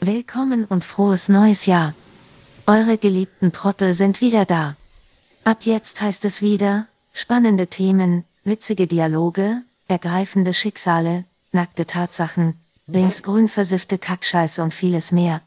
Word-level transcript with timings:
Willkommen 0.00 0.66
und 0.66 0.84
frohes 0.84 1.30
neues 1.30 1.64
Jahr. 1.64 1.94
Eure 2.66 2.98
geliebten 2.98 3.50
Trottel 3.50 3.94
sind 3.94 4.20
wieder 4.20 4.44
da. 4.44 4.76
Ab 5.42 5.62
jetzt 5.62 6.02
heißt 6.02 6.26
es 6.26 6.42
wieder, 6.42 6.86
spannende 7.14 7.66
Themen, 7.68 8.24
witzige 8.44 8.86
Dialoge, 8.86 9.62
ergreifende 9.88 10.52
Schicksale, 10.52 11.24
nackte 11.50 11.86
Tatsachen, 11.86 12.60
linksgrün 12.86 13.48
versiffte 13.48 13.96
Kackscheiße 13.96 14.62
und 14.62 14.74
vieles 14.74 15.12
mehr. 15.12 15.40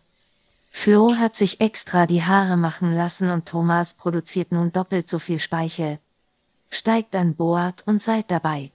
Flo 0.71 1.15
hat 1.15 1.35
sich 1.35 1.61
extra 1.61 2.07
die 2.07 2.23
Haare 2.23 2.57
machen 2.57 2.95
lassen 2.95 3.29
und 3.29 3.45
Thomas 3.45 3.93
produziert 3.93 4.51
nun 4.51 4.71
doppelt 4.71 5.07
so 5.07 5.19
viel 5.19 5.39
Speichel. 5.39 5.99
Steigt 6.71 7.15
an 7.15 7.35
Bord 7.35 7.83
und 7.85 8.01
seid 8.01 8.31
dabei. 8.31 8.71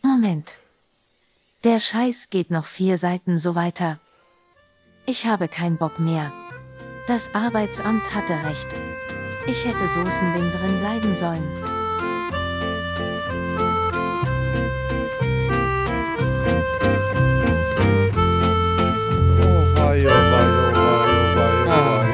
Moment. 0.00 0.54
Der 1.64 1.80
Scheiß 1.80 2.30
geht 2.30 2.50
noch 2.50 2.64
vier 2.64 2.96
Seiten 2.96 3.38
so 3.38 3.54
weiter. 3.54 4.00
Ich 5.10 5.26
habe 5.26 5.48
keinen 5.48 5.76
Bock 5.76 5.98
mehr. 5.98 6.30
Das 7.08 7.34
Arbeitsamt 7.34 8.14
hatte 8.14 8.32
recht. 8.48 8.68
Ich 9.44 9.64
hätte 9.64 9.88
Soßending 9.88 10.48
drin 10.52 10.78
bleiben 10.78 11.16
sollen. 11.16 11.42
Oh 19.40 19.64
wei, 19.80 20.06
oh 20.06 20.10
wei, 20.10 20.46
oh 20.76 20.86
wei, 21.36 21.50
oh 21.66 22.06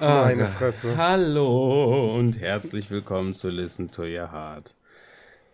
oh. 0.00 0.04
Ah, 0.04 0.24
Meine 0.24 0.42
Gott. 0.42 0.50
Fresse. 0.52 0.98
Hallo 0.98 2.14
und 2.14 2.38
herzlich 2.42 2.90
willkommen 2.90 3.32
zu 3.32 3.48
Listen 3.48 3.90
to 3.90 4.02
Your 4.02 4.32
Heart, 4.32 4.76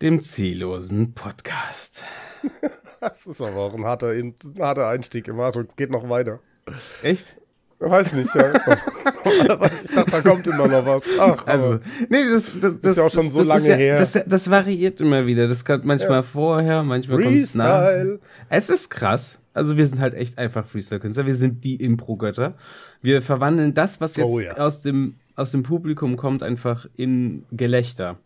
dem 0.01 0.19
ziellosen 0.19 1.13
Podcast. 1.13 2.03
Das 3.09 3.25
ist 3.27 3.41
aber 3.41 3.57
auch 3.57 3.73
ein 3.75 3.85
harter, 3.85 4.09
ein 4.09 4.33
harter 4.59 4.87
Einstieg 4.87 5.27
im 5.27 5.39
Achtung, 5.39 5.65
es 5.69 5.75
geht 5.75 5.91
noch 5.91 6.09
weiter. 6.09 6.39
Echt? 7.03 7.37
Weiß 7.79 8.13
nicht, 8.13 8.33
ja. 8.33 8.53
Ich 9.25 9.47
dachte, 9.91 10.11
da 10.11 10.21
kommt 10.21 10.45
immer 10.47 10.67
noch 10.67 10.85
was. 10.85 11.03
Ach, 11.19 11.45
Also, 11.47 11.79
nee, 12.09 12.29
das, 12.31 12.53
das, 12.59 12.79
das 12.79 12.97
ja 12.97 13.03
auch 13.03 13.09
schon 13.09 13.25
das, 13.25 13.33
so 13.33 13.37
das 13.39 13.47
ist 13.47 13.67
lange 13.67 13.69
ja, 13.69 13.75
her. 13.75 13.99
Das, 13.99 14.23
das 14.25 14.49
variiert 14.51 15.01
immer 15.01 15.25
wieder. 15.25 15.47
Das 15.47 15.65
kommt 15.65 15.83
manchmal 15.83 16.23
vorher, 16.23 16.83
manchmal 16.83 17.21
kommt 17.23 17.35
es 17.37 17.55
nach. 17.55 17.89
Es 18.49 18.69
ist 18.69 18.89
krass. 18.89 19.39
Also 19.53 19.77
wir 19.77 19.85
sind 19.87 19.99
halt 19.99 20.13
echt 20.13 20.37
einfach 20.37 20.67
Freestyle-Künstler. 20.67 21.25
Wir 21.25 21.35
sind 21.35 21.63
die 21.63 21.75
Impro-Götter. 21.75 22.53
Wir 23.01 23.21
verwandeln 23.21 23.73
das, 23.73 23.99
was 23.99 24.15
jetzt 24.15 24.31
Oh 24.31 24.39
ja. 24.39 24.53
aus, 24.57 24.81
dem, 24.81 25.15
aus 25.35 25.51
dem 25.51 25.63
Publikum 25.63 26.15
kommt, 26.17 26.43
einfach 26.43 26.85
in 26.95 27.43
Gelächter. 27.51 28.17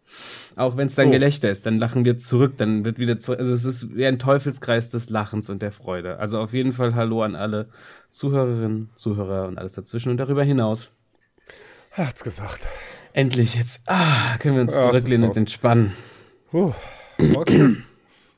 Auch 0.56 0.78
wenn 0.78 0.88
es 0.88 0.96
dann 0.96 1.08
So. 1.08 1.12
Gelächter 1.12 1.50
ist, 1.50 1.66
dann 1.66 1.80
lachen 1.80 2.06
wir 2.06 2.18
zurück, 2.18 2.54
dann 2.58 2.86
wird 2.86 3.00
wieder 3.00 3.18
zurück. 3.20 3.40
Also 3.40 3.52
es 3.54 3.66
ist 3.66 3.96
wie 3.96 4.06
ein 4.06 4.20
Teufelskreis 4.20 4.90
des 4.92 5.10
Lachens 5.10 5.50
und 5.50 5.62
der 5.62 5.72
Freude. 5.72 6.20
Also 6.20 6.40
auf 6.40 6.54
jeden 6.54 6.72
Fall 6.72 6.94
Hallo 6.96 7.24
an 7.24 7.36
alle 7.36 7.68
Zuhörerinnen, 8.12 8.90
Zuhörer 8.96 9.48
und 9.48 9.58
alles 9.58 9.74
dazwischen 9.74 10.10
und 10.12 10.18
darüber 10.18 10.44
hinaus. 10.44 10.92
Hat's 11.92 12.24
gesagt. 12.24 12.68
Endlich 13.14 13.56
jetzt, 13.56 13.82
ah, 13.88 14.38
können 14.38 14.56
wir 14.56 14.62
uns 14.62 14.74
Ja, 14.76 14.82
zurücklehnen 14.92 15.28
und 15.30 15.36
entspannen. 15.38 15.94
Puh. 16.52 16.74
Okay. 17.36 17.78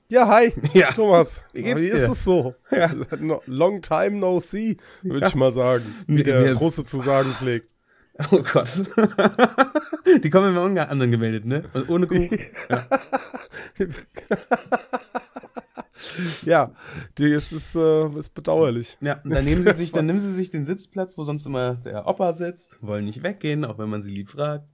Ja, 0.08 0.28
hi. 0.28 0.54
Ja. 0.74 0.92
Thomas. 0.92 1.44
Wie 1.54 1.64
geht's 1.64 1.82
Wie 1.82 1.86
dir? 1.88 1.94
ist 1.96 2.10
es 2.10 2.24
so? 2.24 2.56
Ja. 2.70 2.92
Long 3.46 3.82
time 3.82 4.12
no 4.12 4.40
see, 4.40 4.78
würde 5.02 5.20
Ja. 5.22 5.28
ich 5.28 5.36
mal 5.36 5.52
sagen. 5.52 5.84
Wie 6.08 6.24
der 6.24 6.44
wir- 6.46 6.54
Russe 6.54 6.84
zu 6.86 7.00
sagen 7.00 7.34
pflegt. 7.38 7.71
Oh 8.32 8.42
Gott. 8.44 8.84
Die 10.24 10.30
kommen 10.30 10.56
immer 10.56 10.90
anderen 10.90 11.12
gemeldet, 11.12 11.46
ne? 11.46 11.64
Und 11.74 11.90
ohne 11.90 12.08
Kuchen. 12.08 12.40
Ja. 12.70 12.88
Ja, 16.44 16.72
die 17.18 17.32
ist, 17.32 17.52
ist, 17.52 17.76
äh, 17.76 18.08
ist 18.18 18.30
bedauerlich. 18.32 18.98
Ja, 19.02 19.22
dann 19.24 19.46
nehmen 19.46 19.64
sie 19.64 19.74
sich, 19.74 19.92
dann 19.92 20.06
nehmen 20.08 20.20
sie 20.20 20.34
sich 20.34 20.50
den 20.52 20.66
Sitzplatz, 20.66 21.18
wo 21.18 21.24
sonst 21.24 21.46
immer 21.46 21.76
der 21.76 22.08
Opa 22.08 22.34
sitzt, 22.34 22.80
wollen 22.82 23.06
nicht 23.06 23.24
weggehen, 23.24 23.66
auch 23.66 23.78
wenn 23.78 23.90
man 23.90 24.02
sie 24.02 24.12
lieb 24.12 24.32
fragt. 24.32 24.70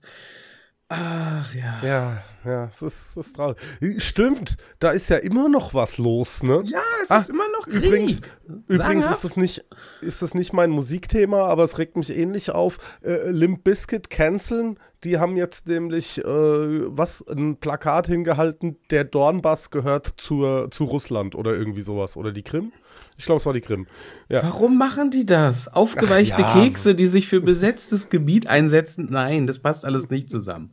Ach 0.90 1.54
ja. 1.54 1.80
Ja, 1.84 2.22
ja, 2.46 2.64
es 2.70 2.80
ist, 2.80 3.10
es 3.10 3.16
ist 3.18 3.36
traurig. 3.36 3.58
Stimmt, 3.98 4.56
da 4.78 4.90
ist 4.90 5.10
ja 5.10 5.18
immer 5.18 5.50
noch 5.50 5.74
was 5.74 5.98
los, 5.98 6.42
ne? 6.42 6.62
Ja, 6.64 6.80
es 7.02 7.10
Ah, 7.10 7.18
ist 7.18 7.28
immer 7.28 7.44
noch 7.52 7.66
Krieg. 7.68 7.84
Übrigens, 7.84 8.20
übrigens 8.68 9.06
ist 9.06 9.22
das, 9.22 9.36
nicht, 9.36 9.64
ist 10.00 10.22
das 10.22 10.32
nicht 10.32 10.54
mein 10.54 10.70
Musikthema, 10.70 11.44
aber 11.44 11.64
es 11.64 11.76
regt 11.76 11.98
mich 11.98 12.08
ähnlich 12.16 12.52
auf. 12.52 12.78
Äh, 13.04 13.30
Limp 13.30 13.64
Bizkit 13.64 14.08
canceln, 14.08 14.78
die 15.04 15.18
haben 15.18 15.36
jetzt 15.36 15.66
nämlich 15.66 16.18
äh, 16.18 16.24
was, 16.24 17.22
ein 17.28 17.58
Plakat 17.58 18.06
hingehalten, 18.06 18.78
der 18.90 19.04
Dornbass 19.04 19.70
gehört 19.70 20.14
zur, 20.16 20.70
zu 20.70 20.84
Russland 20.84 21.34
oder 21.34 21.52
irgendwie 21.52 21.82
sowas. 21.82 22.16
Oder 22.16 22.32
die 22.32 22.42
Krim? 22.42 22.72
Ich 23.18 23.26
glaube, 23.26 23.38
es 23.40 23.46
war 23.46 23.52
die 23.52 23.60
Krim. 23.60 23.86
Ja. 24.28 24.42
Warum 24.44 24.78
machen 24.78 25.10
die 25.10 25.26
das? 25.26 25.68
Aufgeweichte 25.68 26.44
Ach 26.44 26.56
ja. 26.56 26.62
Kekse, 26.62 26.94
die 26.94 27.06
sich 27.06 27.26
für 27.28 27.40
besetztes 27.40 28.08
Gebiet 28.10 28.46
einsetzen? 28.46 29.08
Nein, 29.10 29.46
das 29.46 29.58
passt 29.58 29.84
alles 29.84 30.08
nicht 30.08 30.30
zusammen. 30.30 30.72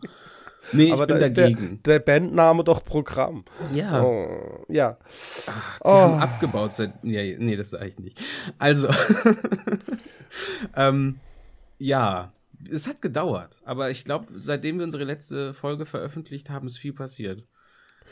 Nee, 0.71 0.91
aber 0.91 1.03
ich 1.03 1.07
bin 1.07 1.19
da 1.19 1.25
ist 1.25 1.33
der, 1.37 1.49
dagegen. 1.49 1.83
der 1.83 1.99
Bandname 1.99 2.63
doch 2.63 2.83
Programm. 2.83 3.45
ja. 3.73 4.03
Oh, 4.03 4.63
ja. 4.67 4.97
Die 5.83 5.87
haben 5.89 6.19
abgebaut 6.21 6.73
seit. 6.73 6.93
Ja, 7.03 7.21
nee, 7.37 7.55
das 7.55 7.71
sage 7.71 7.87
ich 7.87 7.99
nicht. 7.99 8.19
Also. 8.57 8.87
ähm, 10.75 11.19
ja, 11.77 12.31
es 12.69 12.87
hat 12.87 13.01
gedauert. 13.01 13.61
Aber 13.65 13.91
ich 13.91 14.05
glaube, 14.05 14.27
seitdem 14.37 14.77
wir 14.77 14.85
unsere 14.85 15.03
letzte 15.03 15.53
Folge 15.53 15.85
veröffentlicht 15.85 16.49
haben, 16.49 16.67
ist 16.67 16.77
viel 16.77 16.93
passiert. 16.93 17.43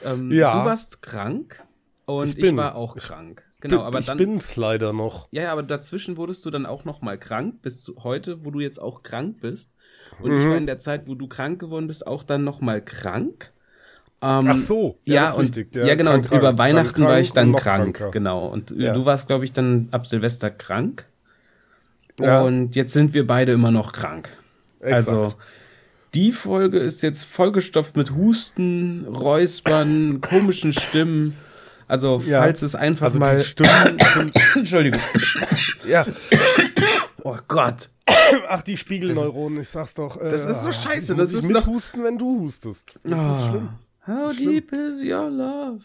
Ähm, 0.06 0.32
Ja. 0.32 0.60
Du 0.60 0.66
warst 0.66 1.02
krank 1.02 1.64
und 2.06 2.28
ich, 2.28 2.36
Ich 2.38 2.42
bin. 2.42 2.58
war 2.58 2.76
auch 2.76 2.96
krank. 2.96 3.44
Genau, 3.64 3.82
aber 3.82 4.00
ich 4.00 4.06
dann. 4.06 4.18
bin's 4.18 4.56
leider 4.58 4.94
noch. 4.94 5.28
Ja, 5.32 5.52
aber 5.52 5.64
dazwischen 5.64 6.18
wurdest 6.18 6.46
du 6.46 6.50
dann 6.52 6.66
auch 6.66 6.86
noch 6.86 7.02
mal 7.02 7.18
krank, 7.18 7.62
bis 7.62 7.82
zu 7.82 7.96
heute, 8.04 8.44
wo 8.46 8.52
du 8.52 8.60
jetzt 8.60 8.80
auch 8.80 9.04
krank 9.04 9.38
bist. 9.42 9.70
Und 10.22 10.32
Mhm. 10.32 10.38
ich 10.38 10.48
war 10.48 10.58
in 10.58 10.66
der 10.68 10.80
Zeit, 10.80 11.08
wo 11.08 11.16
du 11.16 11.28
krank 11.28 11.60
geworden 11.60 11.88
bist, 11.88 12.06
auch 12.06 12.24
dann 12.24 12.44
noch 12.44 12.62
mal 12.62 12.82
krank. 12.82 13.52
Ähm, 14.22 14.48
Ach 14.50 14.56
so, 14.58 15.00
ja, 15.06 15.16
ja, 15.16 15.22
das 15.22 15.32
ist 15.32 15.36
und, 15.38 15.42
richtig. 15.58 15.76
ja, 15.76 15.86
Ja, 15.86 15.96
genau. 15.96 16.12
krank, 16.12 16.32
und 16.32 16.38
über 16.38 16.58
Weihnachten 16.58 16.94
krank 16.96 17.08
war 17.10 17.20
ich 17.20 17.34
dann 17.34 17.56
krank, 17.56 17.96
kranker. 17.98 18.12
genau. 18.12 18.48
Und 18.48 18.72
äh, 18.72 18.76
Ja. 18.84 18.94
du 18.94 19.06
warst, 19.06 19.28
glaube 19.28 19.46
ich, 19.46 19.54
dann 19.54 19.88
ab 19.92 20.06
Silvester 20.08 20.50
krank. 20.50 21.06
Und 22.20 22.76
jetzt 22.76 22.94
sind 22.94 23.14
wir 23.14 23.26
beide 23.26 23.54
immer 23.54 23.72
noch 23.72 23.92
krank. 23.92 24.30
Exakt. 24.82 24.94
Also 25.10 25.34
die 26.14 26.32
Folge 26.32 26.78
ist 26.78 27.02
jetzt 27.02 27.24
vollgestopft 27.24 27.98
mit 27.98 28.12
Husten, 28.12 29.08
Räuspern, 29.08 30.22
komischen 30.22 30.74
Stimmen. 30.74 31.36
Also 31.88 32.22
Ja. 32.26 32.42
falls 32.42 32.62
es 32.62 32.76
einfach 32.76 33.08
Also 33.08 33.20
mal 33.20 33.38
die 33.38 33.44
Stimmen 33.44 33.98
sind, 34.16 34.34
Entschuldigung. 34.56 35.00
ja, 35.88 36.06
Oh 37.26 37.38
Gott. 37.48 37.90
ach, 38.50 38.62
die 38.64 38.76
Spiegelneuronen, 38.76 39.62
ich 39.62 39.70
sag's 39.70 39.94
doch. 39.94 40.20
Äh, 40.20 40.30
Das 40.30 40.44
ist 40.46 40.64
so 40.64 40.72
scheiße, 40.72 41.16
das 41.16 41.32
ist 41.34 41.50
noch- 41.50 41.66
mithusten, 41.66 42.04
wenn 42.04 42.18
du 42.18 42.42
hustest. 42.42 43.00
Das 43.04 43.20
Ah. 43.20 43.40
ist 43.40 43.48
schlimm. 43.48 43.70
How 44.06 44.36
deep 44.36 44.74
is 44.74 45.02
your 45.02 45.30
love? 45.30 45.80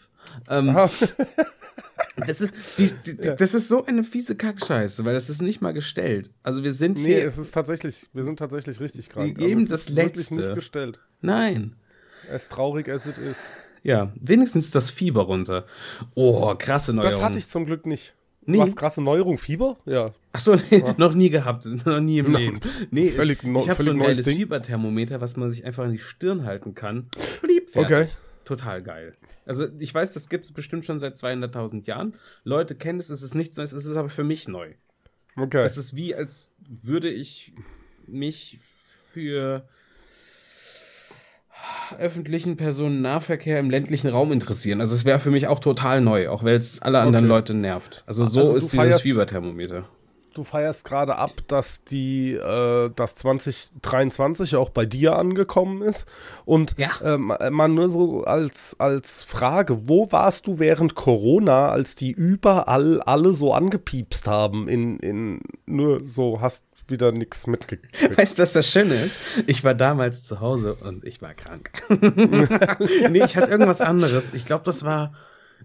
Ähm, 0.49 0.69
Ah. 0.75 0.89
das, 2.27 2.41
ist, 2.41 2.77
die, 2.77 2.91
die, 3.05 3.15
das 3.15 3.53
ist 3.53 3.69
so 3.69 3.85
eine 3.85 4.03
fiese 4.03 4.35
Kackscheiße, 4.35 5.05
weil 5.05 5.13
das 5.13 5.29
ist 5.29 5.41
nicht 5.41 5.61
mal 5.61 5.71
gestellt. 5.73 6.31
Also 6.43 6.63
wir 6.63 6.73
sind 6.73 6.97
Nee, 6.97 7.15
hier. 7.15 7.25
es 7.25 7.37
ist 7.37 7.51
tatsächlich, 7.51 8.09
wir 8.13 8.25
sind 8.25 8.37
tatsächlich 8.37 8.79
richtig 8.81 9.09
krank. 9.09 9.37
Geben 9.37 9.61
es 9.61 9.69
das 9.69 9.81
ist 9.83 9.95
wirklich 9.95 10.15
Letzte. 10.29 10.35
nicht 10.35 10.55
gestellt. 10.55 10.99
Nein. 11.21 11.75
As 12.29 12.49
traurig 12.49 12.89
as 12.89 13.05
it 13.07 13.17
is. 13.17 13.45
Ja, 13.83 14.11
wenigstens 14.19 14.65
ist 14.65 14.75
das 14.75 14.89
Fieber 14.89 15.21
runter. 15.23 15.65
Oh, 16.15 16.53
krasse 16.57 16.93
Neuerung. 16.93 17.11
Das 17.11 17.21
hatte 17.21 17.37
ich 17.37 17.47
zum 17.47 17.65
Glück 17.65 17.85
nicht. 17.85 18.15
Nee. 18.45 18.57
Was, 18.57 18.75
krasse 18.75 19.03
Neuerung? 19.03 19.37
Fieber? 19.37 19.77
Ja. 19.85 20.11
Achso, 20.31 20.55
nee, 20.71 20.83
noch 20.97 21.13
nie 21.13 21.29
gehabt, 21.29 21.65
noch 21.85 21.99
nie 21.99 22.19
im 22.19 22.33
Leben. 22.35 22.59
Nee, 22.91 23.09
Völlig 23.09 23.43
neu- 23.43 23.61
ich 23.61 23.69
habe 23.69 23.83
so 23.83 23.91
ein 23.91 23.97
neues 23.97 24.21
Ding. 24.23 24.37
Fieberthermometer, 24.37 25.21
was 25.21 25.37
man 25.37 25.51
sich 25.51 25.65
einfach 25.65 25.83
an 25.83 25.91
die 25.91 25.97
Stirn 25.99 26.45
halten 26.45 26.73
kann. 26.73 27.09
Blieb. 27.41 27.69
Okay. 27.75 28.07
Total 28.45 28.81
geil. 28.81 29.15
Also 29.45 29.67
ich 29.77 29.93
weiß, 29.93 30.13
das 30.13 30.29
gibt 30.29 30.45
es 30.45 30.51
bestimmt 30.51 30.85
schon 30.85 30.97
seit 30.99 31.17
200.000 31.17 31.85
Jahren. 31.85 32.15
Leute 32.43 32.73
kennen 32.75 32.99
es, 32.99 33.09
es 33.09 33.21
ist 33.21 33.35
nichts 33.35 33.57
Neues, 33.57 33.73
es 33.73 33.85
ist 33.85 33.95
aber 33.95 34.09
für 34.09 34.23
mich 34.23 34.47
neu. 34.47 34.73
Okay. 35.35 35.63
Es 35.63 35.77
ist 35.77 35.95
wie, 35.95 36.15
als 36.15 36.53
würde 36.67 37.09
ich 37.09 37.53
mich 38.07 38.59
für 39.11 39.67
öffentlichen 41.97 42.55
Personennahverkehr 42.57 43.59
im 43.59 43.69
ländlichen 43.69 44.09
Raum 44.09 44.31
interessieren. 44.31 44.79
Also 44.81 44.95
es 44.95 45.05
wäre 45.05 45.19
für 45.19 45.31
mich 45.31 45.47
auch 45.47 45.59
total 45.59 46.01
neu, 46.01 46.29
auch 46.29 46.43
weil 46.43 46.55
es 46.55 46.81
alle 46.81 46.99
anderen 46.99 47.25
Okay. 47.25 47.33
Leute 47.33 47.53
nervt. 47.53 48.03
Also 48.07 48.25
so 48.25 48.39
Also 48.41 48.55
ist 48.55 48.73
dieses 48.73 49.01
Fieberthermometer. 49.01 49.85
Du 50.35 50.43
feierst 50.43 50.85
gerade 50.85 51.15
ab, 51.15 51.31
dass 51.47 51.83
die, 51.83 52.33
äh, 52.33 52.89
dass 52.95 53.15
2023 53.15 54.55
auch 54.55 54.69
bei 54.69 54.85
dir 54.85 55.17
angekommen 55.17 55.81
ist. 55.81 56.07
Und 56.45 56.75
Ja. 56.77 56.91
ähm, 57.03 57.33
mal 57.49 57.67
nur 57.67 57.89
so 57.89 58.23
als, 58.23 58.75
als 58.79 59.23
Frage, 59.23 59.89
wo 59.89 60.11
warst 60.11 60.47
du 60.47 60.59
während 60.59 60.95
Corona, 60.95 61.69
als 61.69 61.95
die 61.95 62.11
überall 62.11 63.01
alle 63.01 63.33
so 63.33 63.53
angepiepst 63.53 64.27
haben? 64.27 64.67
In, 64.69 64.99
in 64.99 65.41
nur 65.65 66.07
so, 66.07 66.39
hast 66.41 66.63
wieder 66.91 67.11
nichts 67.11 67.47
mitgekriegt. 67.47 68.17
Weißt 68.17 68.37
du, 68.37 68.43
was 68.43 68.53
das 68.53 68.67
Schöne 68.69 68.93
ist? 68.95 69.19
Ich 69.47 69.63
war 69.63 69.73
damals 69.75 70.23
zu 70.23 70.39
Hause 70.39 70.75
und 70.75 71.03
ich 71.03 71.21
war 71.21 71.33
krank. 71.33 71.71
nee, 73.09 73.23
ich 73.23 73.35
hatte 73.35 73.51
irgendwas 73.51 73.81
anderes. 73.81 74.33
Ich 74.33 74.45
glaube, 74.45 74.63
das 74.65 74.83
war 74.83 75.13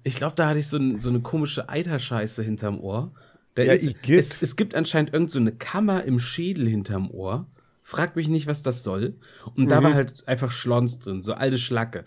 Ich 0.03 0.17
glaube, 0.17 0.35
da 0.37 0.49
hatte 0.49 0.59
ich 0.59 0.69
so, 0.69 0.79
so 0.99 1.09
eine 1.11 1.21
komische 1.21 1.69
Eiterscheiße 1.69 2.43
hinterm 2.43 2.81
Ohr. 2.81 3.12
Da 3.55 3.62
Ja, 3.62 3.73
ist, 3.73 3.97
es, 4.09 4.43
es 4.43 4.56
gibt 4.56 4.75
anscheinend 4.75 5.12
irgend 5.12 5.31
so 5.31 5.38
eine 5.38 5.53
Kammer 5.53 6.05
im 6.05 6.19
Schädel 6.19 6.69
hinterm 6.69 7.11
Ohr. 7.11 7.47
Frag 7.82 8.17
mich 8.17 8.29
nicht, 8.29 8.47
was 8.47 8.62
das 8.62 8.82
soll. 8.82 9.15
Und 9.55 9.71
da 9.71 9.81
Mhm. 9.81 9.85
war 9.85 9.94
halt 9.94 10.26
einfach 10.26 10.50
Schlons 10.50 10.99
drin, 10.99 11.23
so 11.23 11.35
alte 11.35 11.59
Schlacke. 11.59 12.05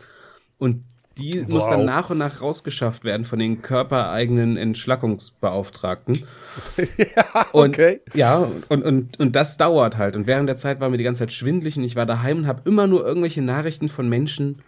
Und 0.58 0.84
die 1.18 1.46
muss 1.48 1.64
Wow. 1.64 1.72
dann 1.72 1.86
nach 1.86 2.10
und 2.10 2.18
nach 2.20 2.42
rausgeschafft 2.42 3.04
werden 3.04 3.26
von 3.26 3.40
den 3.40 3.62
körpereigenen 3.62 4.58
Entschlackungsbeauftragten. 4.58 6.26
Und, 7.52 7.70
okay. 7.76 8.02
Ja, 8.14 8.38
und, 8.70 8.84
und, 8.84 9.20
und 9.20 9.36
das 9.36 9.58
dauert 9.58 9.98
halt. 9.98 10.16
Und 10.16 10.26
während 10.28 10.50
der 10.50 10.56
Zeit 10.56 10.80
war 10.80 10.90
mir 10.90 10.98
die 10.98 11.04
ganze 11.04 11.20
Zeit 11.20 11.32
schwindlig 11.32 11.78
und 11.78 11.84
ich 11.84 11.96
war 11.96 12.06
daheim 12.08 12.40
und 12.40 12.48
habe 12.48 12.62
immer 12.66 12.88
nur 12.88 13.06
irgendwelche 13.06 13.42
Nachrichten 13.44 13.90
von 13.90 14.10
Menschen 14.10 14.60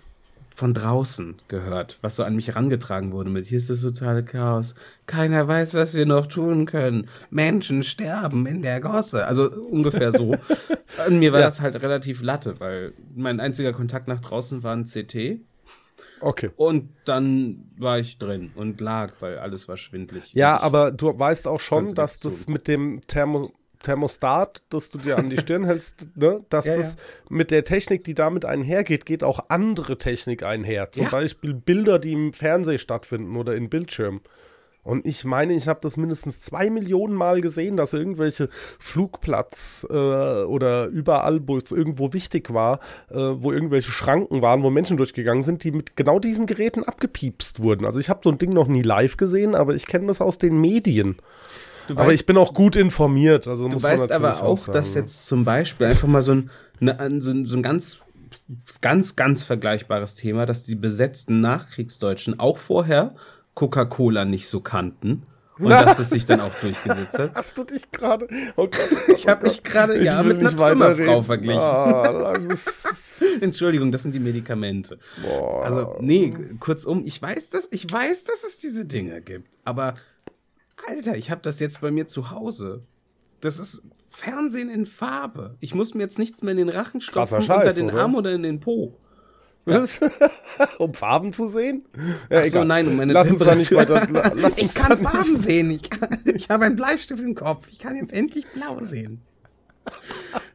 von 0.54 0.74
draußen 0.74 1.36
gehört, 1.48 1.98
was 2.02 2.16
so 2.18 2.24
an 2.24 2.36
mich 2.36 2.50
herangetragen 2.50 3.12
wurde 3.14 3.30
mit, 3.30 3.46
hier 3.46 3.58
ist 3.58 3.70
das 3.70 3.82
totale 3.82 4.24
Chaos, 4.24 4.76
keiner 5.08 5.48
weiß, 5.48 5.74
was 5.76 5.94
wir 5.96 6.06
noch 6.06 6.28
tun 6.28 6.66
können, 6.66 7.08
Menschen 7.30 7.82
sterben 7.82 8.46
in 8.46 8.62
der 8.62 8.82
Gosse, 8.82 9.26
also 9.26 9.50
ungefähr 9.50 10.12
so. 10.12 10.36
Und 11.08 11.20
mir 11.20 11.32
war 11.32 11.40
Ja. 11.40 11.46
das 11.46 11.62
halt 11.62 11.82
relativ 11.82 12.22
latte, 12.22 12.60
weil 12.60 12.92
mein 13.16 13.40
einziger 13.40 13.72
Kontakt 13.72 14.08
nach 14.10 14.20
draußen 14.20 14.62
war 14.62 14.76
ein 14.76 14.84
CT 14.84 15.40
Okay. 16.22 16.50
und 16.56 16.90
dann 17.06 17.72
war 17.78 18.00
ich 18.00 18.18
drin 18.18 18.52
und 18.56 18.82
lag, 18.82 19.14
weil 19.20 19.38
alles 19.40 19.68
war 19.68 19.78
schwindlig. 19.78 20.34
Ja, 20.34 20.60
aber 20.60 20.92
du 20.92 21.18
weißt 21.18 21.48
auch 21.48 21.60
schon, 21.60 21.96
dass 21.96 22.20
das 22.20 22.46
tun. 22.46 22.54
mit 22.54 22.68
dem 22.68 23.02
Thermo 23.08 23.52
Thermostat, 23.82 24.62
das 24.70 24.90
du 24.90 24.98
dir 24.98 25.18
an 25.18 25.30
die 25.30 25.38
Stirn 25.42 25.64
hältst, 25.64 26.10
ne, 26.18 26.44
dass 26.50 26.66
Ja, 26.66 26.76
das 26.76 26.98
mit 27.30 27.50
der 27.50 27.64
Technik, 27.64 28.04
die 28.04 28.14
damit 28.14 28.44
einhergeht, 28.44 29.06
geht 29.06 29.24
auch 29.24 29.46
andere 29.48 29.98
Technik 29.98 30.44
einher. 30.44 30.92
Zum 30.92 31.06
Ja. 31.06 31.10
Beispiel 31.12 31.54
Bilder, 31.54 31.98
die 31.98 32.12
im 32.12 32.34
Fernsehen 32.34 32.78
stattfinden 32.80 33.38
oder 33.38 33.56
in 33.56 33.70
Bildschirmen. 33.70 34.20
Und 34.84 35.06
ich 35.06 35.26
meine, 35.26 35.54
ich 35.54 35.68
habe 35.68 35.80
das 35.82 35.98
mindestens 35.98 36.40
zwei 36.40 36.70
Millionen 36.70 37.14
Mal 37.14 37.42
gesehen, 37.42 37.78
dass 37.78 37.94
irgendwelche 37.94 38.50
Flugplatz 38.80 39.86
äh, 39.90 39.94
oder 39.94 40.88
überall, 40.88 41.42
wo 41.48 41.58
es 41.58 41.72
irgendwo 41.72 42.12
wichtig 42.14 42.54
war, 42.54 42.80
äh, 43.10 43.16
wo 43.18 43.52
irgendwelche 43.52 43.92
Schranken 43.92 44.42
waren, 44.42 44.64
wo 44.64 44.70
Menschen 44.70 44.98
durchgegangen 44.98 45.44
sind, 45.44 45.64
die 45.64 45.72
mit 45.72 45.96
genau 45.96 46.20
diesen 46.20 46.46
Geräten 46.46 46.84
abgepiepst 46.84 47.62
wurden. 47.62 47.86
Also 47.86 48.00
ich 48.00 48.10
habe 48.10 48.22
so 48.24 48.30
ein 48.32 48.38
Ding 48.38 48.52
noch 48.54 48.68
nie 48.68 48.82
live 48.82 49.18
gesehen, 49.18 49.54
aber 49.56 49.76
ich 49.76 49.86
kenne 49.86 50.08
das 50.08 50.22
aus 50.22 50.38
den 50.38 50.60
Medien. 50.60 51.18
Du 51.88 51.94
aber 51.96 52.10
weißt- 52.10 52.14
ich 52.16 52.26
bin 52.26 52.38
auch 52.38 52.54
gut 52.54 52.76
informiert. 52.76 53.48
Also 53.48 53.68
Du 53.68 53.82
weißt 53.82 54.12
aber 54.12 54.44
auch, 54.44 54.58
sagen, 54.60 54.72
dass 54.74 54.94
jetzt 54.96 55.26
zum 55.26 55.44
Beispiel 55.46 55.88
einfach 55.88 56.08
mal 56.08 56.22
so 56.22 56.34
ein, 56.34 56.50
ne, 56.80 57.00
ein- 57.00 57.22
so 57.22 57.32
ein, 57.32 57.46
so 57.46 57.58
ein 57.58 57.64
ganz, 57.64 58.00
ganz, 58.82 59.16
ganz 59.16 59.44
vergleichbares 59.44 60.16
Thema, 60.16 60.46
dass 60.46 60.64
die 60.64 60.76
besetzten 60.76 61.42
Nachkriegsdeutschen 61.42 62.40
auch 62.40 62.58
vorher 62.58 63.16
Coca-Cola 63.60 64.24
nicht 64.24 64.48
so 64.48 64.62
kannten 64.62 65.24
und 65.58 65.70
dass 65.70 66.00
es 66.00 66.12
sich 66.12 66.26
dann 66.26 66.40
auch 66.40 66.54
durchgesetzt 66.62 67.20
hat. 67.20 67.36
Hast 67.36 67.58
du 67.58 67.66
dich 67.66 67.92
gerade. 67.92 68.26
Oh 68.56 68.68
Gott, 68.68 68.90
oh 68.90 68.96
Gott, 69.06 69.18
Ich 69.18 69.28
habe 69.28 69.46
oh 69.46 69.50
mich 69.50 69.64
gerade 69.64 70.02
ja, 70.02 70.24
mit 70.24 70.38
einer. 70.40 70.56
Trümmerfrau 70.56 71.24
verglichen. 71.24 71.60
Ah, 71.60 72.38
das 72.38 73.22
Entschuldigung, 73.42 73.92
das 73.92 74.04
sind 74.04 74.16
die 74.16 74.20
Medikamente. 74.22 74.98
boah. 75.22 75.66
Also, 75.66 75.98
nee, 76.00 76.34
kurzum, 76.62 77.04
ich 77.06 77.22
weiß 77.22 77.50
das, 77.50 77.68
ich 77.72 77.92
weiß, 77.92 78.24
dass 78.24 78.46
es 78.46 78.60
diese 78.60 78.86
Dinge 78.86 79.22
gibt, 79.22 79.58
aber 79.66 79.96
Alter, 80.88 81.18
ich 81.18 81.30
habe 81.30 81.42
das 81.42 81.60
jetzt 81.60 81.82
bei 81.82 81.92
mir 81.92 82.08
zu 82.08 82.32
Hause. 82.32 82.84
Das 83.42 83.60
ist 83.60 83.84
Fernsehen 84.10 84.70
in 84.70 84.86
Farbe. 84.86 85.58
Ich 85.60 85.76
muss 85.76 85.94
mir 85.94 86.04
jetzt 86.04 86.18
nichts 86.18 86.42
mehr 86.42 86.54
in 86.54 86.58
den 86.60 86.70
Rachen 86.70 87.02
stopfen, 87.02 87.36
Krasser 87.36 87.42
Scheiß, 87.42 87.64
unter 87.64 87.74
den 87.74 87.90
oder? 87.90 88.04
Arm 88.04 88.16
oder 88.16 88.32
in 88.32 88.44
den 88.44 88.62
Po. 88.62 88.98
Was? 89.70 90.00
um 90.80 90.94
Farben 90.94 91.32
zu 91.34 91.48
sehen? 91.48 91.86
Ja, 92.30 92.42
Ach 92.42 92.46
so, 92.46 92.64
nein, 92.64 92.88
um 92.88 92.96
meine 92.98 93.14
lass 93.14 93.30
uns 93.32 93.40
da 93.40 93.56
nicht 93.56 93.72
weiter. 93.74 94.08
Lass 94.36 94.58
Ich 94.62 94.74
kann 94.74 94.98
nicht, 95.00 95.10
Farben 95.10 95.36
sehen. 95.36 95.72
Ich, 95.72 95.90
kann, 95.90 96.20
ich 96.26 96.50
habe 96.50 96.66
einen 96.66 96.76
Bleistift 96.76 97.22
im 97.24 97.36
Kopf. 97.36 97.68
Ich 97.70 97.80
kann 97.80 97.96
jetzt 97.96 98.14
endlich 98.14 98.46
blau 98.54 98.80
sehen. 98.82 99.22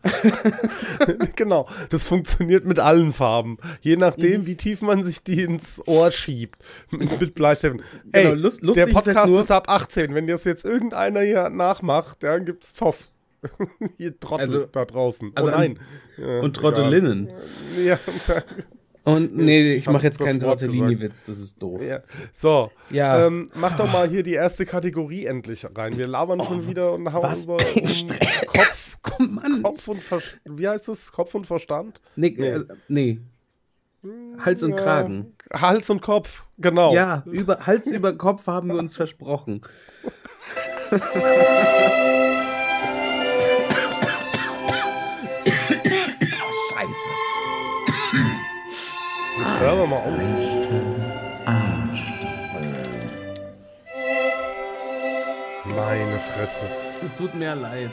genau, 1.37 1.69
das 1.91 2.05
funktioniert 2.07 2.67
mit 2.67 2.79
allen 2.79 3.13
Farben. 3.13 3.59
Je 3.81 3.97
nachdem, 3.97 4.43
Mhm. 4.43 4.47
wie 4.47 4.57
tief 4.57 4.83
man 4.83 5.03
sich 5.03 5.23
die 5.25 5.43
ins 5.43 5.83
Ohr 5.87 6.11
schiebt. 6.11 6.57
Mit, 6.93 7.21
mit 7.21 7.35
Bleistiften. 7.35 7.83
Ey, 8.13 8.25
Genau, 8.25 8.35
lust- 8.37 8.63
der 8.63 8.71
ist 8.73 8.79
halt 8.79 8.93
Podcast 8.93 9.31
nur- 9.33 9.41
ist 9.41 9.51
ab 9.51 9.69
18. 9.69 10.15
Wenn 10.15 10.27
das 10.27 10.45
jetzt 10.45 10.65
irgendeiner 10.65 11.21
hier 11.23 11.49
nachmacht, 11.49 12.23
dann 12.23 12.45
gibt's 12.45 12.75
Zoff. 12.75 13.09
hier 13.99 14.19
Trottel 14.21 14.45
Also- 14.47 14.67
da 14.67 14.85
draußen. 14.85 15.33
also 15.35 15.49
oh 15.51 15.53
nein. 15.53 15.79
Ja, 16.17 16.41
Und 16.41 16.55
Trottelinnen. 16.57 17.31
egal. 17.77 17.99
Ja, 18.29 18.43
Und 19.05 19.37
nee, 19.37 19.75
ich 19.75 19.87
hab 19.87 19.93
mache 19.93 20.05
jetzt 20.05 20.19
keinen 20.19 20.41
Tortellini-Witz. 20.41 21.27
Das 21.27 21.39
ist 21.39 21.63
doof. 21.63 21.83
ja. 21.83 22.01
So, 22.33 22.71
Ja. 22.91 23.27
ähm, 23.27 23.47
mach 23.55 23.77
doch 23.77 23.93
mal 23.93 24.09
hier 24.09 24.23
die 24.23 24.33
erste 24.33 24.65
Kategorie 24.65 25.27
endlich 25.27 25.67
rein. 25.77 25.99
Wir 25.99 26.07
labern 26.09 26.43
schon 26.43 26.67
wieder 26.67 26.93
und 26.95 27.13
hauen 27.13 27.23
Oh, 27.25 27.29
was 27.29 27.45
über 27.45 27.55
um. 27.77 27.85
Kopf, 28.47 28.97
Komm, 29.03 29.35
Mann. 29.35 29.63
Kopf 29.63 29.87
und 29.89 30.03
Verstand. 30.03 30.41
Wie 30.47 30.67
heißt 30.67 30.89
das? 30.89 31.13
Kopf 31.13 31.35
und 31.35 31.47
Verstand? 31.47 32.01
Nee, 32.17 32.35
Nee. 32.39 32.49
äh, 32.49 32.65
nee. 32.89 33.21
Hals 34.39 34.63
und 34.63 34.75
Kragen. 34.77 35.35
Hals 35.53 35.89
und 35.91 36.01
Kopf, 36.03 36.45
genau. 36.59 36.95
Ja, 36.95 37.23
über, 37.27 37.67
Hals 37.67 37.87
über 37.91 38.13
Kopf 38.17 38.47
haben 38.47 38.69
wir 38.69 38.77
uns 38.77 38.97
versprochen. 38.97 39.63
Jetzt 49.55 49.61
hören 49.63 49.79
wir 49.79 49.87
mal 49.87 49.97
auf. 49.97 51.25
Meine 55.65 56.19
Fresse. 56.19 56.63
Es 57.03 57.17
tut 57.17 57.35
mir 57.35 57.55
leid. 57.55 57.91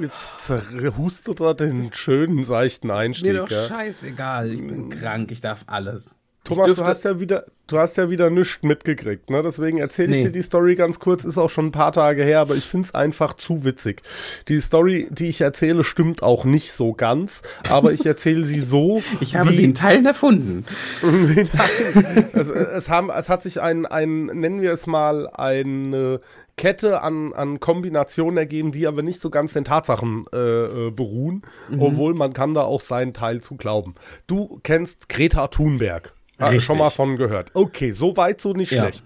Jetzt 0.00 0.38
zerhustet 0.40 1.40
er 1.40 1.54
den 1.54 1.92
schönen, 1.92 2.44
seichten 2.44 2.86
Mir 2.88 2.94
Einstieg. 2.94 3.36
doch 3.36 3.50
Ja. 3.50 3.66
scheißegal. 3.66 4.50
Ich 4.52 4.66
bin 4.66 4.88
krank. 4.88 5.30
Ich 5.32 5.40
darf 5.40 5.64
alles. 5.66 6.18
Thomas, 6.46 6.74
du 6.76 6.84
hast 6.84 7.04
ja 7.04 7.18
wieder, 7.20 7.44
du 7.66 7.78
hast 7.78 7.96
ja 7.96 8.08
wieder 8.08 8.30
nichts 8.30 8.62
mitgekriegt, 8.62 9.28
ne? 9.30 9.42
Deswegen 9.42 9.78
erzähle 9.78 10.10
ich 10.12 10.16
Nee. 10.18 10.22
dir 10.24 10.30
die 10.32 10.42
Story 10.42 10.74
ganz 10.76 10.98
kurz, 10.98 11.24
ist 11.24 11.38
auch 11.38 11.50
schon 11.50 11.66
ein 11.66 11.72
paar 11.72 11.92
Tage 11.92 12.22
her, 12.24 12.40
aber 12.40 12.54
ich 12.54 12.64
finde 12.64 12.86
es 12.86 12.94
einfach 12.94 13.34
zu 13.34 13.64
witzig. 13.64 14.02
Die 14.48 14.60
Story, 14.60 15.08
die 15.10 15.28
ich 15.28 15.40
erzähle, 15.40 15.82
stimmt 15.84 16.22
auch 16.22 16.44
nicht 16.44 16.72
so 16.72 16.92
ganz, 16.92 17.42
aber 17.68 17.92
ich 17.92 18.06
erzähle 18.06 18.46
sie 18.46 18.60
so. 18.60 19.02
Ich 19.20 19.34
habe 19.36 19.50
sie 19.52 19.64
in 19.64 19.74
Teilen 19.74 20.06
erfunden. 20.06 20.64
es, 22.32 22.48
es, 22.48 22.88
haben, 22.88 23.10
es 23.10 23.28
hat 23.28 23.42
sich 23.42 23.60
ein, 23.60 23.86
ein, 23.86 24.26
nennen 24.26 24.60
wir 24.60 24.72
es 24.72 24.86
mal, 24.86 25.28
eine 25.28 26.20
Kette 26.56 27.02
an, 27.02 27.32
an 27.34 27.60
Kombinationen 27.60 28.38
ergeben, 28.38 28.72
die 28.72 28.86
aber 28.86 29.02
nicht 29.02 29.20
so 29.20 29.30
ganz 29.30 29.52
den 29.52 29.64
Tatsachen 29.64 30.24
äh, 30.32 30.36
äh, 30.86 30.90
beruhen, 30.90 31.42
Mhm. 31.68 31.82
obwohl 31.82 32.14
man 32.14 32.32
kann 32.32 32.54
da 32.54 32.62
auch 32.62 32.80
seinen 32.80 33.12
Teil 33.12 33.40
zu 33.40 33.56
glauben. 33.56 33.94
Du 34.26 34.60
kennst 34.62 35.08
Greta 35.08 35.48
Thunberg. 35.48 36.14
Ah, 36.38 36.58
schon 36.60 36.78
mal 36.78 36.90
von 36.90 37.16
gehört. 37.16 37.50
Okay, 37.54 37.92
so 37.92 38.16
weit, 38.16 38.40
so 38.40 38.52
nicht 38.52 38.72
Ja. 38.72 38.82
schlecht. 38.82 39.04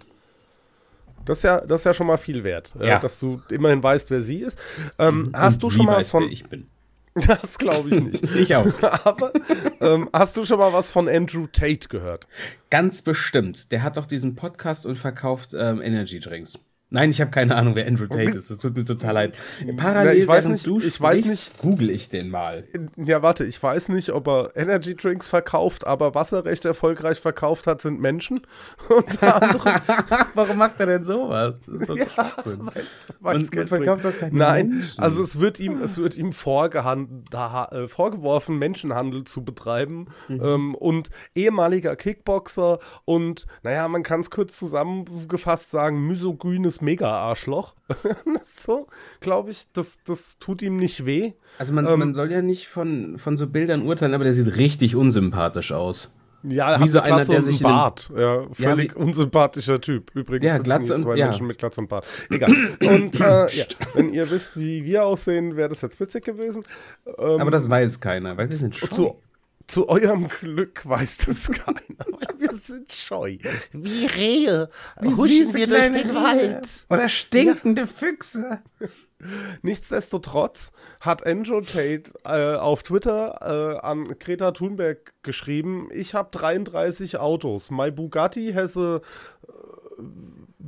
Das 1.26 1.38
ist, 1.38 1.44
ja, 1.44 1.60
das 1.60 1.82
ist 1.82 1.84
ja 1.84 1.92
schon 1.92 2.06
mal 2.06 2.16
viel 2.16 2.42
wert, 2.44 2.72
äh, 2.80 2.88
Ja. 2.88 2.98
dass 2.98 3.20
du 3.20 3.40
immerhin 3.50 3.82
weißt, 3.82 4.10
wer 4.10 4.22
sie 4.22 4.38
ist. 4.38 4.58
Ähm, 4.98 5.30
hast 5.34 5.62
Und 5.62 5.62
du 5.64 5.70
schon 5.76 5.86
mal 5.86 5.92
weiß, 5.96 6.06
was 6.06 6.10
von. 6.10 6.30
ich 6.30 6.44
bin. 6.48 6.66
Das 7.26 7.58
glaube 7.58 7.88
ich 7.90 8.00
nicht. 8.00 8.24
Ich 8.36 8.54
auch. 8.56 8.66
Aber 9.04 9.32
ähm, 9.80 10.08
hast 10.12 10.36
du 10.36 10.44
schon 10.44 10.58
mal 10.58 10.72
was 10.72 10.90
von 10.90 11.08
Andrew 11.08 11.46
Tate 11.46 11.88
gehört? 11.88 12.26
Ganz 12.70 13.02
bestimmt. 13.02 13.70
Der 13.72 13.82
hat 13.82 13.96
doch 13.96 14.06
diesen 14.06 14.34
Podcast 14.34 14.86
und 14.86 14.96
verkauft 14.96 15.52
ähm, 15.54 15.82
Energy 15.82 16.20
Drinks. 16.20 16.58
Nein, 16.92 17.10
ich 17.10 17.20
habe 17.20 17.30
keine 17.30 17.54
Ahnung, 17.54 17.76
wer 17.76 17.86
Andrew 17.86 18.06
Tate 18.06 18.36
ist. 18.36 18.50
Es 18.50 18.58
tut 18.58 18.76
mir 18.76 18.84
total 18.84 19.14
leid. 19.14 19.38
Parallel, 19.76 20.16
ich 20.16 20.26
weiß 20.26 20.48
nicht- 20.48 20.66
ich 20.66 21.00
weiß 21.00 21.20
sprichst, 21.20 21.58
google 21.58 21.88
ich 21.90 22.08
den 22.08 22.30
mal. 22.30 22.64
Ja, 22.96 23.22
warte, 23.22 23.44
ich 23.44 23.62
weiß 23.62 23.90
nicht, 23.90 24.10
ob 24.10 24.26
er 24.26 24.50
Energy 24.56 24.96
Drinks 24.96 25.28
verkauft, 25.28 25.86
aber 25.86 26.14
was 26.16 26.32
er 26.32 26.44
recht 26.44 26.64
erfolgreich 26.64 27.20
verkauft 27.20 27.66
hat, 27.68 27.80
sind 27.80 28.00
Menschen. 28.00 28.40
Warum 30.34 30.58
macht 30.58 30.80
er 30.80 30.86
denn 30.86 31.04
sowas? 31.04 31.60
Das 31.60 31.80
ist 31.80 31.88
doch 31.88 31.96
Schwachsinn. 31.96 32.60
Weil's 33.20 33.48
Und 33.50 33.54
man 33.56 33.66
verkauft 33.68 34.04
doch 34.04 34.18
keine 34.18 34.36
Nein, 34.36 34.68
Menschen. 34.70 35.02
also 35.02 35.22
es 35.22 35.38
wird 35.40 35.60
ihm, 35.60 35.80
es 35.82 35.96
wird 35.96 36.16
ihm 36.16 36.30
äh, 36.30 37.88
vorgeworfen, 37.88 38.58
Menschenhandel 38.58 39.24
zu 39.24 39.44
betreiben 39.44 40.06
Mhm. 40.28 40.40
ähm, 40.42 40.74
und 40.74 41.10
ehemaliger 41.34 41.94
Kickboxer 41.96 42.78
und, 43.04 43.46
naja, 43.62 43.86
man 43.88 44.02
kann 44.02 44.20
es 44.20 44.30
kurz 44.30 44.58
zusammengefasst 44.58 45.70
sagen, 45.70 46.06
misogynes 46.06 46.79
Mega-Arschloch. 46.82 47.74
so, 48.42 48.86
glaube 49.20 49.50
ich, 49.50 49.64
das, 49.72 49.98
das 50.04 50.38
tut 50.38 50.62
ihm 50.62 50.76
nicht 50.76 51.06
weh. 51.06 51.32
Also 51.58 51.72
man, 51.72 51.86
Ähm, 51.86 51.98
man 51.98 52.14
soll 52.14 52.30
ja 52.30 52.42
nicht 52.42 52.68
von, 52.68 53.18
von 53.18 53.36
so 53.36 53.46
Bildern 53.46 53.82
urteilen, 53.82 54.14
aber 54.14 54.24
der 54.24 54.34
sieht 54.34 54.56
richtig 54.56 54.96
unsympathisch 54.96 55.72
aus. 55.72 56.14
Ja, 56.42 56.72
er 56.72 56.78
Wie 56.78 56.84
hat 56.84 56.88
so 56.88 56.98
eine 57.00 57.06
einer, 57.06 57.16
Glatze 57.16 57.32
der 57.32 57.42
sich 57.42 57.62
Bart. 57.62 58.10
Ja, 58.16 58.46
völlig 58.52 58.94
wie- 58.94 58.98
unsympathischer 58.98 59.78
Typ. 59.78 60.10
Übrigens 60.16 60.46
Ja, 60.46 60.52
sitzen 60.52 60.64
Glatze 60.64 60.94
und- 60.94 61.00
zwei 61.02 61.16
ja. 61.16 61.26
Menschen 61.26 61.46
mit 61.46 61.58
Glatze 61.58 61.82
und 61.82 61.88
Bart. 61.88 62.06
Egal. 62.30 62.50
Und 62.80 63.20
äh, 63.20 63.20
ja, 63.54 63.64
wenn 63.92 64.14
ihr 64.14 64.30
wisst, 64.30 64.58
wie 64.58 64.82
wir 64.84 65.04
aussehen, 65.04 65.56
wäre 65.56 65.68
das 65.68 65.82
jetzt 65.82 66.00
witzig 66.00 66.24
gewesen. 66.24 66.62
Ähm, 67.18 67.40
Aber 67.42 67.50
das 67.50 67.68
weiß 67.68 68.00
keiner, 68.00 68.38
weil 68.38 68.48
wir 68.48 68.56
sind 68.56 68.74
scheu. 68.74 68.86
zu, 68.86 69.16
Zu 69.70 69.88
eurem 69.88 70.26
Glück 70.26 70.84
weiß 70.84 71.18
das 71.18 71.48
keiner. 71.52 71.80
wir 72.38 72.52
sind 72.54 72.92
scheu. 72.92 73.36
Wie 73.70 74.06
Rehe. 74.06 74.68
Wie 75.00 75.14
huschen 75.14 75.54
wir 75.54 75.68
durch 75.68 75.92
den 75.92 76.12
Wald. 76.12 76.86
Oder 76.90 77.08
stinkende 77.08 77.82
ja. 77.82 77.86
Füchse. 77.86 78.62
Nichtsdestotrotz 79.62 80.72
hat 80.98 81.24
Andrew 81.24 81.60
Tate 81.60 82.10
äh, 82.24 82.56
auf 82.56 82.82
Twitter 82.82 83.38
äh, 83.42 83.78
an 83.86 84.08
Greta 84.18 84.50
Thunberg 84.50 85.12
geschrieben, 85.22 85.88
ich 85.92 86.14
habe 86.14 86.30
33 86.32 87.18
Autos. 87.18 87.70
My 87.70 87.92
Bugatti 87.92 88.52
has 88.52 88.76
a 88.76 89.00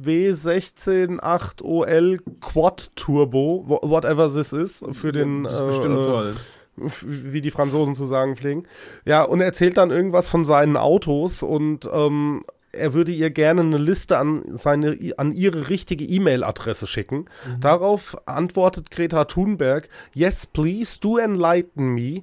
W168OL 0.00 2.20
Quad 2.40 2.94
Turbo, 2.94 3.80
whatever 3.82 4.32
this 4.32 4.52
is, 4.52 4.84
für 4.92 5.10
den. 5.10 5.42
Das 5.42 5.54
ist 5.54 5.66
bestimmt 5.66 5.98
äh, 5.98 6.02
toll 6.02 6.36
wie 6.76 7.40
die 7.40 7.50
Franzosen 7.50 7.94
zu 7.94 8.06
sagen 8.06 8.36
pflegen. 8.36 8.66
Ja, 9.04 9.22
und 9.22 9.40
er 9.40 9.46
erzählt 9.46 9.76
dann 9.76 9.90
irgendwas 9.90 10.28
von 10.28 10.44
seinen 10.44 10.76
Autos 10.76 11.42
und 11.42 11.88
ähm, 11.92 12.42
er 12.72 12.94
würde 12.94 13.12
ihr 13.12 13.30
gerne 13.30 13.60
eine 13.60 13.78
Liste 13.78 14.18
an, 14.18 14.42
seine, 14.48 14.98
an 15.18 15.32
ihre 15.32 15.68
richtige 15.68 16.04
E-Mail-Adresse 16.04 16.86
schicken. 16.86 17.26
Mhm. 17.46 17.60
Darauf 17.60 18.16
antwortet 18.26 18.90
Greta 18.90 19.26
Thunberg: 19.26 19.88
Yes, 20.14 20.46
please 20.46 20.98
do 20.98 21.18
enlighten 21.18 21.94
me. 21.94 22.22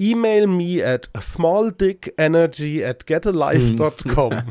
Email 0.00 0.46
me 0.46 0.84
at 0.84 1.10
smalldickenergy 1.18 2.84
at 2.84 3.06
getalife.com. 3.06 4.32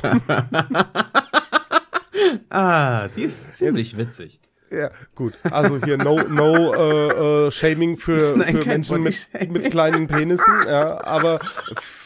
ah, 2.49 3.07
die 3.07 3.21
ist 3.21 3.53
ziemlich 3.53 3.93
Jetzt, 3.93 3.99
witzig. 3.99 4.39
Ja, 4.71 4.91
gut. 5.15 5.33
Also 5.49 5.79
hier 5.83 5.97
no, 5.97 6.17
no 6.29 6.73
äh, 6.73 7.47
äh, 7.47 7.51
Shaming 7.51 7.97
für, 7.97 8.35
Nein, 8.37 8.61
für 8.61 8.67
Menschen 8.67 9.01
mit, 9.01 9.29
mit, 9.49 9.71
kleinen 9.71 10.07
Penissen, 10.07 10.53
ja, 10.65 11.03
aber 11.03 11.39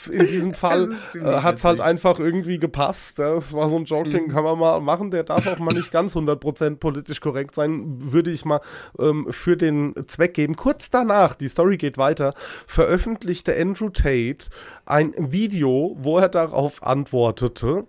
in 0.09 0.27
diesem 0.27 0.53
Fall 0.53 0.91
äh, 1.15 1.19
hat 1.19 1.55
es 1.55 1.63
halt 1.63 1.81
einfach 1.81 2.19
irgendwie 2.19 2.59
gepasst. 2.59 3.17
Ja. 3.17 3.35
Das 3.35 3.53
war 3.53 3.67
so 3.69 3.77
ein 3.77 3.85
Joke, 3.85 4.09
den 4.09 4.25
mhm. 4.25 4.29
kann 4.29 4.43
man 4.43 4.59
mal 4.59 4.79
machen. 4.79 5.11
Der 5.11 5.23
darf 5.23 5.45
auch 5.47 5.59
mal 5.59 5.73
nicht 5.73 5.91
ganz 5.91 6.15
100% 6.15 6.77
politisch 6.77 7.19
korrekt 7.19 7.55
sein, 7.55 7.83
würde 8.11 8.31
ich 8.31 8.45
mal 8.45 8.61
ähm, 8.99 9.27
für 9.31 9.57
den 9.57 9.95
Zweck 10.07 10.35
geben. 10.35 10.55
Kurz 10.55 10.89
danach, 10.89 11.35
die 11.35 11.47
Story 11.47 11.77
geht 11.77 11.97
weiter, 11.97 12.33
veröffentlichte 12.67 13.59
Andrew 13.59 13.89
Tate 13.89 14.49
ein 14.85 15.13
Video, 15.17 15.95
wo 15.99 16.19
er 16.19 16.29
darauf 16.29 16.83
antwortete 16.83 17.87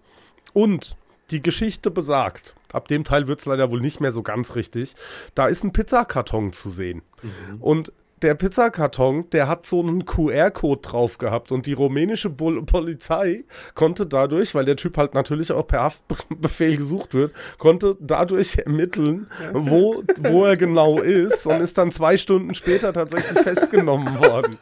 und 0.52 0.96
die 1.30 1.42
Geschichte 1.42 1.90
besagt, 1.90 2.54
ab 2.72 2.88
dem 2.88 3.04
Teil 3.04 3.28
wird 3.28 3.40
es 3.40 3.46
leider 3.46 3.70
wohl 3.70 3.80
nicht 3.80 4.00
mehr 4.00 4.12
so 4.12 4.22
ganz 4.22 4.56
richtig, 4.56 4.94
da 5.34 5.46
ist 5.46 5.64
ein 5.64 5.72
Pizzakarton 5.72 6.52
zu 6.52 6.68
sehen. 6.68 7.02
Mhm. 7.22 7.60
Und 7.60 7.92
der 8.22 8.34
Pizzakarton, 8.34 9.28
der 9.30 9.48
hat 9.48 9.66
so 9.66 9.80
einen 9.80 10.04
QR-Code 10.04 10.80
drauf 10.80 11.18
gehabt 11.18 11.52
und 11.52 11.66
die 11.66 11.72
rumänische 11.72 12.30
Pol 12.30 12.64
Polizei 12.64 13.44
konnte 13.74 14.06
dadurch, 14.06 14.54
weil 14.54 14.64
der 14.64 14.76
Typ 14.76 14.96
halt 14.96 15.14
natürlich 15.14 15.52
auch 15.52 15.66
per 15.66 15.82
Haftbefehl 15.82 16.76
gesucht 16.76 17.14
wird, 17.14 17.32
konnte 17.58 17.96
dadurch 18.00 18.58
ermitteln, 18.64 19.28
wo, 19.52 20.02
wo 20.20 20.44
er 20.44 20.56
genau 20.56 21.00
ist 21.00 21.46
und 21.46 21.60
ist 21.60 21.78
dann 21.78 21.90
zwei 21.90 22.16
Stunden 22.16 22.54
später 22.54 22.92
tatsächlich 22.92 23.38
festgenommen 23.42 24.18
worden. 24.20 24.58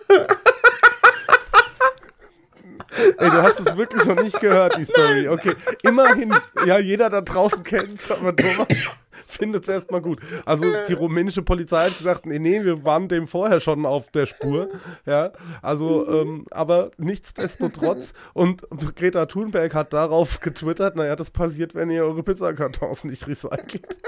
Ey, 3.19 3.31
du 3.31 3.43
hast 3.43 3.61
es 3.61 3.77
wirklich 3.77 4.05
noch 4.05 4.21
nicht 4.21 4.41
gehört, 4.41 4.77
die 4.77 4.85
Story. 4.85 5.29
Okay, 5.29 5.55
immerhin, 5.83 6.35
ja, 6.67 6.79
jeder 6.79 7.11
da 7.11 7.21
draußen 7.21 7.63
kennt 7.63 8.01
es, 8.01 8.11
aber 8.11 8.35
Thomas 8.35 8.69
findet 9.29 9.65
es 9.65 9.69
erstmal 9.69 10.01
gut. 10.01 10.21
Also 10.45 10.67
die 10.89 10.93
rumänische 10.93 11.43
Polizei 11.43 11.87
hat 11.87 11.97
gesagt, 11.97 12.27
nee, 12.27 12.39
nee, 12.39 12.65
wir 12.65 12.85
waren 12.85 13.09
dem 13.09 13.27
vorher 13.27 13.61
schon 13.61 13.87
auf 13.87 14.11
der 14.11 14.27
Spur. 14.27 14.69
Ja, 15.07 15.33
also, 15.63 16.07
ähm, 16.09 16.47
aber 16.51 16.91
nichtsdestotrotz. 16.99 18.13
Und 18.35 18.67
Greta 18.97 19.27
Thunberg 19.27 19.75
hat 19.75 19.93
darauf 19.93 20.41
getwittert, 20.41 20.97
naja, 20.97 21.17
das 21.17 21.31
passiert, 21.31 21.75
wenn 21.75 21.91
ihr 21.91 22.05
eure 22.05 22.23
Pizzakartons 22.23 23.05
nicht 23.05 23.27
recycelt. 23.27 24.01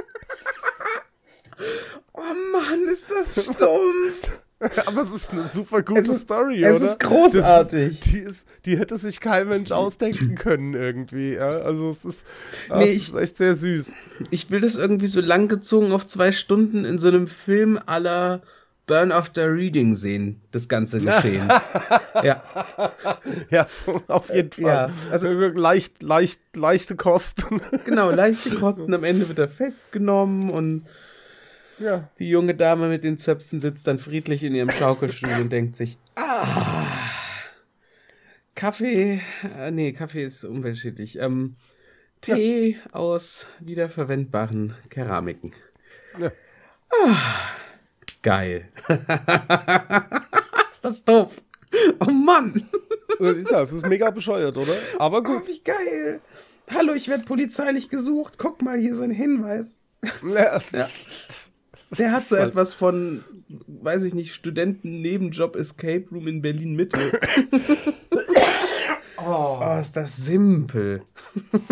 Oh 2.15 2.21
Mann, 2.53 2.89
ist 2.91 3.11
das 3.11 3.43
stumpf. 3.43 4.42
Aber 4.87 5.03
es 5.03 5.13
ist 5.13 5.31
eine 5.31 5.49
super 5.49 5.83
gute 5.83 6.01
ist, 6.01 6.21
Story, 6.21 6.63
es 6.63 6.75
oder? 6.75 6.85
Es 6.85 6.93
ist 6.93 7.01
großartig. 7.01 7.93
Ist, 7.93 8.07
die, 8.07 8.19
ist, 8.19 8.47
die 8.65 8.79
hätte 8.79 8.97
sich 8.97 9.21
kein 9.21 9.49
Mensch 9.49 9.71
ausdenken 9.71 10.35
können 10.35 10.75
irgendwie. 10.75 11.35
Ja? 11.35 11.59
Also 11.59 11.89
es 11.89 12.05
ist, 12.05 12.27
nee, 12.75 12.85
ich, 12.85 13.09
ist 13.09 13.15
echt 13.15 13.37
sehr 13.37 13.55
süß. 13.55 13.93
Ich 14.31 14.51
will 14.51 14.61
das 14.61 14.77
irgendwie 14.77 15.07
so 15.09 15.21
langgezogen 15.21 15.93
auf 15.93 16.07
zwei 16.07 16.33
Stunden 16.33 16.85
in 16.85 16.99
so 16.99 17.09
einem 17.09 17.27
Film 17.27 17.79
aller 17.87 18.43
Burn 18.87 19.13
After 19.13 19.53
Reading 19.53 19.95
sehen, 19.95 20.41
das 20.51 20.69
ganze 20.69 20.99
Geschehen. 21.01 21.49
ja. 22.23 22.43
Ja, 23.49 23.67
so 23.67 24.03
auf 24.09 24.29
jeden 24.35 24.51
Fall. 24.51 24.65
Ja, 24.65 24.91
also 25.11 25.31
leicht, 25.33 26.03
leicht, 26.03 26.41
leichte 26.55 26.97
Kosten. 26.97 27.61
genau, 27.85 28.11
leichte 28.11 28.55
Kosten. 28.61 28.93
Am 28.93 29.05
Ende 29.05 29.29
wird 29.29 29.39
er 29.39 29.49
festgenommen 29.49 30.51
und 30.51 30.85
ja. 31.79 32.09
Die 32.19 32.29
junge 32.29 32.55
Dame 32.55 32.89
mit 32.89 33.05
den 33.05 33.19
Zöpfen 33.19 33.59
sitzt 33.59 33.87
dann 33.87 33.99
friedlich 33.99 34.43
in 34.43 34.55
ihrem 34.55 34.71
Schaukelstuhl 34.71 35.35
und 35.35 35.51
denkt 35.51 35.77
sich, 35.77 35.99
ah, 36.15 36.87
Kaffee, 38.55 39.21
äh, 39.59 39.71
nee, 39.71 39.93
Kaffee 39.93 40.25
ist 40.25 40.45
umweltschädlich. 40.45 41.19
Ähm, 41.19 41.57
Tee 42.21 42.77
ja. 42.77 42.93
aus 42.93 43.49
wiederverwendbaren 43.59 44.75
Keramiken. 44.91 45.53
Ja. 46.21 46.31
Ah, 47.05 47.17
geil. 48.23 48.69
ist 50.69 50.85
das 50.85 51.05
doof. 51.05 51.33
Oh 52.01 52.11
Mann. 52.11 52.69
Das 53.19 53.37
ist, 53.37 53.51
das 53.51 53.73
ist 53.73 53.87
mega 53.87 54.11
bescheuert, 54.11 54.57
oder? 54.57 54.75
Aber 54.99 55.23
gut. 55.23 55.43
Oh, 55.43 55.49
wie 55.49 55.61
geil. 55.61 56.21
Hallo, 56.73 56.93
ich 56.95 57.09
werde 57.09 57.25
polizeilich 57.25 57.89
gesucht. 57.89 58.39
Guck 58.39 58.63
mal, 58.63 58.79
hier 58.79 58.93
ist 58.93 59.01
ein 59.01 59.11
Hinweis. 59.11 59.85
Ja. 60.23 60.61
ja. 60.73 60.89
Der 61.99 62.13
hat 62.13 62.25
so 62.25 62.37
halt 62.37 62.51
etwas 62.51 62.73
von, 62.73 63.23
weiß 63.67 64.03
ich 64.05 64.15
nicht, 64.15 64.35
Studenten-Nebenjob 64.35 65.57
Escape 65.57 66.07
Room 66.11 66.27
in 66.27 66.43
Berlin 66.43 66.75
Mitte. 66.75 67.21
oh. 69.19 69.59
oh, 69.61 69.79
ist 69.79 69.97
das 69.97 70.17
simpel. 70.17 71.01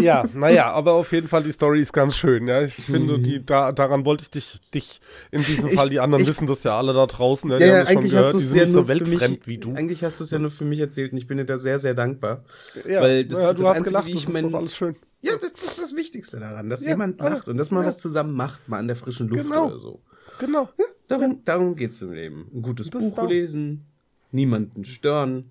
ja, 0.01 0.25
naja, 0.35 0.73
aber 0.73 0.93
auf 0.93 1.13
jeden 1.13 1.29
Fall 1.29 1.43
die 1.43 1.53
Story 1.53 1.81
ist 1.81 1.93
ganz 1.93 2.17
schön. 2.17 2.49
Ja, 2.49 2.63
ich 2.63 2.75
finde, 2.75 3.19
mhm. 3.19 3.23
die, 3.23 3.45
da, 3.45 3.73
daran 3.73 4.05
wollte 4.05 4.25
ich 4.25 4.31
dich, 4.31 4.61
dich 4.75 5.01
in 5.31 5.43
diesem 5.43 5.71
Fall, 5.71 5.89
die 5.89 6.01
anderen 6.01 6.23
ich, 6.23 6.29
wissen 6.29 6.47
das 6.47 6.65
ja 6.65 6.77
alle 6.77 6.93
da 6.93 7.07
draußen. 7.07 7.51
Ja, 7.53 7.59
ja, 7.59 7.67
ja 7.67 7.83
eigentlich 7.85 8.13
gehört, 8.13 8.27
hast 8.27 8.35
du 8.35 8.39
es 8.39 8.55
ja 8.55 8.63
nicht 8.63 8.73
so 8.73 8.89
weltfremd 8.89 9.39
mich, 9.39 9.47
wie 9.47 9.59
du. 9.59 9.75
Eigentlich 9.75 10.05
hast 10.05 10.21
du 10.21 10.25
es 10.25 10.31
ja 10.31 10.39
nur 10.39 10.51
für 10.51 10.65
mich 10.65 10.81
erzählt 10.81 11.13
und 11.13 11.19
ich 11.19 11.27
bin 11.27 11.39
dir 11.39 11.47
da 11.47 11.59
sehr, 11.59 11.79
sehr 11.79 11.95
dankbar. 11.95 12.45
Ja, 12.87 13.01
weil 13.01 13.25
das, 13.25 13.39
ja, 13.43 13.53
du 13.53 13.63
das 13.63 13.69
hast 13.69 13.77
Einzige, 13.79 13.91
gelacht, 13.91 14.15
das 14.15 14.23
ist 14.23 14.33
mein, 14.33 14.51
doch 14.51 14.59
alles 14.59 14.77
schön. 14.77 14.97
Ja, 15.23 15.33
das, 15.41 15.53
das, 15.53 15.65
ist 15.65 15.81
das 15.81 15.95
Wichtigste 15.95 16.41
daran, 16.41 16.71
dass 16.71 16.85
jemand 16.85 17.21
lacht 17.21 17.49
und 17.49 17.59
dass 17.59 17.71
man 17.71 17.85
was 17.85 17.99
zusammen 17.99 18.33
macht, 18.33 18.69
mal 18.69 18.79
an 18.79 18.87
der 18.87 18.97
frischen 18.97 19.29
Luft 19.29 19.45
genau. 19.45 19.67
oder 19.67 19.79
so. 19.79 20.01
Genau. 20.41 20.69
Ja, 20.79 20.87
darum, 21.07 21.31
ja. 21.33 21.39
darum 21.45 21.77
geht 21.77 21.91
es 21.91 22.03
im 22.03 22.13
Leben. 22.13 22.51
Ein 22.53 22.63
gutes 22.63 22.91
das 22.91 23.15
Buch 23.15 23.29
lesen, 23.29 23.85
niemanden 24.33 24.85
stören. 24.85 25.51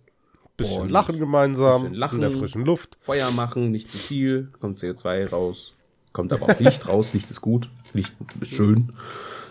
Bisschen 0.58 0.89
lachen 0.89 1.19
gemeinsam, 1.19 1.84
bisschen 1.84 1.96
lachen, 1.96 2.15
in 2.15 2.22
der 2.22 2.31
frischen 2.31 2.65
Luft. 2.65 2.98
Feuer 3.00 3.31
machen, 3.31 3.72
nicht 3.72 3.89
zu 3.89 3.98
viel, 3.98 4.50
kommt 4.60 4.79
CO2 4.79 5.29
raus. 5.29 5.75
Kommt 6.12 6.34
aber 6.34 6.50
auch 6.50 6.60
Licht 6.60 6.88
raus, 6.88 7.13
Licht 7.13 7.29
ist 7.29 7.39
gut, 7.39 7.69
Licht 7.93 8.13
ist 8.41 8.53
schön. 8.53 8.91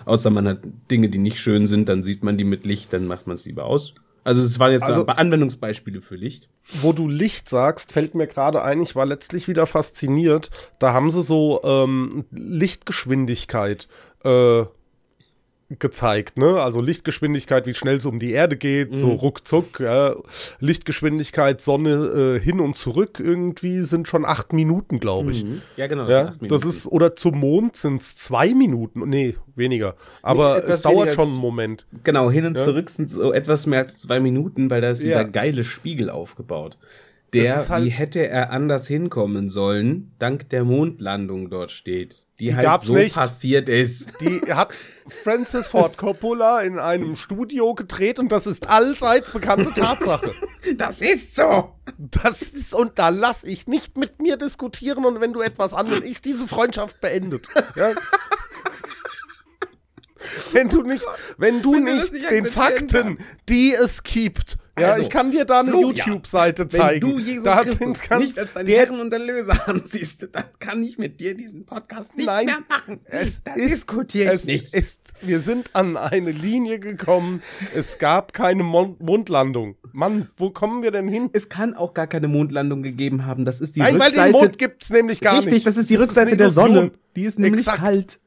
Außer 0.05 0.29
man 0.31 0.49
hat 0.49 0.59
Dinge, 0.91 1.09
die 1.09 1.19
nicht 1.19 1.39
schön 1.39 1.67
sind, 1.67 1.89
dann 1.89 2.03
sieht 2.03 2.23
man 2.23 2.37
die 2.37 2.45
mit 2.45 2.67
Licht, 2.67 2.93
dann 2.93 3.07
macht 3.07 3.27
man 3.27 3.35
es 3.35 3.47
lieber 3.47 3.65
aus. 3.65 3.95
Also 4.25 4.43
es 4.43 4.59
waren 4.59 4.73
jetzt 4.73 4.83
also, 4.83 5.07
Anwendungsbeispiele 5.07 6.03
für 6.03 6.17
Licht. 6.17 6.49
Wo 6.83 6.93
du 6.93 7.09
Licht 7.09 7.49
sagst, 7.49 7.93
fällt 7.93 8.15
mir 8.15 8.27
gerade 8.27 8.63
ein, 8.63 8.83
ich 8.83 8.97
war 8.97 9.07
letztlich 9.07 9.49
wieder 9.49 9.67
fasziniert. 9.67 10.51
Da 10.79 10.93
haben 10.93 11.11
sie 11.11 11.23
so 11.23 11.63
ähm, 11.63 12.25
Lichtgeschwindigkeit 12.31 13.89
äh, 14.25 14.65
gezeigt, 15.71 16.39
ne? 16.39 16.63
Also 16.63 16.81
Lichtgeschwindigkeit, 16.81 17.67
wie 17.67 17.75
schnell 17.75 17.99
es 17.99 18.07
um 18.07 18.19
die 18.19 18.33
Erde 18.33 18.57
geht, 18.57 18.93
mhm. 18.93 18.97
so 18.97 19.09
ruckzuck, 19.11 19.81
ja. 19.81 20.17
Lichtgeschwindigkeit, 20.61 21.61
Sonne 21.61 22.39
äh, 22.39 22.41
hin 22.41 22.61
und 22.61 22.77
zurück 22.77 23.21
irgendwie 23.21 23.83
sind 23.83 24.09
schon 24.09 24.25
acht 24.25 24.55
Minuten, 24.55 24.99
glaube 24.99 25.33
ich. 25.33 25.45
Mhm. 25.45 25.61
Ja, 25.77 25.87
genau. 25.87 26.09
Ja, 26.09 26.33
das 26.41 26.65
ist, 26.65 26.87
oder 26.87 27.17
zum 27.17 27.39
Mond 27.39 27.77
sind 27.77 28.01
es 28.01 28.17
zwei 28.17 28.55
Minuten, 28.55 29.09
nee, 29.11 29.37
weniger. 29.57 29.95
Aber 30.23 30.55
nee, 30.55 30.73
es 30.73 30.83
dauert 30.83 31.13
schon 31.13 31.29
einen 31.29 31.41
Moment. 31.41 31.87
Genau, 32.03 32.31
hin 32.31 32.47
und 32.47 32.57
ja? 32.57 32.65
zurück 32.65 32.89
sind 32.89 33.11
so 33.11 33.35
etwas 33.35 33.67
mehr 33.67 33.81
als 33.81 33.99
zwei 33.99 34.21
Minuten, 34.21 34.71
weil 34.71 34.81
da 34.81 34.91
ist 34.91 35.03
dieser 35.03 35.23
ja. 35.23 35.25
geile 35.25 35.65
Spiegel 35.65 36.09
aufgebaut. 36.09 36.79
Der, 37.35 37.69
halt 37.69 37.85
wie 37.85 37.91
hätte 37.91 38.27
er 38.27 38.53
anders 38.53 38.89
hinkommen 38.89 39.51
sollen, 39.51 40.13
dank 40.19 40.49
der 40.49 40.65
Mondlandung 40.65 41.51
dort 41.51 41.71
steht 41.71 42.23
die, 42.41 42.47
die 42.47 42.57
halt 42.57 42.81
so 42.81 42.95
nicht. 42.95 43.17
passiert 43.17 43.69
ist. 43.69 44.21
Die 44.21 44.41
hat 44.53 44.71
Francis 45.09 45.69
Ford 45.69 45.97
Coppola 45.97 46.61
in 46.61 46.79
einem 46.79 47.17
Studio 47.17 47.75
gedreht 47.75 48.19
und 48.19 48.31
das 48.31 48.47
ist 48.47 48.69
allseits 48.69 49.31
bekannte 49.31 49.73
Tatsache. 49.73 50.35
Das 50.77 51.01
ist 51.01 51.37
so. 51.37 51.73
Das 51.97 52.43
ist, 52.43 52.75
und 52.75 52.99
da 52.99 53.09
lass 53.09 53.45
ich 53.45 53.69
nicht 53.69 53.97
mit 53.97 54.21
mir 54.21 54.37
diskutieren 54.37 55.05
und 55.05 55.21
wenn 55.21 55.33
du 55.33 55.41
etwas 55.41 55.73
anderes, 55.73 56.05
ist 56.05 56.25
diese 56.25 56.47
Freundschaft 56.49 57.01
beendet. 57.01 57.49
Ja? 57.75 57.95
wenn 60.53 60.69
du 60.69 60.83
nicht, 60.83 61.07
wenn 61.39 61.63
du 61.63 61.75
wenn 61.75 61.85
nicht, 61.85 62.13
nicht 62.13 62.31
den 62.31 62.45
Fakten, 62.45 63.19
die 63.49 63.73
es 63.73 64.03
gibt, 64.03 64.59
Ja, 64.81 64.89
Also, 64.91 65.03
ich 65.03 65.11
kann 65.11 65.31
dir 65.31 65.45
da 65.45 65.61
eine 65.61 65.73
YouTube-Seite 65.73 66.63
Wenn 66.65 66.71
zeigen. 66.71 67.01
du 67.01 67.19
Jesus 67.19 67.45
da 67.45 67.63
Christus 67.63 68.01
ganz, 68.09 68.25
nicht 68.25 68.39
als 68.39 68.53
deinen 68.53 68.67
der, 68.67 68.79
Herrn 68.87 69.01
und 69.01 69.13
Erlöser 69.13 69.69
ansiehst, 69.69 70.29
dann 70.33 70.45
kann 70.59 70.83
ich 70.83 70.99
mit 70.99 71.21
dir 71.21 71.37
diesen 71.37 71.67
Podcast 71.67 72.17
nicht 72.17 72.27
Nein, 72.27 72.47
mehr 72.47 72.59
machen. 72.69 73.01
es 73.07 73.43
da 73.43 73.55
ist, 73.55 73.73
diskutiere 73.73 74.33
es 74.33 74.45
nicht. 74.45 74.73
ist, 74.75 75.01
wir 75.21 75.41
sind 75.41 75.71
an 75.75 75.97
eine 75.97 76.31
Linie 76.31 76.79
gekommen. 76.79 77.43
Es 77.75 77.99
gab 77.99 78.33
keine 78.33 78.63
Mon 78.63 78.97
Mondlandung. 79.01 79.77
Mann, 79.93 80.29
wo 80.37 80.51
kommen 80.51 80.83
wir 80.83 80.91
denn 80.91 81.09
hin? 81.09 81.31
Es 81.33 81.49
kann 81.49 81.75
auch 81.75 81.95
gar 81.95 82.07
keine 82.07 82.29
Mondlandung 82.29 82.83
gegeben 82.83 83.27
haben. 83.27 83.45
Das 83.45 83.61
ist 83.61 83.77
die 83.77 83.81
Nein, 83.81 83.99
weil 83.99 84.09
Rückseite. 84.09 84.33
den 84.33 84.41
Mond 84.41 84.59
gibt's 84.59 84.91
nämlich 84.91 85.21
gar 85.21 85.39
Richtig, 85.39 85.53
nicht. 85.55 85.67
das 85.67 85.77
ist 85.77 85.91
die 85.91 85.97
eine 85.97 86.05
Rückseite 86.05 86.37
der 86.37 86.47
Illusion. 86.47 86.75
Sonne. 86.75 86.91
Die 87.17 87.25
ist 87.25 87.39
nämlich 87.39 87.63
Exakt. 87.63 87.79
kalt. 87.83 88.21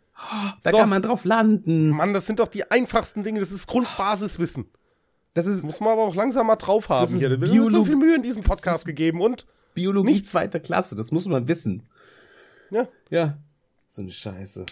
Da 0.63 0.70
So. 0.72 0.77
kann 0.77 0.89
man 0.89 1.01
drauf 1.01 1.24
landen. 1.25 1.89
Mann, 1.89 2.13
das 2.13 2.27
sind 2.27 2.39
doch 2.39 2.48
die 2.48 2.70
einfachsten 2.70 3.24
Dinge. 3.24 3.39
Das 3.39 3.51
ist 3.51 3.65
Grundbasiswissen. 3.67 4.65
Das 5.34 5.46
ist 5.46 5.64
Muss 5.64 5.80
man 5.80 5.90
aber 5.94 6.02
auch 6.04 6.16
langsam 6.16 6.48
mal 6.48 6.56
drauf 6.58 6.90
haben. 6.90 7.04
Das 7.04 7.12
ist 7.14 7.20
hier. 7.20 7.30
Wir 7.40 7.48
haben 7.50 7.60
uns 7.62 7.72
so 7.72 7.86
viel 7.86 7.96
Mühe 7.96 8.16
in 8.16 8.22
diesem 8.22 8.44
Podcast 8.44 8.86
gegeben 8.86 9.22
und 9.22 9.46
Biologie 9.74 10.12
Nichts. 10.14 10.32
zweite 10.32 10.60
Klasse. 10.60 10.96
Das 10.96 11.12
muss 11.12 11.26
man 11.28 11.48
wissen. 11.48 11.84
ja, 12.70 12.88
Ja. 13.10 13.38
So 13.88 14.02
eine 14.02 14.12
Scheiße. 14.12 14.66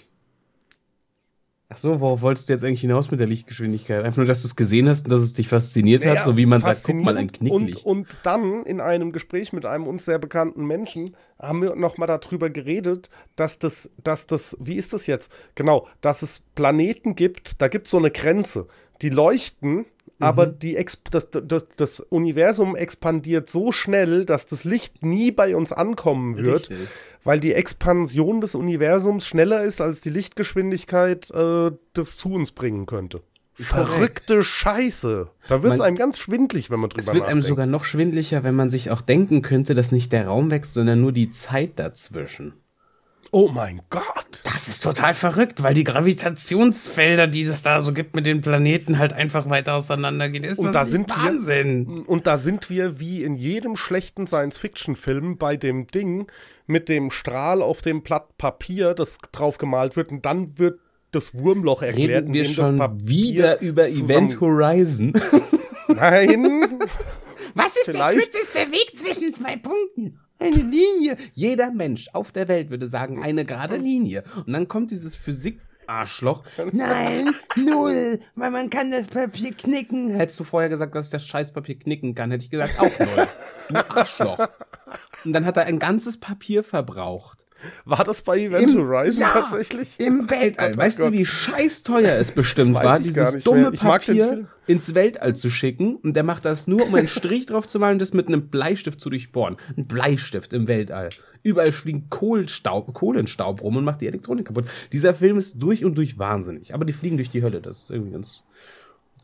Ach 1.71 1.77
so, 1.77 2.01
worauf 2.01 2.23
wolltest 2.23 2.49
du 2.49 2.53
jetzt 2.53 2.63
eigentlich 2.63 2.81
hinaus 2.81 3.11
mit 3.11 3.19
der 3.19 3.27
Lichtgeschwindigkeit? 3.27 4.03
Einfach 4.03 4.17
nur, 4.17 4.25
dass 4.25 4.41
du 4.41 4.47
es 4.47 4.55
gesehen 4.55 4.89
hast 4.89 5.03
und 5.05 5.11
dass 5.11 5.21
es 5.21 5.33
dich 5.33 5.47
fasziniert 5.47 6.03
hat, 6.03 6.15
Ja, 6.15 6.23
so 6.23 6.35
wie 6.35 6.47
man 6.47 6.61
sagt, 6.61 6.83
guck 6.83 6.95
mal, 6.95 7.15
ein. 7.15 7.31
Knicklicht. 7.31 7.85
Und, 7.85 7.99
und 7.99 8.17
dann 8.23 8.63
in 8.65 8.81
einem 8.81 9.11
Gespräch 9.11 9.53
mit 9.53 9.67
einem 9.67 9.85
uns 9.85 10.05
sehr 10.05 10.17
bekannten 10.17 10.65
Menschen 10.65 11.15
haben 11.37 11.61
wir 11.61 11.75
noch 11.75 11.97
mal 11.97 12.07
darüber 12.07 12.49
geredet, 12.49 13.11
dass 13.35 13.59
das, 13.59 13.91
dass 14.03 14.25
das, 14.25 14.57
wie 14.59 14.77
ist 14.77 14.93
das 14.93 15.05
jetzt? 15.05 15.31
Genau, 15.53 15.87
dass 16.01 16.23
es 16.23 16.39
Planeten 16.39 17.13
gibt, 17.15 17.61
da 17.61 17.67
gibt 17.67 17.85
es 17.85 17.91
so 17.91 17.97
eine 17.97 18.09
Grenze. 18.09 18.67
Die 19.03 19.09
leuchten, 19.11 19.85
aber 20.19 20.47
Mhm. 20.47 20.59
die 20.59 20.75
Ex 20.75 21.01
das, 21.11 21.29
das, 21.31 21.67
das 21.77 21.99
Universum 22.01 22.75
expandiert 22.75 23.49
so 23.49 23.71
schnell, 23.71 24.25
dass 24.25 24.45
das 24.45 24.63
Licht 24.63 25.03
nie 25.03 25.31
bei 25.31 25.55
uns 25.55 25.71
ankommen 25.71 26.37
wird, 26.37 26.69
Richtig. 26.69 26.87
weil 27.23 27.39
die 27.39 27.53
Expansion 27.53 28.41
des 28.41 28.55
Universums 28.55 29.25
schneller 29.25 29.63
ist, 29.63 29.81
als 29.81 30.01
die 30.01 30.09
Lichtgeschwindigkeit 30.09 31.29
äh, 31.31 31.71
das 31.93 32.17
zu 32.17 32.31
uns 32.33 32.51
bringen 32.51 32.85
könnte. 32.85 33.21
Verrückte 33.53 34.41
Scheiße. 34.41 35.29
Da 35.49 35.63
wird 35.63 35.73
es 35.73 35.81
einem 35.81 35.97
ganz 35.97 36.17
schwindlig, 36.17 36.69
wenn 36.71 36.79
man 36.79 36.89
drüber 36.89 37.01
Es 37.01 37.07
wird 37.07 37.17
einem 37.17 37.39
nachdenkt. 37.39 37.47
sogar 37.47 37.65
noch 37.65 37.83
schwindlicher, 37.83 38.43
wenn 38.43 38.55
man 38.55 38.69
sich 38.69 38.89
auch 38.89 39.01
denken 39.01 39.41
könnte, 39.41 39.73
dass 39.73 39.91
nicht 39.91 40.13
der 40.13 40.27
Raum 40.27 40.49
wächst, 40.49 40.73
sondern 40.75 41.01
nur 41.01 41.11
die 41.11 41.29
Zeit 41.31 41.71
dazwischen. 41.77 42.53
Oh 43.31 43.49
mein 43.49 43.81
Gott. 43.89 44.03
Das 44.43 44.67
ist 44.67 44.81
total 44.83 45.13
verrückt, 45.13 45.61
weil 45.63 45.73
die 45.73 45.83
Gravitationsfelder, 45.83 47.27
die 47.27 47.43
es 47.43 47.63
da 47.63 47.81
so 47.81 47.93
gibt 47.93 48.15
mit 48.15 48.25
den 48.25 48.41
Planeten, 48.41 48.97
halt 48.99 49.13
einfach 49.13 49.49
weiter 49.49 49.75
auseinandergehen. 49.75 50.43
Ist 50.43 50.57
Und 50.59 50.67
das 50.67 50.73
da 50.73 50.85
sind 50.85 51.09
wir- 51.09 51.15
Wahnsinn? 51.15 52.03
Und 52.07 52.27
da 52.27 52.37
sind 52.37 52.69
wir 52.69 52.99
wie 52.99 53.23
in 53.23 53.35
jedem 53.35 53.75
schlechten 53.75 54.27
Science-Fiction-Film 54.27 55.37
bei 55.37 55.57
dem 55.57 55.87
Ding 55.87 56.27
mit 56.67 56.89
dem 56.89 57.11
Strahl 57.11 57.61
auf 57.61 57.81
dem 57.81 58.01
Blatt 58.03 58.37
Papier, 58.37 58.93
das 58.93 59.17
drauf 59.31 59.57
gemalt 59.57 59.95
wird 59.95 60.11
und 60.11 60.25
dann 60.25 60.57
wird 60.57 60.79
das 61.11 61.33
Wurmloch 61.33 61.81
erklärt, 61.81 62.23
Reden 62.25 62.33
wir 62.33 62.45
schon 62.45 62.77
Papier 62.77 63.07
wieder 63.07 63.61
über 63.61 63.87
Event 63.89 64.39
Horizon. 64.39 65.13
Nein. 65.87 66.79
Was 67.55 67.75
ist 67.75 67.85
Vielleicht- 67.85 68.17
der 68.19 68.41
kürzeste 68.41 68.71
Weg 68.71 68.91
zwischen 68.95 69.33
zwei 69.33 69.55
Punkten? 69.57 70.19
Eine 70.39 70.55
Linie. 70.55 71.17
Jeder 71.33 71.71
Mensch 71.71 72.09
auf 72.13 72.31
der 72.31 72.47
Welt 72.47 72.69
würde 72.69 72.87
sagen, 72.87 73.21
eine 73.21 73.45
gerade 73.45 73.75
Linie. 73.75 74.23
Und 74.45 74.53
dann 74.53 74.67
kommt 74.67 74.91
dieses 74.91 75.15
Physik-Arschloch. 75.15 76.43
Nein, 76.71 77.35
null, 77.55 78.19
weil 78.35 78.51
man 78.51 78.69
kann 78.69 78.89
das 78.91 79.07
Papier 79.07 79.53
knicken. 79.53 80.09
Hättest 80.09 80.39
du 80.39 80.45
vorher 80.45 80.69
gesagt, 80.69 80.95
dass 80.95 81.07
ich 81.07 81.11
das 81.11 81.25
Scheißpapier 81.25 81.77
knicken 81.77 82.15
kann, 82.15 82.31
hätte 82.31 82.45
ich 82.45 82.49
gesagt, 82.49 82.79
auch 82.79 82.99
null. 82.99 83.27
Du 83.69 83.89
Arschloch. 83.89 84.47
Und 85.25 85.33
dann 85.33 85.45
hat 85.45 85.57
er 85.57 85.65
ein 85.65 85.79
ganzes 85.79 86.19
Papier 86.19 86.63
verbraucht. 86.63 87.45
War 87.85 88.03
das 88.03 88.21
bei 88.21 88.39
Event 88.39 88.63
Im- 88.63 88.77
Horizon 88.77 89.21
ja. 89.21 89.29
tatsächlich? 89.29 89.99
Im 89.99 90.29
Weltall. 90.29 90.71
Gott, 90.71 90.77
weißt 90.77 90.97
Gott. 90.99 91.13
du, 91.13 91.17
wie 91.17 91.25
scheiß 91.25 91.83
teuer 91.83 92.13
es 92.17 92.31
bestimmt 92.31 92.73
war, 92.73 92.99
dieses 92.99 93.43
dumme 93.43 93.71
Papier 93.71 94.47
ins 94.67 94.93
Weltall 94.93 95.35
zu 95.35 95.49
schicken? 95.49 95.95
Und 95.97 96.13
der 96.15 96.23
macht 96.23 96.45
das 96.45 96.67
nur, 96.67 96.85
um 96.85 96.95
einen 96.95 97.07
Strich 97.07 97.45
drauf 97.47 97.67
zu 97.67 97.79
malen, 97.79 97.99
das 97.99 98.13
mit 98.13 98.27
einem 98.27 98.47
Bleistift 98.49 98.99
zu 99.01 99.09
durchbohren. 99.09 99.57
Ein 99.77 99.87
Bleistift 99.87 100.53
im 100.53 100.67
Weltall. 100.67 101.09
Überall 101.41 101.71
fliegt 101.71 102.09
Kohlenstaub, 102.09 102.93
Kohlenstaub 102.93 103.61
rum 103.61 103.77
und 103.77 103.83
macht 103.85 104.01
die 104.01 104.07
Elektronik 104.07 104.47
kaputt. 104.47 104.65
Dieser 104.91 105.13
Film 105.15 105.37
ist 105.37 105.61
durch 105.61 105.85
und 105.85 105.95
durch 105.95 106.17
wahnsinnig. 106.17 106.73
Aber 106.73 106.85
die 106.85 106.93
fliegen 106.93 107.17
durch 107.17 107.29
die 107.29 107.43
Hölle. 107.43 107.61
Das 107.61 107.83
ist 107.83 107.89
irgendwie 107.91 108.11
ganz 108.11 108.43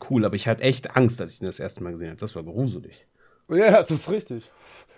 cool. 0.10 0.26
Aber 0.26 0.36
ich 0.36 0.48
hatte 0.48 0.62
echt 0.62 0.96
Angst, 0.96 1.20
als 1.22 1.34
ich 1.34 1.42
ihn 1.42 1.46
das 1.48 1.60
erste 1.60 1.84
Mal 1.84 1.92
gesehen 1.92 2.10
habe. 2.10 2.20
Das 2.20 2.36
war 2.36 2.44
gruselig. 2.44 3.06
Ja, 3.50 3.82
das 3.82 3.92
ist 3.92 4.10
richtig. 4.10 4.50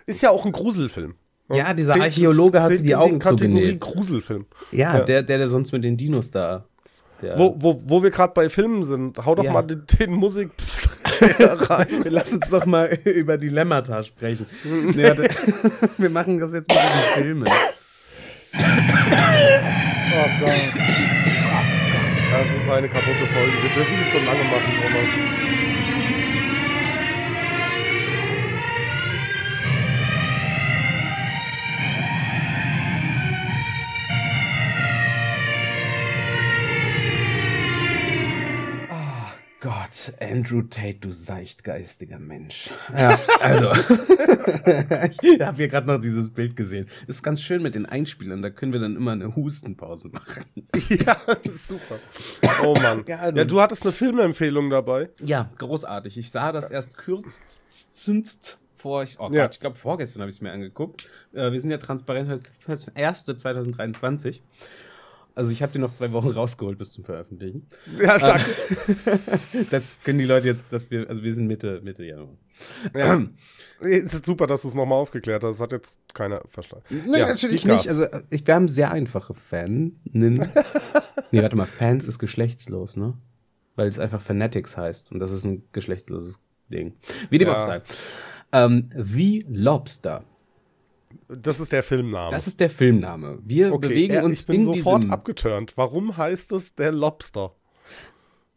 Ist 0.06 0.22
ja 0.22 0.30
auch 0.30 0.46
ein 0.46 0.52
Gruselfilm. 0.52 1.16
Ja, 1.50 1.72
dieser 1.74 1.94
Zählt- 1.94 2.04
Archäologe 2.04 2.60
zählt 2.60 2.84
die 2.84 2.90
in 2.90 2.96
Augen 2.96 3.20
zugenäht. 3.20 3.80
Gruselfilm. 3.80 4.46
Ja, 4.70 4.98
Ja. 4.98 5.04
Der, 5.04 5.22
der, 5.22 5.38
der 5.38 5.48
sonst 5.48 5.72
mit 5.72 5.82
den 5.84 5.96
Dinos 5.96 6.30
da. 6.30 6.64
Wo, 7.36 7.56
wo, 7.58 7.82
wo 7.84 8.00
wir 8.02 8.10
gerade 8.10 8.32
bei 8.32 8.48
Filmen 8.48 8.84
sind, 8.84 9.18
hau 9.26 9.34
doch 9.34 9.42
Ja. 9.42 9.52
mal 9.52 9.62
den, 9.62 9.82
den 9.98 10.12
Musik 10.12 10.50
rein. 11.40 11.86
Lass 12.04 12.32
uns 12.32 12.48
doch 12.50 12.64
mal 12.64 12.86
über 13.04 13.36
Dilemmata 13.38 14.02
sprechen. 14.04 14.46
Nee, 14.62 15.02
warte. 15.02 15.28
Wir 15.98 16.10
machen 16.10 16.38
das 16.38 16.52
jetzt 16.52 16.68
mit 16.68 16.78
diesen 16.78 17.22
Filmen. 17.24 17.48
Oh 18.54 20.28
Gott. 20.40 20.52
Das 22.30 22.54
ist 22.54 22.68
eine 22.70 22.88
kaputte 22.88 23.26
Folge. 23.26 23.52
Wir 23.62 23.70
dürfen 23.70 23.96
nicht 23.98 24.12
so 24.12 24.18
lange 24.18 24.44
machen, 24.44 24.74
Thomas. 24.76 25.08
Gott, 39.88 40.12
Andrew 40.20 40.62
Tate, 40.62 40.98
du 41.00 41.12
seichtgeistiger 41.12 42.18
Mensch. 42.18 42.70
Ja, 42.96 43.18
also. 43.40 43.70
ich 45.22 45.40
habe 45.40 45.56
hier 45.56 45.68
gerade 45.68 45.86
noch 45.86 45.98
dieses 45.98 46.30
Bild 46.30 46.56
gesehen. 46.56 46.88
Ist 47.06 47.22
ganz 47.22 47.40
schön 47.40 47.62
mit 47.62 47.74
den 47.74 47.86
Einspielern, 47.86 48.42
da 48.42 48.50
können 48.50 48.72
wir 48.72 48.80
dann 48.80 48.96
immer 48.96 49.12
eine 49.12 49.34
Hustenpause 49.34 50.08
machen. 50.08 50.44
Ja, 50.90 51.16
super. 51.50 51.98
Oh 52.64 52.74
Mann. 52.74 53.04
Ja, 53.06 53.16
Ja, 53.16 53.18
also- 53.22 53.44
du 53.44 53.60
hattest 53.60 53.82
eine 53.82 53.92
Filmempfehlung 53.92 54.70
dabei. 54.70 55.10
Ja, 55.24 55.50
großartig. 55.58 56.16
Ich 56.18 56.30
sah 56.30 56.52
das 56.52 56.70
erst 56.70 56.96
kürzest 56.98 58.58
vor, 58.76 59.02
ich, 59.02 59.18
oh 59.18 59.24
Gott, 59.24 59.34
Ja. 59.34 59.48
ich 59.50 59.58
glaube 59.60 59.76
vorgestern 59.76 60.22
habe 60.22 60.30
ich 60.30 60.36
es 60.36 60.40
mir 60.42 60.52
angeguckt. 60.52 61.10
Äh, 61.32 61.50
wir 61.52 61.60
sind 61.60 61.70
ja 61.70 61.78
transparent, 61.78 62.30
das 62.66 62.88
erste 62.88 63.36
2023. 63.36 64.42
Also 65.34 65.52
ich 65.52 65.62
habe 65.62 65.72
den 65.72 65.82
noch 65.82 65.92
zwei 65.92 66.12
Wochen 66.12 66.28
rausgeholt 66.30 66.78
bis 66.78 66.92
zum 66.92 67.04
Veröffentlichen. 67.04 67.66
Ja, 68.00 68.18
danke. 68.18 68.44
Das 69.70 70.02
können 70.02 70.18
die 70.18 70.24
Leute 70.24 70.48
jetzt, 70.48 70.66
dass 70.70 70.90
wir, 70.90 71.08
also 71.08 71.22
wir 71.22 71.32
sind 71.32 71.46
Mitte, 71.46 71.80
Mitte 71.82 72.04
Januar. 72.04 72.36
Ja. 72.94 73.22
Es 73.80 74.14
ist 74.14 74.26
super, 74.26 74.46
dass 74.46 74.62
du 74.62 74.68
es 74.68 74.74
nochmal 74.74 74.98
aufgeklärt 74.98 75.44
hast. 75.44 75.56
Das 75.56 75.60
hat 75.60 75.72
jetzt 75.72 76.00
keiner 76.14 76.42
verstanden. 76.48 77.02
Nee, 77.06 77.20
Ja, 77.20 77.28
natürlich 77.28 77.64
nicht. 77.64 77.88
Also 77.88 78.06
ich, 78.30 78.46
wir 78.46 78.54
haben 78.54 78.68
sehr 78.68 78.90
einfache 78.90 79.34
Fan. 79.34 79.92
nee, 80.04 80.40
warte 81.32 81.56
mal, 81.56 81.66
Fans 81.66 82.08
ist 82.08 82.18
geschlechtslos, 82.18 82.96
ne? 82.96 83.14
Weil 83.76 83.88
es 83.88 83.98
einfach 83.98 84.20
Fanatics 84.20 84.76
heißt 84.76 85.12
und 85.12 85.20
das 85.20 85.30
ist 85.30 85.44
ein 85.44 85.62
geschlechtsloses 85.72 86.40
Ding. 86.68 86.94
Wie 87.30 87.38
dem 87.38 87.48
auch 87.48 87.56
sei. 87.56 87.82
Ähm, 88.52 88.90
The 88.96 89.44
Lobster. 89.48 90.24
Das 91.28 91.60
ist 91.60 91.72
der 91.72 91.82
Filmname. 91.82 92.30
Das 92.30 92.46
ist 92.46 92.60
der 92.60 92.70
Filmname. 92.70 93.38
Wir 93.44 93.70
bewegen 93.76 94.14
ja, 94.14 94.22
uns 94.22 94.40
ich 94.40 94.46
bin 94.46 94.56
in 94.56 94.62
sofort 94.62 95.02
diesem, 95.04 95.12
abgeturnt. 95.12 95.72
Warum 95.76 96.16
heißt 96.16 96.52
es 96.52 96.74
der 96.74 96.92
Lobster? 96.92 97.54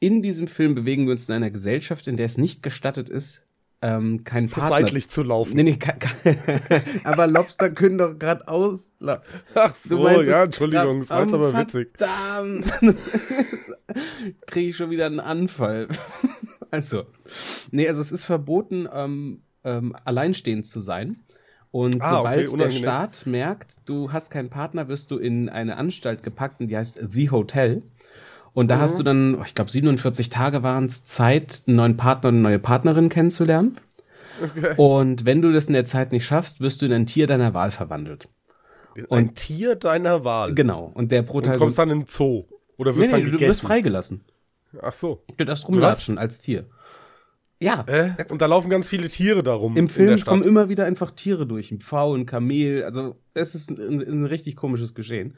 in 0.01 0.23
diesem 0.23 0.47
Film 0.47 0.73
bewegen 0.75 1.05
wir 1.05 1.11
uns 1.13 1.29
in 1.29 1.35
einer 1.35 1.51
Gesellschaft, 1.51 2.07
in 2.07 2.17
der 2.17 2.25
es 2.25 2.37
nicht 2.37 2.63
gestattet 2.63 3.07
ist, 3.07 3.45
ähm, 3.83 4.23
keinen 4.23 4.49
Partner. 4.49 4.69
Seitlich 4.69 5.09
zu 5.09 5.21
laufen. 5.23 5.55
Nee, 5.55 5.63
nee, 5.63 5.77
ka- 5.77 5.93
ka- 5.93 6.09
aber 7.03 7.27
Lobster 7.27 7.69
können 7.69 7.99
doch 7.99 8.17
gerade 8.17 8.47
aus. 8.47 8.91
Ach 9.53 9.75
so, 9.75 10.07
ja, 10.07 10.43
Entschuldigung, 10.43 10.99
das 10.99 11.09
war 11.11 11.21
jetzt 11.21 11.33
aber 11.33 11.53
witzig. 11.53 11.89
Verdammt. 11.97 12.73
Kriege 14.47 14.69
ich 14.69 14.77
schon 14.77 14.89
wieder 14.89 15.05
einen 15.05 15.19
Anfall. 15.19 15.87
also, 16.71 17.05
nee, 17.69 17.87
also 17.87 18.01
es 18.01 18.11
ist 18.11 18.25
verboten, 18.25 18.87
ähm, 18.91 19.43
ähm, 19.63 19.95
alleinstehend 20.03 20.65
zu 20.65 20.81
sein. 20.81 21.19
Und 21.71 22.01
Ah, 22.01 22.17
sobald 22.17 22.49
okay, 22.49 22.57
der. 22.57 22.69
Staat 22.69 23.25
merkt, 23.25 23.77
du 23.85 24.11
hast 24.11 24.29
keinen 24.29 24.49
Partner, 24.49 24.87
wirst 24.89 25.09
du 25.11 25.17
in 25.17 25.47
eine 25.49 25.77
Anstalt 25.77 26.21
gepackt 26.21 26.59
und 26.59 26.67
die 26.67 26.75
heißt 26.77 26.99
The 27.09 27.31
Hotel. 27.31 27.83
Und 28.53 28.67
da 28.69 28.75
Mhm. 28.75 28.81
hast 28.81 28.99
du 28.99 29.03
dann, 29.03 29.35
oh, 29.35 29.43
ich 29.45 29.55
glaube, 29.55 29.71
47 29.71 30.29
Tage 30.29 30.63
waren 30.63 30.85
es 30.85 31.05
Zeit, 31.05 31.63
einen 31.67 31.77
neuen 31.77 31.95
Partner 31.97 32.27
und 32.29 32.35
eine 32.35 32.43
neue 32.43 32.59
Partnerin 32.59 33.07
kennenzulernen. 33.07 33.77
Und 34.77 35.23
wenn 35.25 35.41
du 35.41 35.51
das 35.53 35.67
in 35.67 35.73
der 35.73 35.85
Zeit 35.85 36.11
nicht 36.11 36.25
schaffst, 36.25 36.59
wirst 36.61 36.81
du 36.81 36.85
in 36.87 36.93
ein 36.93 37.05
Tier 37.05 37.27
deiner 37.27 37.53
Wahl 37.53 37.71
verwandelt. 37.71 38.27
Ein 39.09 39.35
Tier 39.35 39.75
deiner 39.75 40.25
Wahl. 40.25 40.53
Genau. 40.53 40.91
Und 40.93 41.11
der 41.11 41.21
Du 41.21 41.27
Protagonist. 41.29 41.59
kommst 41.61 41.79
dann 41.79 41.89
in 41.91 41.99
den 42.01 42.07
Zoo. 42.07 42.43
Oder 42.77 42.91
Nee, 42.91 42.97
wirst 42.99 43.11
nee, 43.13 43.17
dann 43.21 43.25
du 43.27 43.31
wirst 43.33 43.39
gegessen. 43.39 43.67
freigelassen. 43.67 44.21
Ach 44.81 44.93
so. 44.93 45.23
Du 45.37 45.45
darfst 45.45 45.67
rumlatschen 45.67 46.17
als 46.17 46.41
Tier. 46.41 46.65
Ja, 47.61 47.83
Äh? 47.87 48.11
Und 48.29 48.41
da 48.41 48.47
laufen 48.47 48.69
ganz 48.69 48.89
viele 48.89 49.07
Tiere 49.07 49.43
darum. 49.43 49.77
im 49.77 49.87
Film 49.87 50.19
kommen 50.21 50.43
immer 50.43 50.67
wieder 50.67 50.85
einfach 50.85 51.11
Tiere 51.11 51.45
durch. 51.45 51.71
Ein 51.71 51.79
Pfau, 51.79 52.15
ein 52.15 52.25
Kamel. 52.25 52.83
Also, 52.83 53.17
es 53.33 53.53
ist 53.55 53.69
ein, 53.69 54.01
ein 54.01 54.25
richtig 54.25 54.55
komisches 54.55 54.95
Geschehen. 54.95 55.35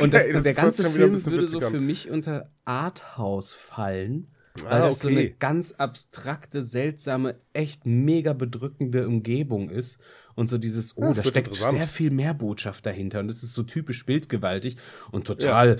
und 0.00 0.12
das, 0.14 0.30
das 0.30 0.42
der 0.42 0.54
ganze 0.54 0.88
Film 0.90 1.26
würde 1.26 1.48
so 1.48 1.60
für 1.60 1.80
mich 1.80 2.10
unter 2.10 2.50
Arthouse 2.64 3.52
fallen. 3.52 4.28
Weil 4.64 4.72
Ah, 4.82 4.86
das 4.86 5.00
so 5.00 5.08
eine 5.08 5.18
okay. 5.18 5.36
ganz 5.38 5.72
abstrakte, 5.72 6.62
seltsame, 6.62 7.36
echt 7.52 7.84
mega 7.84 8.32
bedrückende 8.32 9.06
Umgebung 9.06 9.68
ist. 9.68 9.98
Und 10.34 10.48
so 10.48 10.58
dieses, 10.58 10.96
oh, 10.96 11.02
Das 11.02 11.18
da 11.18 11.24
steckt 11.24 11.54
sehr 11.54 11.88
viel 11.88 12.10
mehr 12.10 12.34
Botschaft 12.34 12.84
dahinter. 12.86 13.20
Und 13.20 13.28
das 13.28 13.42
ist 13.42 13.54
so 13.54 13.62
typisch 13.62 14.04
bildgewaltig 14.06 14.76
und 15.10 15.26
total 15.26 15.78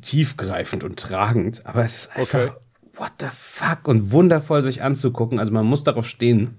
tiefgreifend 0.00 0.84
und 0.84 0.98
tragend. 0.98 1.66
Aber 1.66 1.84
es 1.84 1.96
ist 2.06 2.16
einfach, 2.16 2.40
Okay. 2.50 2.52
What 2.96 3.12
the 3.20 3.26
fuck? 3.30 3.88
Und 3.88 4.12
wundervoll 4.12 4.62
sich 4.62 4.82
anzugucken. 4.82 5.38
Also 5.38 5.52
man 5.52 5.66
muss 5.66 5.84
darauf 5.84 6.06
stehen. 6.06 6.56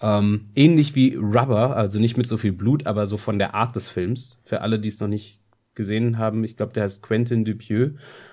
Ähm, 0.00 0.46
ähnlich 0.54 0.94
wie 0.94 1.14
Rubber, 1.14 1.76
also 1.76 1.98
nicht 1.98 2.16
mit 2.16 2.28
so 2.28 2.36
viel 2.36 2.52
Blut, 2.52 2.86
aber 2.86 3.06
so 3.06 3.16
von 3.16 3.38
der 3.38 3.54
Art 3.54 3.74
des 3.76 3.88
Films. 3.88 4.40
Für 4.44 4.60
alle, 4.60 4.78
die 4.78 4.88
es 4.88 5.00
noch 5.00 5.08
nicht 5.08 5.40
gesehen 5.74 6.18
haben, 6.18 6.44
ich 6.44 6.56
glaube, 6.56 6.72
der 6.72 6.82
heißt 6.84 7.02
Quentin 7.02 7.44
Dupieux, 7.44 7.92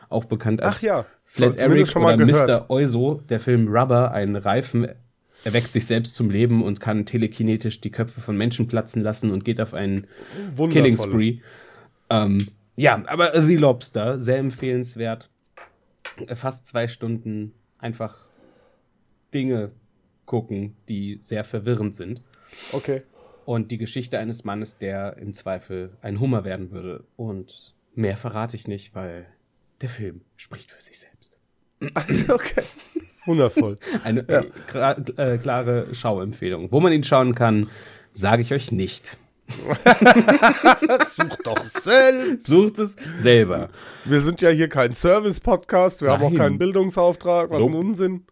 auch 0.10 0.26
bekannt 0.26 0.62
als 0.62 0.78
Ach 0.78 0.82
ja, 0.82 1.06
Flat 1.24 1.58
Eric 1.58 1.96
oder 1.96 2.18
gehört. 2.18 2.50
Mr. 2.50 2.70
Euso. 2.70 3.22
Der 3.30 3.40
Film 3.40 3.68
Rubber, 3.68 4.12
ein 4.12 4.36
Reifen, 4.36 4.88
erweckt 5.44 5.74
sich 5.74 5.86
selbst 5.86 6.16
zum 6.16 6.30
Leben 6.30 6.64
und 6.64 6.80
kann 6.80 7.06
telekinetisch 7.06 7.82
die 7.82 7.92
Köpfe 7.92 8.22
von 8.22 8.38
Menschen 8.38 8.68
platzen 8.68 9.02
lassen 9.02 9.32
und 9.32 9.46
geht 9.46 9.60
auf 9.62 9.74
einen. 9.74 10.08
Killing 10.56 10.98
Spree. 10.98 11.40
Ähm, 12.10 12.46
ja, 12.76 13.02
aber 13.08 13.42
The 13.42 13.56
Lobster, 13.56 14.20
sehr 14.20 14.38
empfehlenswert. 14.38 15.30
Fast 16.36 16.66
zwei 16.68 16.88
Stunden 16.88 17.54
einfach 17.80 18.28
Dinge 19.34 19.72
gucken, 20.26 20.76
die 20.90 21.18
sehr 21.20 21.44
verwirrend 21.44 21.96
sind. 21.96 22.22
Okay. 22.72 23.02
Und 23.46 23.72
die 23.72 23.78
Geschichte 23.78 24.20
eines 24.20 24.44
Mannes, 24.44 24.78
der 24.78 25.18
im 25.18 25.34
Zweifel 25.34 25.98
ein 26.02 26.20
Hummer 26.20 26.44
werden 26.46 26.72
würde. 26.72 27.04
Und 27.18 27.74
mehr 27.94 28.16
verrate 28.16 28.56
ich 28.56 28.68
nicht, 28.68 28.96
weil 28.96 29.26
der 29.82 29.90
Film 29.90 30.22
spricht 30.38 30.72
für 30.72 30.82
sich 30.82 31.00
selbst. 31.00 31.38
Also, 31.94 32.34
okay. 32.36 32.64
Wundervoll. 33.26 33.78
Eine 34.04 34.22
äh, 34.30 34.50
kra- 34.70 35.18
äh, 35.18 35.38
klare 35.38 35.94
Schauempfehlung. 35.94 36.72
Wo 36.72 36.80
man 36.80 36.94
ihn 36.94 37.04
schauen 37.04 37.36
kann, 37.36 37.70
sage 38.14 38.42
ich 38.42 38.54
euch 38.54 38.72
nicht. 38.72 39.18
Such 41.08 41.36
doch 41.44 41.66
selbst. 41.82 42.48
Sucht 42.48 42.80
es 42.80 42.96
selber. 43.16 43.70
Wir 44.06 44.22
sind 44.22 44.42
ja 44.42 44.50
hier 44.50 44.70
kein 44.70 44.94
Service-Podcast, 44.94 46.02
wir 46.02 46.12
haben 46.12 46.24
auch 46.24 46.30
Nein. 46.30 46.38
keinen 46.38 46.58
Bildungsauftrag, 46.58 47.50
was 47.50 47.64
ein 47.64 47.72
Nope. 47.72 47.78
Unsinn. 47.78 48.26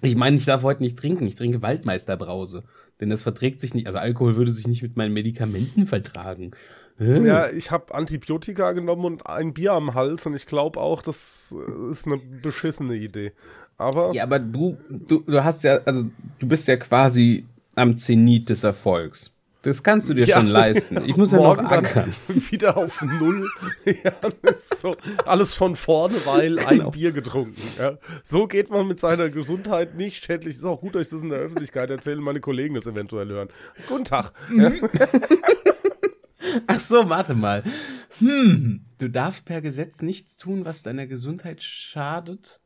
Ich 0.00 0.16
meine, 0.16 0.36
ich 0.36 0.44
darf 0.44 0.62
heute 0.62 0.82
nicht 0.82 0.98
trinken. 0.98 1.26
Ich 1.26 1.34
trinke 1.34 1.62
Waldmeisterbrause. 1.62 2.64
Denn 3.00 3.10
das 3.10 3.22
verträgt 3.22 3.60
sich 3.60 3.74
nicht. 3.74 3.86
Also 3.86 3.98
Alkohol 3.98 4.36
würde 4.36 4.52
sich 4.52 4.66
nicht 4.66 4.82
mit 4.82 4.96
meinen 4.96 5.12
Medikamenten 5.12 5.86
vertragen. 5.86 6.52
Ja, 6.98 7.50
ich 7.50 7.70
habe 7.70 7.94
Antibiotika 7.94 8.72
genommen 8.72 9.04
und 9.04 9.26
ein 9.26 9.54
Bier 9.54 9.72
am 9.72 9.94
Hals 9.94 10.26
und 10.26 10.34
ich 10.34 10.46
glaube 10.46 10.78
auch, 10.78 11.02
das 11.02 11.54
äh, 11.56 11.90
ist 11.90 12.06
eine 12.06 12.18
beschissene 12.18 12.94
Idee. 12.94 13.32
Aber 13.76 14.12
Ja, 14.12 14.22
aber 14.22 14.38
du, 14.38 14.76
du, 14.88 15.20
du 15.20 15.42
hast 15.42 15.64
ja, 15.64 15.80
also 15.84 16.04
du 16.38 16.46
bist 16.46 16.68
ja 16.68 16.76
quasi 16.76 17.46
am 17.74 17.96
Zenit 17.98 18.50
des 18.50 18.62
Erfolgs. 18.62 19.31
Das 19.62 19.82
kannst 19.84 20.08
du 20.08 20.14
dir 20.14 20.26
Ja. 20.26 20.38
schon 20.40 20.48
leisten. 20.48 21.04
Ich 21.06 21.16
muss 21.16 21.30
ja 21.30 21.38
noch 21.38 21.56
ackern. 21.56 22.12
wieder 22.26 22.76
auf 22.76 23.00
Null. 23.02 23.48
ja, 23.84 24.12
das 24.42 24.80
so 24.80 24.96
alles 25.24 25.54
von 25.54 25.76
vorne, 25.76 26.14
weil 26.24 26.58
ein 26.58 26.78
Genau. 26.78 26.90
Bier 26.90 27.12
getrunken. 27.12 27.62
Ja. 27.78 27.96
So 28.24 28.48
geht 28.48 28.70
man 28.70 28.88
mit 28.88 28.98
seiner 28.98 29.30
Gesundheit 29.30 29.94
nicht 29.94 30.24
schädlich. 30.24 30.56
Ist 30.56 30.64
auch 30.64 30.80
gut, 30.80 30.96
dass 30.96 31.06
ich 31.06 31.12
das 31.12 31.22
in 31.22 31.30
der 31.30 31.38
Öffentlichkeit 31.38 31.90
erzähle 31.90 32.20
meine 32.20 32.40
Kollegen 32.40 32.74
das 32.74 32.86
eventuell 32.88 33.28
hören. 33.28 33.48
Guten 33.88 34.04
Tag. 34.04 34.32
Ach 36.66 36.80
so, 36.80 37.08
warte 37.08 37.34
mal. 37.34 37.62
Hm, 38.18 38.84
du 38.98 39.08
darfst 39.08 39.44
per 39.44 39.60
Gesetz 39.60 40.02
nichts 40.02 40.36
tun, 40.38 40.64
was 40.64 40.82
deiner 40.82 41.06
Gesundheit 41.06 41.62
schadet. 41.62 42.60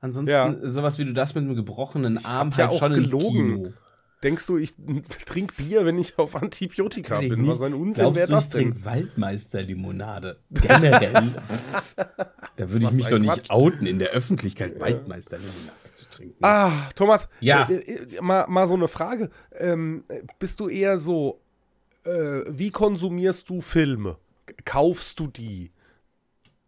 Ansonsten 0.00 0.30
Ja. 0.32 0.54
sowas 0.62 0.98
wie 0.98 1.04
du 1.04 1.12
darfst 1.14 1.34
mit 1.34 1.44
einem 1.44 1.54
gebrochenen 1.56 2.22
Arm 2.24 2.50
hab 2.50 2.58
ja 2.58 2.64
halt 2.66 2.74
auch 2.74 2.78
schon 2.80 2.92
gelogen. 2.94 3.74
Denkst 4.22 4.46
du, 4.46 4.56
ich 4.56 4.74
trinke 5.26 5.54
Bier, 5.56 5.84
wenn 5.84 5.98
ich 5.98 6.18
auf 6.18 6.36
Antibiotika 6.36 7.14
Natürlich 7.14 7.30
bin? 7.32 7.40
nicht. 7.42 7.50
Was 7.50 7.62
ein 7.62 7.74
Unsinn 7.74 8.14
wäre 8.14 8.28
das 8.28 8.44
ich 8.44 8.50
denn? 8.50 8.60
trinke 8.72 8.84
Waldmeisterlimonade. 8.84 10.38
Generell. 10.50 11.34
da 12.56 12.70
würde 12.70 12.84
ich 12.86 12.92
mich 12.92 13.06
doch 13.08 13.18
nicht 13.18 13.32
Quatsch. 13.34 13.50
outen, 13.50 13.86
in 13.86 13.98
der 13.98 14.10
Öffentlichkeit 14.10 14.78
Waldmeisterlimonade 14.80 15.72
zu 15.94 16.06
trinken. 16.08 16.36
Ah, 16.42 16.88
Thomas, 16.94 17.28
Ja. 17.40 17.68
äh, 17.68 17.74
äh, 17.74 18.20
mal, 18.20 18.46
mal 18.48 18.66
so 18.66 18.74
eine 18.74 18.88
Frage. 18.88 19.30
Ähm, 19.58 20.04
äh, 20.08 20.22
bist 20.38 20.60
du 20.60 20.68
eher 20.68 20.98
so, 20.98 21.40
äh, 22.04 22.42
wie 22.48 22.70
konsumierst 22.70 23.48
du 23.50 23.60
Filme? 23.60 24.16
Kaufst 24.64 25.18
du 25.20 25.26
die 25.26 25.70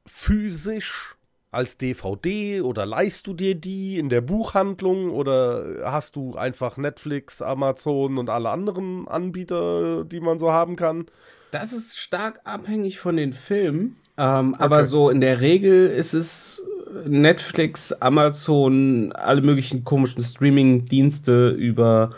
physisch 0.07 1.17
als 1.55 1.79
DVD 1.79 2.61
oder 2.61 2.85
leihst 2.85 3.27
du 3.27 3.33
dir 3.33 3.55
die 3.55 3.99
in 3.99 4.09
der 4.09 4.21
Buchhandlung 4.21 5.11
oder 5.11 5.83
hast 5.85 6.17
du 6.17 6.35
einfach 6.37 6.77
Netflix, 6.77 7.41
Amazon 7.41 8.19
und 8.19 8.29
alle 8.29 8.51
anderen 8.51 9.09
Anbieter, 9.09 10.05
die 10.05 10.21
man 10.21 10.39
so 10.39 10.53
haben 10.53 10.77
kann? 10.77 11.07
Das 11.51 11.73
ist 11.73 11.99
stark 11.99 12.41
abhängig 12.45 12.99
von 12.99 13.17
den 13.17 13.33
Filmen. 13.33 13.97
Ähm, 14.17 14.55
Aber 14.57 14.85
so 14.85 15.11
in 15.11 15.21
der 15.21 15.41
Regel 15.41 15.89
ist 15.89 16.13
es 16.13 16.63
Netflix, 17.07 17.93
Amazon, 17.93 19.13
alle 19.13 19.43
möglichen 19.43 19.85
komischen 19.85 20.23
Streaming-Dienste 20.23 21.51
über. 21.51 22.11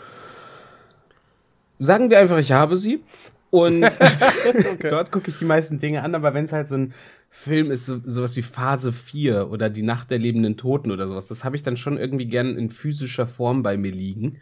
Sagen 1.79 2.09
wir 2.09 2.19
einfach, 2.19 2.37
ich 2.37 2.51
habe 2.51 2.77
sie. 2.77 3.03
Und 3.49 3.83
dort 4.81 5.11
gucke 5.11 5.29
ich 5.29 5.39
die 5.39 5.45
meisten 5.45 5.79
Dinge 5.79 6.03
an, 6.03 6.15
aber 6.15 6.33
wenn 6.33 6.45
es 6.45 6.53
halt 6.53 6.67
so 6.67 6.75
ein 6.75 6.93
Film 7.29 7.71
ist, 7.71 7.85
so, 7.85 7.99
sowas 8.05 8.35
wie 8.35 8.41
Phase 8.41 8.91
4 8.91 9.49
oder 9.51 9.69
Die 9.69 9.83
Nacht 9.83 10.09
der 10.11 10.17
lebenden 10.19 10.57
Toten 10.57 10.91
oder 10.91 11.07
sowas, 11.07 11.27
das 11.27 11.43
habe 11.43 11.55
ich 11.55 11.63
dann 11.63 11.77
schon 11.77 11.97
irgendwie 11.97 12.25
gern 12.25 12.57
in 12.57 12.69
physischer 12.69 13.27
Form 13.27 13.63
bei 13.63 13.77
mir 13.77 13.91
liegen. 13.91 14.37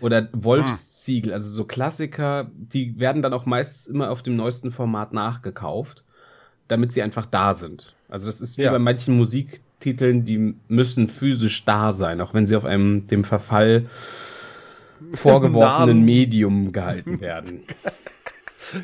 Oder 0.00 0.28
Wolfsziegel, 0.32 1.32
also 1.32 1.48
so 1.48 1.64
Klassiker, 1.64 2.50
die 2.54 2.98
werden 3.00 3.22
dann 3.22 3.32
auch 3.32 3.46
meist 3.46 3.88
immer 3.88 4.10
auf 4.10 4.22
dem 4.22 4.36
neuesten 4.36 4.70
Format 4.70 5.14
nachgekauft, 5.14 6.04
damit 6.68 6.92
sie 6.92 7.00
einfach 7.00 7.24
da 7.24 7.54
sind. 7.54 7.94
Also 8.08 8.26
das 8.26 8.42
ist 8.42 8.58
wie 8.58 8.62
Ja. 8.62 8.72
bei 8.72 8.78
manchen 8.78 9.16
Musiktiteln, 9.16 10.24
die 10.26 10.54
müssen 10.68 11.08
physisch 11.08 11.64
da 11.64 11.94
sein, 11.94 12.20
auch 12.20 12.34
wenn 12.34 12.44
sie 12.46 12.56
auf 12.56 12.66
einem 12.66 13.06
dem 13.06 13.24
Verfall 13.24 13.86
vorgeworfenen. 15.14 16.04
Medium 16.04 16.72
gehalten 16.72 17.20
werden. 17.20 17.62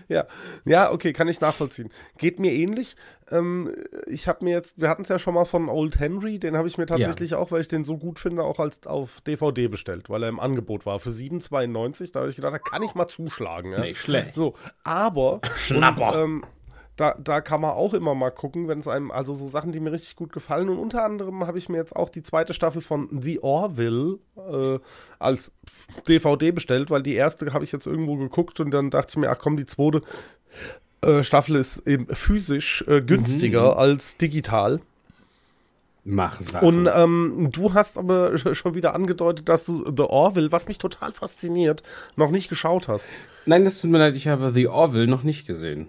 Ja, 0.08 0.26
ja, 0.64 0.92
okay, 0.92 1.12
kann 1.12 1.28
ich 1.28 1.40
nachvollziehen. 1.40 1.90
Geht 2.18 2.38
mir 2.38 2.52
ähnlich. 2.52 2.96
Ähm, 3.30 3.74
ich 4.06 4.28
habe 4.28 4.44
mir 4.44 4.52
jetzt, 4.52 4.80
wir 4.80 4.88
hatten 4.88 5.02
es 5.02 5.08
ja 5.08 5.18
schon 5.18 5.34
mal 5.34 5.44
von 5.44 5.68
Old 5.68 5.98
Henry, 5.98 6.38
den 6.38 6.56
habe 6.56 6.68
ich 6.68 6.78
mir 6.78 6.86
tatsächlich 6.86 7.34
auch, 7.34 7.50
weil 7.50 7.60
ich 7.60 7.68
den 7.68 7.84
so 7.84 7.96
gut 7.96 8.18
finde, 8.18 8.42
auch 8.42 8.58
als 8.58 8.86
auf 8.86 9.20
DVD 9.22 9.68
bestellt, 9.68 10.10
weil 10.10 10.22
er 10.22 10.28
im 10.28 10.40
Angebot 10.40 10.86
war 10.86 10.98
für 10.98 11.10
7,92. 11.10 12.12
Da 12.12 12.20
habe 12.20 12.30
ich 12.30 12.36
gedacht, 12.36 12.54
da 12.54 12.58
kann 12.58 12.82
ich 12.82 12.94
mal 12.94 13.08
zuschlagen. 13.08 13.72
Ja? 13.72 13.80
Nicht 13.80 13.98
schlecht. 13.98 14.34
So, 14.34 14.54
aber 14.84 15.40
Schnapper. 15.56 16.22
Und, 16.22 16.24
ähm, 16.24 16.44
da, 16.96 17.16
da 17.18 17.40
kann 17.40 17.60
man 17.62 17.70
auch 17.70 17.94
immer 17.94 18.14
mal 18.14 18.30
gucken, 18.30 18.68
wenn 18.68 18.78
es 18.78 18.86
einem, 18.88 19.10
also 19.10 19.32
so 19.34 19.46
Sachen, 19.46 19.72
die 19.72 19.80
mir 19.80 19.92
richtig 19.92 20.14
gut 20.16 20.32
gefallen. 20.32 20.68
Und 20.68 20.78
unter 20.78 21.04
anderem 21.04 21.46
habe 21.46 21.56
ich 21.58 21.68
mir 21.68 21.78
jetzt 21.78 21.96
auch 21.96 22.08
die 22.10 22.22
zweite 22.22 22.52
Staffel 22.54 22.82
von 22.82 23.08
The 23.20 23.42
Orville 23.42 24.18
äh, 24.36 24.78
als 25.18 25.52
DVD 26.06 26.50
bestellt, 26.52 26.90
weil 26.90 27.02
die 27.02 27.14
erste 27.14 27.52
habe 27.54 27.64
ich 27.64 27.72
jetzt 27.72 27.86
irgendwo 27.86 28.16
geguckt 28.16 28.60
und 28.60 28.70
dann 28.70 28.90
dachte 28.90 29.08
ich 29.10 29.16
mir, 29.16 29.30
ach 29.30 29.38
komm, 29.38 29.56
die 29.56 29.64
zweite 29.66 30.02
äh, 31.00 31.22
Staffel 31.22 31.56
ist 31.56 31.86
eben 31.88 32.06
physisch 32.08 32.84
äh, 32.86 33.00
günstiger 33.00 33.78
als 33.78 34.16
digital. 34.18 34.80
Mach 36.04 36.40
Sachen. 36.40 36.66
Und 36.66 36.90
ähm, 36.94 37.48
du 37.52 37.74
hast 37.74 37.96
aber 37.96 38.32
sch- 38.32 38.54
schon 38.56 38.74
wieder 38.74 38.94
angedeutet, 38.94 39.48
dass 39.48 39.64
du 39.66 39.84
The 39.96 40.02
Orville, 40.02 40.50
was 40.50 40.66
mich 40.66 40.78
total 40.78 41.12
fasziniert, 41.12 41.82
noch 42.16 42.30
nicht 42.30 42.48
geschaut 42.48 42.88
hast. 42.88 43.08
Nein, 43.46 43.64
das 43.64 43.80
tut 43.80 43.90
mir 43.90 43.98
leid, 43.98 44.16
ich 44.16 44.26
habe 44.28 44.52
The 44.52 44.66
Orville 44.68 45.06
noch 45.06 45.22
nicht 45.22 45.46
gesehen. 45.46 45.88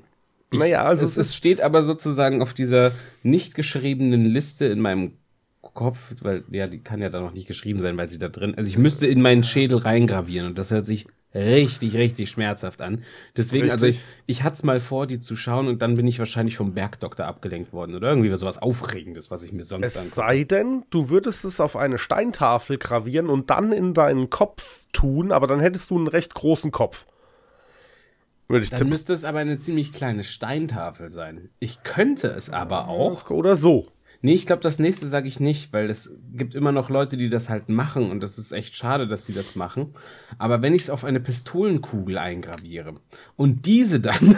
Ich, 0.53 0.59
Naja, 0.59 0.83
also 0.83 1.05
es, 1.05 1.17
es 1.17 1.35
steht 1.35 1.61
aber 1.61 1.83
sozusagen 1.83 2.41
auf 2.41 2.53
dieser 2.53 2.91
nicht 3.23 3.55
geschriebenen 3.55 4.25
Liste 4.25 4.65
in 4.65 4.79
meinem 4.79 5.13
Kopf, 5.61 6.15
weil 6.21 6.43
ja, 6.51 6.67
die 6.67 6.79
kann 6.79 7.01
ja 7.01 7.09
da 7.09 7.19
noch 7.19 7.33
nicht 7.33 7.47
geschrieben 7.47 7.79
sein, 7.79 7.97
weil 7.97 8.07
sie 8.07 8.19
da 8.19 8.29
drin. 8.29 8.53
Also 8.55 8.69
ich 8.69 8.77
müsste 8.77 9.07
in 9.07 9.21
meinen 9.21 9.43
Schädel 9.43 9.77
reingravieren 9.77 10.47
und 10.47 10.57
das 10.57 10.71
hört 10.71 10.85
sich 10.85 11.07
richtig, 11.33 11.95
richtig 11.95 12.29
schmerzhaft 12.29 12.81
an. 12.81 13.03
Deswegen, 13.35 13.71
also 13.71 13.87
ich, 13.87 13.95
Richtig. 13.95 14.09
ich 14.27 14.43
hatte 14.43 14.53
es 14.53 14.63
mal 14.63 14.79
vor, 14.79 15.07
die 15.07 15.19
zu 15.19 15.35
schauen 15.35 15.67
und 15.67 15.81
dann 15.81 15.95
bin 15.95 16.05
ich 16.05 16.19
wahrscheinlich 16.19 16.57
vom 16.57 16.73
Bergdoktor 16.73 17.25
abgelenkt 17.25 17.73
worden 17.73 17.95
oder 17.95 18.09
irgendwie 18.09 18.35
sowas 18.35 18.61
Aufregendes, 18.61 19.31
was 19.31 19.41
ich 19.43 19.51
mir 19.51 19.63
sonst 19.63 19.87
Es 19.87 19.95
angucke. 19.95 20.15
sei 20.15 20.43
denn, 20.43 20.83
du 20.91 21.09
würdest 21.09 21.43
es 21.43 21.59
auf 21.59 21.75
eine 21.75 21.97
Steintafel 21.97 22.77
gravieren 22.77 23.29
und 23.29 23.49
dann 23.49 23.71
in 23.71 23.93
deinen 23.95 24.29
Kopf 24.29 24.85
tun, 24.91 25.31
aber 25.31 25.47
dann 25.47 25.59
hättest 25.59 25.89
du 25.89 25.97
einen 25.97 26.07
recht 26.07 26.35
großen 26.35 26.69
Kopf. 26.71 27.05
Würde 28.53 28.65
ich 28.65 28.69
Dann 28.69 28.77
tippen. 28.77 28.89
müsste 28.91 29.13
es 29.13 29.25
aber 29.25 29.39
eine 29.39 29.57
ziemlich 29.57 29.91
kleine 29.93 30.23
Steintafel 30.23 31.09
sein. 31.09 31.49
Ich 31.57 31.81
könnte 31.81 32.27
es 32.27 32.51
aber 32.51 32.87
auch. 32.87 33.31
Oder 33.31 33.55
so. 33.55 33.87
Nee, 34.25 34.35
ich 34.35 34.45
glaube, 34.45 34.61
das 34.61 34.79
nächste 34.79 35.05
sage 35.05 35.27
ich 35.27 35.41
nicht, 35.41 35.73
weil 35.73 35.89
es 35.89 36.15
gibt 36.33 36.55
immer 36.55 36.71
noch 36.71 36.89
Leute, 36.89 37.17
die 37.17 37.29
das 37.29 37.49
halt 37.49 37.67
machen 37.67 38.09
und 38.09 38.23
das 38.23 38.37
ist 38.37 38.53
echt 38.53 38.73
schade, 38.73 39.05
dass 39.05 39.25
sie 39.25 39.33
das 39.33 39.57
machen. 39.57 39.95
Aber 40.37 40.61
wenn 40.61 40.73
ich 40.73 40.83
es 40.83 40.89
auf 40.89 41.03
eine 41.03 41.19
Pistolenkugel 41.19 42.17
eingraviere 42.17 42.95
und 43.35 43.65
diese 43.65 43.99
dann. 43.99 44.37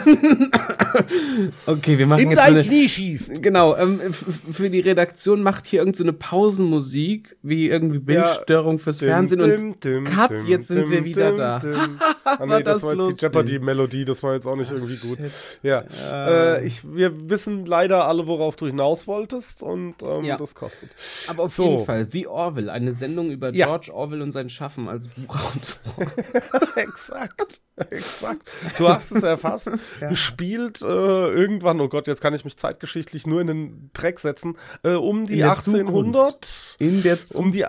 okay, 1.66 1.98
wir 1.98 2.06
machen 2.08 2.22
In 2.22 2.30
jetzt 2.30 2.40
so 2.40 2.46
dein 2.46 2.54
eine. 2.56 2.64
Knie 2.64 2.88
schießt. 2.88 3.40
Genau, 3.40 3.76
ähm, 3.76 4.00
für 4.10 4.70
die 4.70 4.80
Redaktion 4.80 5.40
macht 5.40 5.66
hier 5.66 5.78
irgend 5.78 5.94
so 5.94 6.02
eine 6.02 6.12
Pausenmusik, 6.12 7.36
wie 7.42 7.68
irgendwie 7.68 8.00
Bildstörung 8.00 8.80
fürs 8.80 8.98
Fernsehen 8.98 9.40
und 9.40 9.80
Cut, 9.80 10.32
jetzt 10.48 10.66
sind 10.66 10.90
wir 10.90 11.04
wieder 11.04 11.30
da. 11.30 11.58
ah, 12.24 12.38
nee, 12.40 12.48
War 12.50 12.60
das, 12.60 12.80
das 12.80 12.82
war 12.82 13.06
jetzt 13.06 13.20
die 13.20 13.24
Jeopardy-Melodie, 13.24 14.04
das 14.04 14.20
war 14.24 14.34
jetzt 14.34 14.48
auch 14.48 14.56
nicht 14.56 14.72
irgendwie 14.72 14.96
gut. 14.96 15.18
Ja, 15.62 15.84
äh, 16.10 16.66
ich, 16.66 16.82
wir 16.92 17.30
wissen 17.30 17.66
leider 17.66 18.06
alle, 18.06 18.26
worauf 18.26 18.56
du 18.56 18.66
hinaus 18.66 19.06
wolltest 19.06 19.62
und 19.62 19.75
ähm, 20.02 20.24
Ja. 20.24 20.36
das 20.36 20.54
kostet. 20.54 20.90
Aber 21.28 21.44
auf 21.44 21.54
So. 21.54 21.64
jeden 21.70 21.84
Fall, 21.84 22.08
The 22.10 22.26
Orville, 22.26 22.70
eine 22.72 22.92
Sendung 22.92 23.30
über 23.30 23.52
Ja. 23.54 23.66
George 23.66 23.92
Orwell 23.94 24.22
und 24.22 24.30
sein 24.30 24.48
Schaffen 24.48 24.88
als 24.88 25.08
Buchautor. 25.08 26.06
exakt, 26.76 27.60
exakt. 27.90 28.50
Du 28.78 28.88
hast 28.88 29.12
es 29.12 29.22
erfasst. 29.22 29.70
Gespielt 30.08 30.82
äh, 30.82 30.84
irgendwann, 30.86 31.80
oh 31.80 31.88
Gott, 31.88 32.06
jetzt 32.06 32.20
kann 32.20 32.34
ich 32.34 32.44
mich 32.44 32.56
zeitgeschichtlich 32.56 33.26
nur 33.26 33.40
in 33.40 33.46
den 33.46 33.90
Dreck 33.94 34.18
setzen, 34.20 34.56
äh, 34.82 34.90
um 34.94 35.26
die 35.26 35.34
In 35.34 35.38
der 35.40 35.50
1800. 35.50 36.76
In 36.78 37.02
der 37.02 37.18
Um 37.34 37.52
die, 37.52 37.64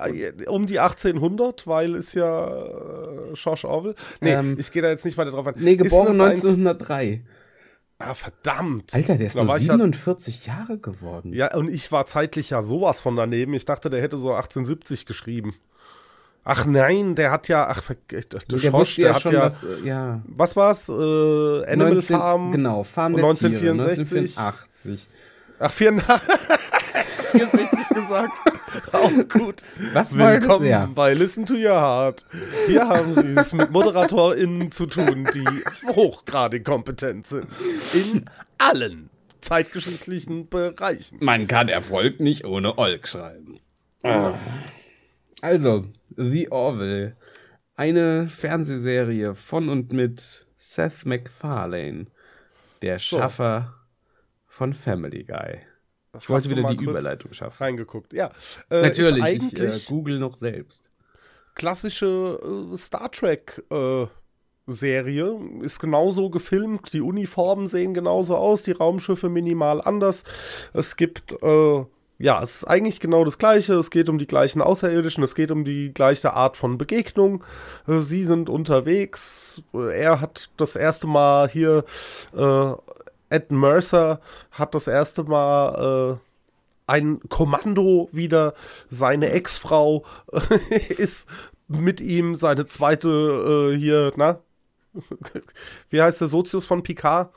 um 0.47 0.65
die 0.67 0.79
1800, 0.79 1.67
weil 1.67 1.95
ist 1.95 2.13
ja 2.15 2.47
äh, 2.47 3.33
George 3.33 3.67
Orwell. 3.67 3.95
Nee, 4.21 4.31
Ähm, 4.33 4.55
ich 4.59 4.71
gehe 4.71 4.81
da 4.81 4.89
jetzt 4.89 5.05
nicht 5.05 5.17
weiter 5.17 5.31
drauf 5.31 5.47
ein. 5.47 5.55
Nee, 5.57 5.75
geboren 5.75 6.05
das 6.17 6.19
eins- 6.19 6.43
1903. 6.45 7.23
Ah, 7.99 8.13
verdammt. 8.13 8.93
Alter, 8.93 9.15
der 9.15 9.27
ist 9.27 9.36
Da 9.36 9.41
nur 9.41 9.49
war 9.49 9.57
ich 9.57 9.65
ja- 9.65 9.73
47 9.73 10.45
Jahre 10.45 10.77
geworden. 10.77 11.33
Ja, 11.33 11.55
und 11.55 11.67
ich 11.69 11.91
war 11.91 12.05
zeitlich 12.05 12.51
ja 12.51 12.62
sowas 12.62 12.99
von 12.99 13.15
daneben. 13.15 13.53
Ich 13.55 13.65
dachte, 13.65 13.89
der 13.89 14.01
hätte 14.01 14.17
so 14.17 14.33
1870 14.33 15.05
geschrieben. 15.07 15.55
Ach 16.43 16.65
nein, 16.65 17.15
der 17.15 17.31
hat 17.31 17.47
ja, 17.49 17.67
ach, 17.67 17.83
ver- 17.83 17.95
der, 18.10 18.21
der, 18.21 18.39
der 18.39 18.60
ja 18.60 19.13
hat 19.13 19.21
schon 19.21 19.33
ja, 19.33 19.41
was, 19.41 19.63
äh, 19.63 19.67
ja. 19.83 20.21
was 20.27 20.55
war's? 20.55 20.88
Äh, 20.88 20.93
Animal 20.93 21.93
19 21.95 22.15
Farm. 22.17 22.51
Genau, 22.53 22.83
Farm 22.83 23.13
der 23.17 23.23
Tiere, 23.33 23.71
1964. 23.73 24.38
1984. 24.38 25.07
Ach, 25.60 25.71
84, 25.71 26.21
ich 27.05 27.17
hab 27.17 27.25
64 27.27 27.89
gesagt. 27.89 28.33
Auch 28.91 29.27
gut. 29.29 29.63
Was 29.93 30.17
Willkommen? 30.17 30.65
Ja. 30.65 30.86
bei 30.86 31.13
Listen 31.13 31.45
to 31.45 31.55
Your 31.55 31.79
Heart. 31.79 32.25
Hier 32.67 32.88
haben 32.88 33.13
Sie 33.15 33.36
es 33.36 33.53
mit 33.53 33.71
ModeratorInnen 33.71 34.71
zu 34.71 34.86
tun, 34.86 35.27
die 35.33 35.45
hochgradig 35.88 36.63
kompetent 36.65 37.27
sind. 37.27 37.47
In 37.93 38.25
allen 38.57 39.10
zeitgeschichtlichen 39.41 40.49
Bereichen. 40.49 41.19
Man 41.21 41.47
kann 41.47 41.69
Erfolg 41.69 42.19
nicht 42.19 42.45
ohne 42.45 42.77
Olk 42.77 43.07
schreiben. 43.07 43.60
Also, 45.41 45.86
The 46.15 46.51
Orville. 46.51 47.15
Eine 47.75 48.27
Fernsehserie 48.27 49.36
von 49.36 49.69
und 49.69 49.93
mit 49.93 50.47
Seth 50.55 51.05
MacFarlane, 51.05 52.07
der 52.81 52.97
So. 52.97 53.19
Schaffer 53.19 53.75
von 54.47 54.73
Family 54.73 55.23
Guy. 55.23 55.60
Ich 56.13 56.21
Hast 56.21 56.29
wollte 56.29 56.49
wieder 56.49 56.63
die 56.63 56.83
Überleitung 56.83 57.33
schaffen. 57.33 57.57
Reingeguckt, 57.63 58.13
ja. 58.13 58.31
Äh, 58.69 58.81
Natürlich, 58.81 59.23
ich 59.23 59.59
äh, 59.59 59.79
google 59.87 60.19
noch 60.19 60.35
selbst. 60.35 60.89
klassische 61.55 62.39
äh, 62.73 62.77
Star 62.77 63.11
Trek 63.11 63.63
äh, 63.71 64.07
Serie. 64.67 65.39
Ist 65.61 65.79
genauso 65.79 66.29
gefilmt, 66.29 66.91
die 66.93 67.01
Uniformen 67.01 67.67
sehen 67.67 67.93
genauso 67.93 68.35
aus, 68.35 68.63
die 68.63 68.71
Raumschiffe 68.73 69.29
minimal 69.29 69.81
anders. 69.81 70.23
Es 70.73 70.95
gibt, 70.97 71.41
äh, 71.41 71.85
ja, 72.19 72.41
es 72.43 72.55
ist 72.57 72.63
eigentlich 72.65 72.99
genau 72.99 73.23
das 73.23 73.37
Gleiche. 73.37 73.75
Es 73.75 73.91
geht 73.91 74.09
um 74.09 74.17
die 74.17 74.27
gleichen 74.27 74.61
Außerirdischen, 74.61 75.23
es 75.23 75.35
geht 75.35 75.51
um 75.51 75.63
die 75.63 75.93
gleiche 75.93 76.33
Art 76.33 76.57
von 76.57 76.77
Begegnung. 76.77 77.43
Äh, 77.87 77.99
sie 78.01 78.23
sind 78.23 78.49
unterwegs. 78.49 79.61
Er 79.73 80.19
hat 80.19 80.49
das 80.57 80.75
erste 80.75 81.07
Mal 81.07 81.47
hier, 81.47 81.85
äh, 82.35 82.71
Ed 83.29 83.51
Mercer 83.51 84.19
hat 84.51 84.75
das 84.75 84.87
erste 84.87 85.23
Mal 85.23 86.17
äh, 86.17 86.27
ein 86.87 87.19
Kommando 87.29 88.09
wieder. 88.11 88.53
Seine 88.89 89.31
Ex-Frau 89.31 90.05
ist 90.97 91.27
mit 91.67 92.01
ihm 92.01 92.35
seine 92.35 92.67
zweite 92.67 93.71
äh, 93.73 93.77
hier, 93.77 94.13
na? 94.15 94.39
Wie 95.89 96.01
heißt 96.01 96.21
der 96.21 96.27
Sozius 96.27 96.65
von 96.65 96.81
Picard? 96.83 97.31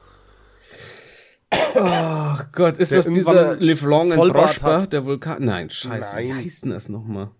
Ach 1.75 2.47
Gott, 2.53 2.79
ist 2.79 2.93
Der 2.93 2.99
das 2.99 3.13
dieser 3.13 3.57
Live 3.57 3.83
Long 3.83 4.13
and 4.13 4.33
Prosper, 4.33 4.87
der 4.87 5.05
Vulkan? 5.05 5.45
Nein, 5.45 5.69
scheiße, 5.69 6.17
wie 6.17 6.29
Nein. 6.29 6.45
heißt 6.45 6.65
denn 6.65 6.71
das 6.71 6.89
nochmal? 6.89 7.31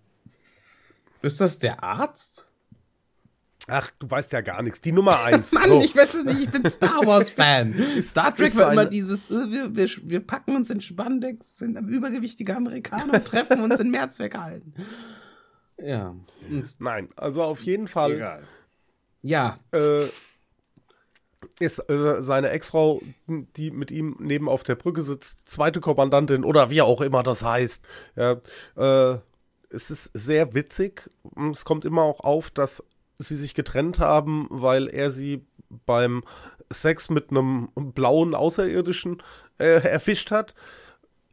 Ist 1.23 1.41
das 1.41 1.59
der 1.59 1.83
Arzt? 1.83 2.47
Ach, 3.71 3.91
du 3.99 4.11
weißt 4.11 4.33
ja 4.33 4.41
gar 4.41 4.63
nichts. 4.63 4.81
Die 4.81 4.93
Nummer 4.93 5.23
eins. 5.23 5.53
Mann, 5.53 5.69
so. 5.69 5.81
ich 5.81 5.95
weiß 5.95 6.15
es 6.15 6.25
nicht, 6.25 6.45
ich 6.45 6.51
bin 6.51 6.67
Star 6.69 7.07
Wars-Fan. 7.07 7.75
Star 8.03 8.35
Trek 8.35 8.57
war 8.57 8.73
immer 8.73 8.85
dieses, 8.85 9.31
äh, 9.31 9.51
wir, 9.51 9.77
wir, 9.77 9.89
wir 10.03 10.21
packen 10.21 10.57
uns 10.57 10.71
in 10.71 10.81
Spandex, 10.81 11.59
sind 11.59 11.77
übergewichtige 11.77 12.57
Amerikaner 12.57 13.15
und 13.15 13.25
treffen 13.25 13.61
uns 13.61 13.79
in 13.79 13.91
Mehrzweckhallen. 13.91 14.75
Ja, 15.79 16.15
und 16.49 16.81
Nein, 16.81 17.09
also 17.17 17.43
auf 17.43 17.63
jeden 17.63 17.87
Fall 17.87 18.13
egal. 18.13 18.43
Ja, 19.23 19.61
äh, 19.73 20.07
ist 21.59 21.79
äh, 21.91 22.23
seine 22.23 22.51
Ex-Frau, 22.51 23.03
die 23.29 23.71
mit 23.71 23.91
ihm 23.91 24.17
neben 24.19 24.49
auf 24.49 24.63
der 24.63 24.75
Brücke 24.75 25.03
sitzt, 25.03 25.49
zweite 25.49 25.81
Kommandantin 25.81 26.45
oder 26.45 26.71
wie 26.71 26.83
auch 26.83 27.01
immer 27.01 27.23
das 27.23 27.45
heißt. 27.45 27.85
Ja, 28.17 28.41
äh, 28.77 29.19
es 29.71 29.91
ist 29.91 30.11
sehr 30.15 30.55
witzig. 30.55 31.09
Es 31.51 31.65
kommt 31.65 31.85
immer 31.85 32.03
auch 32.03 32.21
auf, 32.21 32.51
dass 32.51 32.85
sie 33.29 33.37
sich 33.37 33.55
getrennt 33.55 33.99
haben, 33.99 34.47
weil 34.51 34.89
er 34.89 35.11
sie 35.11 35.45
beim 35.87 36.25
Sex 36.73 37.11
mit 37.11 37.31
einem 37.31 37.69
blauen 37.75 38.35
Außerirdischen 38.35 39.23
äh, 39.59 39.83
erfischt 39.87 40.31
hat. 40.31 40.55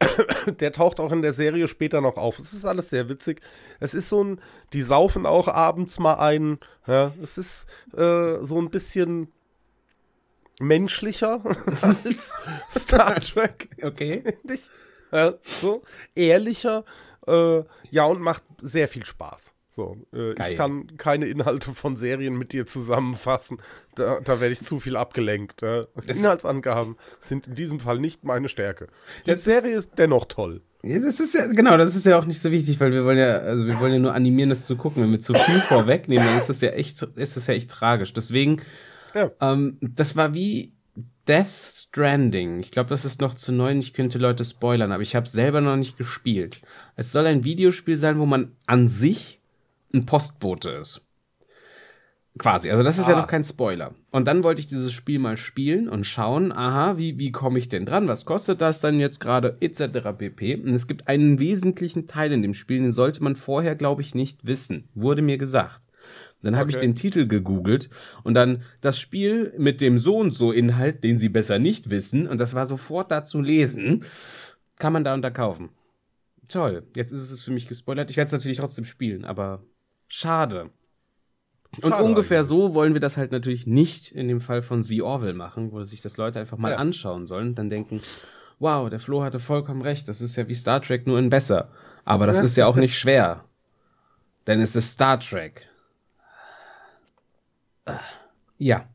Der 0.46 0.72
taucht 0.72 1.00
auch 1.00 1.12
in 1.12 1.22
der 1.22 1.32
Serie 1.32 1.66
später 1.66 2.00
noch 2.00 2.16
auf. 2.16 2.38
Es 2.38 2.52
ist 2.52 2.64
alles 2.64 2.90
sehr 2.90 3.08
witzig. 3.08 3.40
Es 3.80 3.94
ist 3.94 4.08
so 4.08 4.22
ein, 4.22 4.40
die 4.72 4.82
saufen 4.82 5.26
auch 5.26 5.48
abends 5.48 5.98
mal 5.98 6.14
ein. 6.14 6.58
Ja, 6.86 7.12
es 7.22 7.38
ist 7.38 7.66
äh, 7.96 8.38
so 8.40 8.60
ein 8.60 8.70
bisschen 8.70 9.32
menschlicher 10.60 11.42
als 12.04 12.34
Star 12.70 13.20
Trek. 13.20 13.68
okay. 13.82 14.22
Ja, 15.12 15.34
so 15.42 15.82
ehrlicher. 16.14 16.84
Äh, 17.26 17.62
ja, 17.90 18.04
und 18.04 18.20
macht 18.20 18.44
sehr 18.62 18.88
viel 18.88 19.04
Spaß. 19.04 19.54
So, 19.78 19.96
äh, 20.12 20.32
ich 20.50 20.56
kann 20.56 20.96
keine 20.96 21.26
Inhalte 21.28 21.72
von 21.72 21.94
Serien 21.94 22.36
mit 22.36 22.52
dir 22.52 22.66
zusammenfassen. 22.66 23.58
Da, 23.94 24.18
da 24.18 24.40
werde 24.40 24.52
ich 24.52 24.60
zu 24.60 24.80
viel 24.80 24.96
abgelenkt. 24.96 25.62
Ja. 25.62 25.86
Inhaltsangaben 26.04 26.96
sind 27.20 27.46
in 27.46 27.54
diesem 27.54 27.78
Fall 27.78 28.00
nicht 28.00 28.24
meine 28.24 28.48
Stärke. 28.48 28.88
Die 29.24 29.30
Das 29.30 29.44
Serie 29.44 29.76
ist 29.76 29.92
dennoch 29.96 30.24
toll. 30.24 30.62
Ja, 30.82 30.98
das 30.98 31.20
ist 31.20 31.32
ja, 31.36 31.46
genau, 31.46 31.76
das 31.76 31.94
ist 31.94 32.06
ja 32.06 32.18
auch 32.18 32.24
nicht 32.24 32.40
so 32.40 32.50
wichtig, 32.50 32.80
weil 32.80 32.90
wir 32.90 33.04
wollen 33.04 33.18
ja, 33.18 33.36
also 33.38 33.66
wir 33.66 33.78
wollen 33.78 33.92
ja 33.92 33.98
nur 34.00 34.14
animieren, 34.14 34.50
das 34.50 34.66
zu 34.66 34.74
gucken. 34.74 35.00
Wenn 35.04 35.12
wir 35.12 35.20
zu 35.20 35.32
viel 35.34 35.60
vorwegnehmen, 35.60 36.26
dann 36.26 36.36
ist 36.36 36.48
das 36.48 36.60
ja 36.60 36.70
echt, 36.70 37.00
ist 37.14 37.36
das 37.36 37.46
ja 37.46 37.54
echt 37.54 37.70
tragisch. 37.70 38.12
Deswegen, 38.12 38.60
Ja. 39.14 39.30
ähm, 39.40 39.78
das 39.80 40.16
war 40.16 40.34
wie 40.34 40.72
Death 41.28 41.46
Stranding. 41.46 42.58
Ich 42.58 42.72
glaube, 42.72 42.90
das 42.90 43.04
ist 43.04 43.20
noch 43.20 43.34
zu 43.34 43.52
neu. 43.52 43.70
und 43.70 43.78
Ich 43.78 43.94
könnte 43.94 44.18
Leute 44.18 44.44
spoilern, 44.44 44.90
aber 44.90 45.02
ich 45.02 45.14
habe 45.14 45.28
selber 45.28 45.60
noch 45.60 45.76
nicht 45.76 45.96
gespielt. 45.98 46.62
Es 46.96 47.12
soll 47.12 47.26
ein 47.26 47.44
Videospiel 47.44 47.96
sein, 47.96 48.18
wo 48.18 48.26
man 48.26 48.56
an 48.66 48.88
sich 48.88 49.37
ein 49.92 50.06
Postbote 50.06 50.70
ist. 50.70 51.02
Quasi. 52.38 52.70
Also 52.70 52.84
das 52.84 52.98
ist 52.98 53.08
ja 53.08 53.16
Ah. 53.16 53.20
noch 53.22 53.26
kein 53.26 53.42
Spoiler. 53.42 53.94
Und 54.12 54.28
dann 54.28 54.44
wollte 54.44 54.60
ich 54.60 54.68
dieses 54.68 54.92
Spiel 54.92 55.18
mal 55.18 55.36
spielen 55.36 55.88
und 55.88 56.04
schauen, 56.04 56.52
aha, 56.52 56.96
wie, 56.96 57.18
wie 57.18 57.32
komme 57.32 57.58
ich 57.58 57.68
denn 57.68 57.84
dran? 57.84 58.06
Was 58.06 58.24
kostet 58.26 58.60
das 58.60 58.80
dann 58.80 59.00
jetzt 59.00 59.18
gerade? 59.18 59.56
Etc. 59.60 60.12
pp. 60.16 60.54
Und 60.56 60.72
es 60.72 60.86
gibt 60.86 61.08
einen 61.08 61.40
wesentlichen 61.40 62.06
Teil 62.06 62.30
in 62.30 62.42
dem 62.42 62.54
Spiel, 62.54 62.78
den 62.80 62.92
sollte 62.92 63.24
man 63.24 63.34
vorher, 63.34 63.74
glaube 63.74 64.02
ich, 64.02 64.14
nicht 64.14 64.46
wissen. 64.46 64.88
Wurde 64.94 65.20
mir 65.22 65.36
gesagt. 65.36 65.82
Dann 66.42 66.54
habe 66.54 66.70
ich 66.70 66.76
Okay. 66.76 66.86
den 66.86 66.94
Titel 66.94 67.26
gegoogelt 67.26 67.90
und 68.22 68.34
dann 68.34 68.62
das 68.80 69.00
Spiel 69.00 69.52
mit 69.58 69.80
dem 69.80 69.98
so 69.98 70.16
und 70.18 70.30
so 70.32 70.52
Inhalt, 70.52 71.02
den 71.02 71.18
sie 71.18 71.28
besser 71.28 71.58
nicht 71.58 71.90
wissen, 71.90 72.28
und 72.28 72.38
das 72.38 72.54
war 72.54 72.64
sofort 72.64 73.10
da 73.10 73.24
zu 73.24 73.40
lesen, 73.40 74.04
kann 74.78 74.92
man 74.92 75.02
da 75.02 75.14
und 75.14 75.22
da 75.22 75.30
kaufen. 75.30 75.70
Toll. 76.46 76.84
Jetzt 76.94 77.10
ist 77.10 77.32
es 77.32 77.42
für 77.42 77.50
mich 77.50 77.66
gespoilert. 77.66 78.12
Ich 78.12 78.16
werde 78.16 78.26
es 78.26 78.32
natürlich 78.32 78.58
trotzdem 78.58 78.84
spielen, 78.84 79.24
aber 79.24 79.64
schade. 80.08 80.70
Und 81.82 81.90
Schade 81.90 82.02
ungefähr 82.02 82.38
eigentlich. 82.38 82.48
so 82.48 82.74
wollen 82.74 82.94
wir 82.94 83.00
das 83.00 83.16
halt 83.16 83.30
natürlich 83.30 83.66
nicht 83.66 84.10
in 84.10 84.26
dem 84.26 84.40
Fall 84.40 84.62
von 84.62 84.82
The 84.82 85.02
Orville 85.02 85.34
machen, 85.34 85.70
wo 85.70 85.84
sich 85.84 86.00
das 86.00 86.16
Leute 86.16 86.40
einfach 86.40 86.56
mal 86.58 86.72
Ja. 86.72 86.76
anschauen 86.78 87.26
sollen, 87.26 87.54
dann 87.54 87.68
denken, 87.70 88.00
wow, 88.58 88.88
der 88.88 88.98
Flo 88.98 89.22
hatte 89.22 89.38
vollkommen 89.38 89.82
recht, 89.82 90.08
das 90.08 90.20
ist 90.20 90.34
ja 90.36 90.48
wie 90.48 90.54
Star 90.54 90.80
Trek 90.82 91.06
nur 91.06 91.18
in 91.18 91.28
besser. 91.30 91.70
Aber 92.04 92.26
das 92.26 92.40
ist 92.40 92.56
ja 92.56 92.66
auch 92.66 92.76
nicht 92.76 92.98
schwer. 92.98 93.44
Denn 94.46 94.60
es 94.60 94.74
ist 94.74 94.92
Star 94.92 95.20
Trek. 95.20 95.68
Ja. 98.56 98.88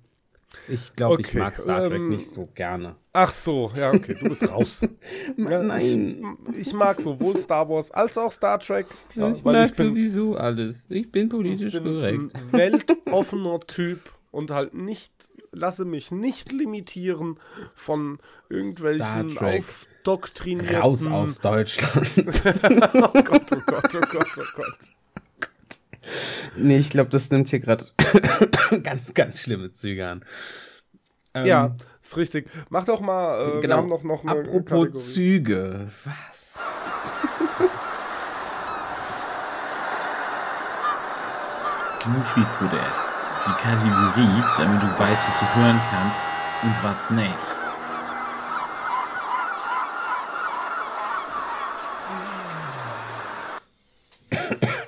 Ich 0.68 0.96
glaube, 0.96 1.22
ich 1.22 1.28
Okay, 1.28 1.40
mag 1.40 1.58
Star 1.58 1.88
Trek 1.88 1.94
ähm, 1.94 2.10
nicht 2.10 2.30
so 2.30 2.48
gerne. 2.54 2.96
Ach 3.12 3.32
so, 3.32 3.72
ja, 3.76 3.92
okay, 3.92 4.16
du 4.20 4.30
bist 4.30 4.50
raus. 4.50 4.82
ja, 5.38 5.64
Nein. 5.64 6.38
Ich, 6.52 6.68
ich 6.68 6.74
mag 6.74 7.00
sowohl 7.00 7.38
Star 7.38 7.68
Wars 7.70 7.92
als 7.92 8.18
auch 8.18 8.32
Star 8.32 8.60
Trek. 8.60 8.88
Ja, 9.16 9.30
ich 9.30 9.44
mag 9.44 9.70
ich 9.70 9.78
bin, 9.78 9.88
sowieso 9.88 10.36
alles. 10.36 10.86
Ich 10.90 11.12
bin 11.12 11.30
politisch 11.30 11.74
bin 11.74 11.84
korrekt. 11.84 12.36
ein 12.36 12.52
weltoffener 12.52 13.60
Typ 13.62 14.00
und 14.32 14.52
halt 14.52 14.74
nicht, 14.74 15.14
lasse 15.52 15.86
mich 15.86 16.12
nicht 16.12 16.52
limitieren 16.52 17.40
von 17.76 18.20
irgendwelchen 18.50 19.38
aufdoktrinierten... 19.38 20.78
Raus 20.78 21.08
aus 21.08 21.40
Deutschland. 21.40 22.12
Oh 22.96 23.22
Gott, 23.22 23.52
oh 23.52 23.62
Gott, 23.66 23.96
oh 23.96 24.00
Gott, 24.10 24.28
oh 24.38 24.44
Gott. 24.56 24.78
Nee, 26.56 26.78
ich 26.78 26.90
glaube, 26.90 27.10
das 27.10 27.30
nimmt 27.32 27.48
hier 27.50 27.60
gerade 27.60 27.86
ganz, 28.84 29.14
ganz 29.14 29.40
schlimme 29.40 29.72
Züge 29.72 30.08
an. 30.08 30.26
Ähm, 31.34 31.46
Ja, 31.46 31.76
ist 32.02 32.18
richtig. 32.18 32.50
Mach 32.70 32.86
doch 32.86 33.02
mal, 33.02 33.60
äh, 33.60 33.62
wir 33.62 33.76
haben 33.76 33.90
noch, 33.90 34.04
noch 34.04 34.24
eine 34.24 34.42
Apropos 34.42 34.66
Kategorie. 34.86 34.94
Züge. 34.94 35.88
Was? 36.06 36.60
Muschifutter. 42.06 42.86
Die 43.46 43.62
Kategorie, 43.62 44.44
damit 44.58 44.82
du 44.82 44.88
weißt, 45.00 45.28
was 45.28 45.40
du 45.40 45.56
hören 45.56 45.82
kannst 45.92 46.22
und 46.64 46.76
was 46.84 47.10
nicht. 47.12 47.38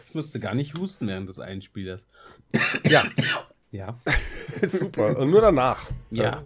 Ich 0.09 0.15
musste 0.35 0.39
gar 0.39 0.55
nicht 0.55 0.77
husten 0.77 1.07
während 1.07 1.29
des 1.29 1.39
Einspielers. 1.39 2.07
Ja, 2.89 3.03
Ja. 3.71 3.99
super. 4.67 5.17
Und 5.17 5.29
nur 5.31 5.41
danach. 5.41 5.89
Ja. 6.11 6.43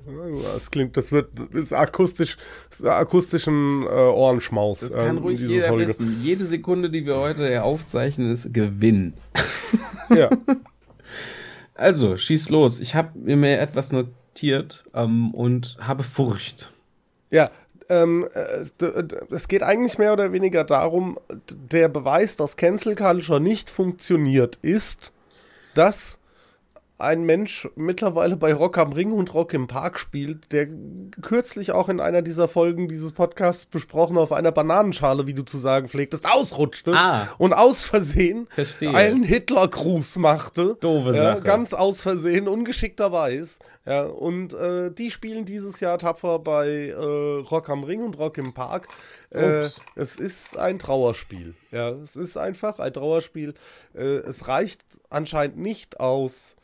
Das 0.54 0.70
klingt, 0.72 0.96
das 0.98 1.12
wird 1.12 1.30
das 1.54 1.66
ist 1.66 1.74
akustisch, 1.74 2.38
ist 2.70 2.86
akustischen 2.86 3.84
äh, 3.84 3.88
Ohrenschmaus. 3.88 4.80
Das 4.82 4.94
kann 4.94 5.18
ähm, 5.18 5.24
ruhig 5.24 5.40
jeder 5.40 5.68
Folge. 5.70 5.88
wissen. 5.88 6.22
Jede 6.24 6.46
Sekunde, 6.46 6.90
die 6.90 7.06
wir 7.06 7.18
heute 7.18 7.64
aufzeichnen, 7.64 8.32
ist 8.32 8.54
Gewinn. 8.54 9.14
Ja. 10.12 10.32
Also, 11.76 12.18
schieß 12.18 12.50
los. 12.50 12.80
Ich 12.80 12.96
habe 12.96 13.12
mir 13.20 13.60
etwas 13.60 13.92
notiert 13.92 14.84
ähm, 14.96 15.32
und 15.36 15.78
habe 15.80 16.02
Furcht. 16.02 16.74
Ja, 17.30 17.52
ähm, 17.90 18.28
d- 18.80 19.04
es 19.32 19.48
geht 19.48 19.64
eigentlich 19.64 19.98
mehr 19.98 20.14
oder 20.14 20.32
weniger 20.32 20.64
darum, 20.64 21.18
der 21.50 21.90
Beweis, 21.90 22.36
dass 22.36 22.56
Cancel 22.58 22.96
Culture 22.96 23.42
nicht 23.42 23.70
funktioniert, 23.70 24.58
ist, 24.62 25.12
dass 25.74 26.20
ein 27.00 27.24
Mensch 27.24 27.68
mittlerweile 27.76 28.36
bei 28.38 28.54
Rock 28.54 28.78
am 28.78 28.92
Ring 28.94 29.12
und 29.12 29.34
Rock 29.34 29.54
im 29.54 29.68
Park 29.68 29.98
spielt, 30.00 30.52
der 30.52 30.68
kürzlich 31.22 31.72
auch 31.72 31.88
in 31.90 32.00
einer 32.00 32.22
dieser 32.22 32.48
Folgen 32.48 32.88
dieses 32.90 33.14
Podcasts 33.14 33.66
besprochen 33.66 34.18
auf 34.18 34.32
einer 34.34 34.52
Bananenschale, 34.52 35.26
wie 35.26 35.34
du 35.34 35.44
zu 35.44 35.58
sagen 35.58 35.88
pflegtest, 35.88 36.30
ausrutschte 36.30 36.94
Ah. 36.94 37.30
und 37.38 37.54
aus 37.54 37.84
Versehen 37.84 38.48
Verstehe. 38.50 38.94
einen 38.94 39.24
Hitlergruß 39.24 40.18
machte. 40.18 40.78
Doofe 40.82 41.16
ja, 41.16 41.36
Sache. 41.36 41.42
Ganz 41.42 41.74
aus 41.74 42.02
Versehen, 42.02 42.48
ungeschickterweise. 42.48 43.60
Ja, 43.86 44.04
und 44.04 44.54
äh, 44.54 44.92
die 44.92 45.10
spielen 45.10 45.46
dieses 45.46 45.80
Jahr 45.80 45.98
tapfer 45.98 46.40
bei 46.40 46.90
äh, 46.90 46.94
Rock 47.50 47.70
am 47.70 47.84
Ring 47.84 48.04
und 48.04 48.20
Rock 48.20 48.38
im 48.38 48.54
Park. 48.54 48.88
Äh, 49.32 49.70
es 49.96 50.20
ist 50.20 50.58
ein 50.60 50.80
Trauerspiel. 50.80 51.56
Ja, 51.72 51.90
es 51.92 52.16
ist 52.16 52.38
einfach 52.38 52.80
ein 52.80 52.94
Trauerspiel. 52.94 53.54
Äh, 53.96 54.02
es 54.04 54.48
reicht 54.48 54.84
anscheinend 55.10 55.58
nicht 55.58 56.00
aus, 56.00 56.56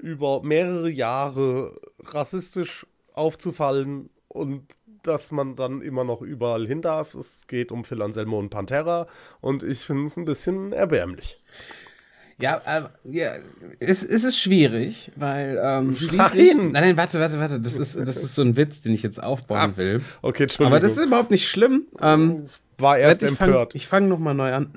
über 0.00 0.42
mehrere 0.42 0.90
Jahre 0.90 1.78
rassistisch 2.00 2.86
aufzufallen 3.12 4.10
und 4.28 4.64
dass 5.02 5.30
man 5.30 5.54
dann 5.54 5.82
immer 5.82 6.04
noch 6.04 6.22
überall 6.22 6.66
hin 6.66 6.82
darf. 6.82 7.14
Es 7.14 7.46
geht 7.46 7.70
um 7.70 7.84
Phil 7.84 8.02
Anselmo 8.02 8.38
und 8.38 8.50
Pantera 8.50 9.06
und 9.40 9.62
ich 9.62 9.80
finde 9.80 10.06
es 10.06 10.16
ein 10.16 10.24
bisschen 10.24 10.72
erbärmlich. 10.72 11.40
Ja, 12.40 12.60
äh, 12.66 12.82
ja 13.04 13.34
es, 13.78 14.04
es 14.04 14.24
ist 14.24 14.38
schwierig, 14.38 15.12
weil 15.14 15.60
ähm, 15.62 15.94
schließlich. 15.94 16.54
Nein! 16.54 16.72
nein, 16.72 16.82
nein, 16.82 16.96
warte, 16.96 17.20
warte, 17.20 17.38
warte. 17.38 17.60
Das 17.60 17.78
ist, 17.78 17.96
das 17.96 18.16
ist 18.16 18.34
so 18.34 18.42
ein 18.42 18.56
Witz, 18.56 18.80
den 18.80 18.92
ich 18.92 19.02
jetzt 19.02 19.22
aufbauen 19.22 19.58
Ach, 19.60 19.76
will. 19.76 20.02
Okay, 20.20 20.44
Entschuldigung. 20.44 20.72
Aber 20.72 20.80
das 20.80 20.96
ist 20.96 21.06
überhaupt 21.06 21.30
nicht 21.30 21.48
schlimm. 21.48 21.86
Ähm, 22.00 22.46
war 22.78 22.98
erst 22.98 23.22
ich 23.22 23.30
fang, 23.32 23.48
empört. 23.48 23.74
ich 23.74 23.86
fange 23.86 24.08
nochmal 24.08 24.34
neu 24.34 24.52
an. 24.52 24.72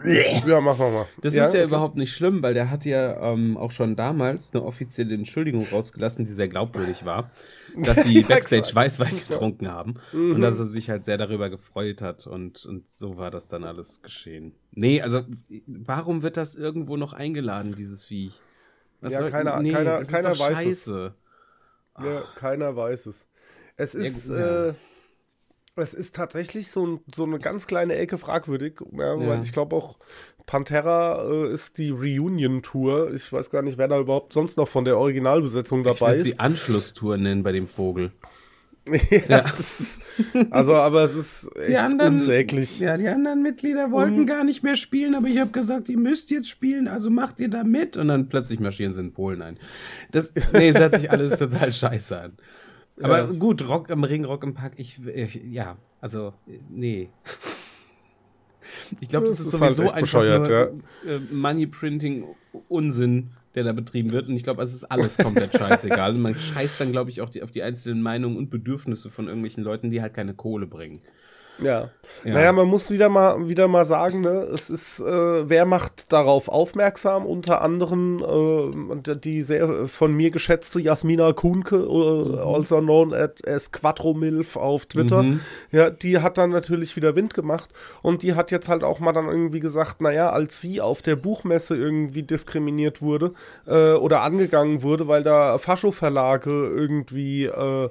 ja, 0.46 0.62
mach 0.62 0.78
mal. 0.78 0.92
mal. 0.92 1.06
Das 1.22 1.34
ist 1.36 1.54
ja 1.54 1.62
okay. 1.62 1.64
überhaupt 1.68 1.96
nicht 1.96 2.14
schlimm, 2.14 2.42
weil 2.44 2.54
der 2.54 2.70
hat 2.70 2.86
ja 2.86 3.32
ähm, 3.34 3.58
auch 3.58 3.72
schon 3.72 3.96
damals 3.96 4.54
eine 4.54 4.64
offizielle 4.64 5.14
Entschuldigung 5.16 5.66
rausgelassen, 5.72 6.26
die 6.26 6.32
sehr 6.32 6.48
glaubwürdig 6.48 7.06
war, 7.06 7.32
dass 7.76 8.04
sie 8.04 8.22
Backstage. 8.28 8.70
Weißwein 8.74 9.18
getrunken 9.28 9.68
haben 9.72 9.96
Mhm. 10.12 10.36
und 10.36 10.42
dass 10.42 10.60
er 10.60 10.66
sich 10.66 10.90
halt 10.90 11.04
sehr 11.04 11.18
darüber 11.18 11.50
gefreut 11.50 12.02
hat 12.02 12.28
und, 12.28 12.66
und 12.66 12.90
so 12.90 13.18
war 13.18 13.32
das 13.32 13.48
dann 13.50 13.64
alles 13.64 14.02
geschehen. 14.02 14.54
Nee, 14.72 15.02
also 15.02 15.22
warum 15.66 16.22
wird 16.22 16.38
das 16.38 16.56
irgendwo 16.56 16.98
noch 16.98 17.14
eingeladen, 17.14 17.76
dieses 17.76 18.04
Viech? 18.04 18.40
Was 19.02 19.14
Ja, 19.14 19.30
keiner- 19.30 19.52
keiner- 19.52 19.84
das 20.00 20.08
ist 20.08 20.14
keiner 20.14 20.32
doch 20.32 20.40
weiß 20.40 20.58
es. 20.60 20.64
scheiße. 20.86 21.14
Ja, 22.00 22.22
keiner 22.36 22.76
weiß 22.76 23.08
es. 23.08 23.28
Es 23.76 23.94
ist, 23.96 24.28
gut, 24.30 24.38
ja. 24.38 24.68
äh, 24.70 24.74
es 25.82 25.94
ist 25.94 26.16
tatsächlich 26.16 26.70
so, 26.72 26.86
ein, 26.86 27.00
so 27.14 27.24
eine 27.24 27.40
ganz 27.40 27.68
kleine 27.68 27.96
Ecke 27.96 28.18
fragwürdig. 28.18 28.80
Ja, 28.92 29.16
Ja. 29.16 29.28
Weil 29.28 29.44
ich 29.44 29.52
glaube 29.52 29.76
auch, 29.76 29.98
Pantera 30.46 31.24
äh, 31.30 31.54
ist 31.54 31.78
die 31.78 31.90
Reunion-Tour. 31.90 33.14
Ich 33.14 33.32
weiß 33.32 33.50
gar 33.50 33.62
nicht, 33.62 33.78
wer 33.78 33.88
da 33.88 34.00
überhaupt 34.00 34.34
sonst 34.34 34.58
noch 34.58 34.68
von 34.68 34.86
der 34.86 34.98
Originalbesetzung 34.98 35.80
Ich 35.82 35.86
dabei 35.86 36.12
würde 36.12 36.18
ist. 36.20 36.24
sie 36.24 36.40
Anschlusstour 36.40 37.18
nennen 37.18 37.44
bei 37.44 37.52
dem 37.52 37.68
Vogel. 37.68 38.12
ja, 39.28 39.42
das 39.42 39.80
ist. 39.82 40.02
Also, 40.50 40.76
aber 40.76 41.04
es 41.04 41.16
ist 41.16 41.52
echt 41.58 42.02
unsäglich. 42.02 42.80
Ja, 42.80 42.98
die 42.98 43.10
anderen 43.10 43.42
Mitglieder 43.42 43.92
wollten 43.92 44.26
gar 44.26 44.46
nicht 44.46 44.64
mehr 44.64 44.78
spielen, 44.78 45.16
aber 45.16 45.28
ich 45.28 45.40
habe 45.40 45.52
gesagt, 45.52 45.90
ihr 45.90 45.98
müsst 45.98 46.32
jetzt 46.32 46.50
spielen, 46.50 46.88
also 46.88 47.10
macht 47.10 47.42
ihr 47.42 47.50
da 47.50 47.66
mit. 47.66 47.98
Und 47.98 48.08
dann 48.08 48.30
plötzlich 48.30 48.62
marschieren 48.62 48.94
sie 48.94 49.02
in 49.02 49.12
Polen 49.12 49.42
ein. 49.42 49.58
Das, 50.12 50.34
nee, 50.54 50.70
es 50.70 50.80
hört 50.80 50.96
sich 50.96 51.12
alles 51.12 51.38
total 51.40 51.74
scheiße 51.74 52.22
an. 52.22 52.38
Aber 53.02 53.20
Ja. 53.20 53.26
gut, 53.32 53.68
Rock 53.68 53.92
am 53.92 54.04
Ring, 54.04 54.26
Rock 54.26 54.44
im 54.44 54.54
Park, 54.54 54.74
ich, 54.78 55.04
ich 55.06 55.36
ja, 55.36 55.78
also, 56.02 56.34
nee. 56.70 57.10
Ich 59.00 59.10
glaube, 59.10 59.28
das, 59.28 59.38
Das 59.38 59.48
ist 59.48 59.62
halt 59.62 59.76
sowieso 59.76 59.84
echt 59.84 59.94
einfach 59.94 60.24
nur 60.24 60.74
äh, 61.06 61.20
Money-Printing-Unsinn, 61.32 63.32
der 63.56 63.64
da 63.64 63.72
betrieben 63.72 64.12
wird. 64.12 64.28
Und 64.28 64.36
ich 64.36 64.44
glaube, 64.44 64.62
es 64.64 64.74
ist 64.74 64.84
alles 64.84 65.18
komplett 65.18 65.56
scheißegal. 65.56 66.16
Und 66.16 66.22
man 66.22 66.36
scheißt 66.36 66.82
dann, 66.82 66.92
glaube 66.92 67.10
ich, 67.10 67.22
auch 67.22 67.30
die, 67.30 67.44
auf 67.44 67.52
die 67.52 67.64
einzelnen 67.64 68.02
Meinungen 68.02 68.36
und 68.38 68.50
Bedürfnisse 68.50 69.10
von 69.10 69.28
irgendwelchen 69.28 69.64
Leuten, 69.64 69.92
die 69.92 70.02
halt 70.02 70.14
keine 70.14 70.34
Kohle 70.34 70.68
bringen. 70.68 71.02
Ja. 71.60 71.90
Ja. 72.24 72.34
Naja, 72.34 72.52
man 72.54 72.68
muss 72.68 72.90
wieder 72.90 73.10
mal, 73.10 73.48
wieder 73.48 73.68
mal 73.68 73.86
sagen, 73.86 74.22
ne, 74.22 74.48
es 74.54 74.70
ist, 74.70 75.00
äh, 75.00 75.50
wer 75.50 75.66
macht 75.66 76.12
darauf 76.14 76.48
aufmerksam? 76.48 77.26
Unter 77.26 77.62
anderem 77.62 78.24
äh, 79.04 79.16
die 79.16 79.42
sehr 79.42 79.88
von 79.88 80.14
mir 80.14 80.30
geschätzte 80.30 80.82
Jasmina 80.82 81.34
Kuhnke, 81.34 81.76
äh, 81.76 82.40
also 82.40 82.80
known 82.80 83.14
as, 83.14 83.44
as 83.46 83.72
Quattromilf 83.72 84.56
auf 84.56 84.86
Twitter. 84.86 85.24
Mhm. 85.24 85.42
Ja, 85.72 85.90
die 85.90 86.20
hat 86.20 86.38
dann 86.38 86.52
natürlich 86.52 86.96
wieder 86.96 87.16
Wind 87.16 87.34
gemacht 87.34 87.70
und 88.02 88.24
die 88.24 88.36
hat 88.36 88.52
jetzt 88.52 88.70
halt 88.70 88.84
auch 88.84 89.00
mal 89.00 89.14
dann 89.14 89.28
irgendwie 89.28 89.60
gesagt, 89.60 90.02
naja, 90.02 90.30
als 90.30 90.62
sie 90.62 90.82
auf 90.82 91.02
der 91.02 91.16
Buchmesse 91.16 91.76
irgendwie 91.76 92.24
diskriminiert 92.24 93.02
wurde 93.02 93.34
äh, 93.66 93.94
oder 93.94 94.22
angegangen 94.22 94.84
wurde, 94.84 95.08
weil 95.08 95.24
da 95.24 95.58
Fascho-Verlage 95.58 96.50
irgendwie 96.50 97.46
äh, 97.46 97.90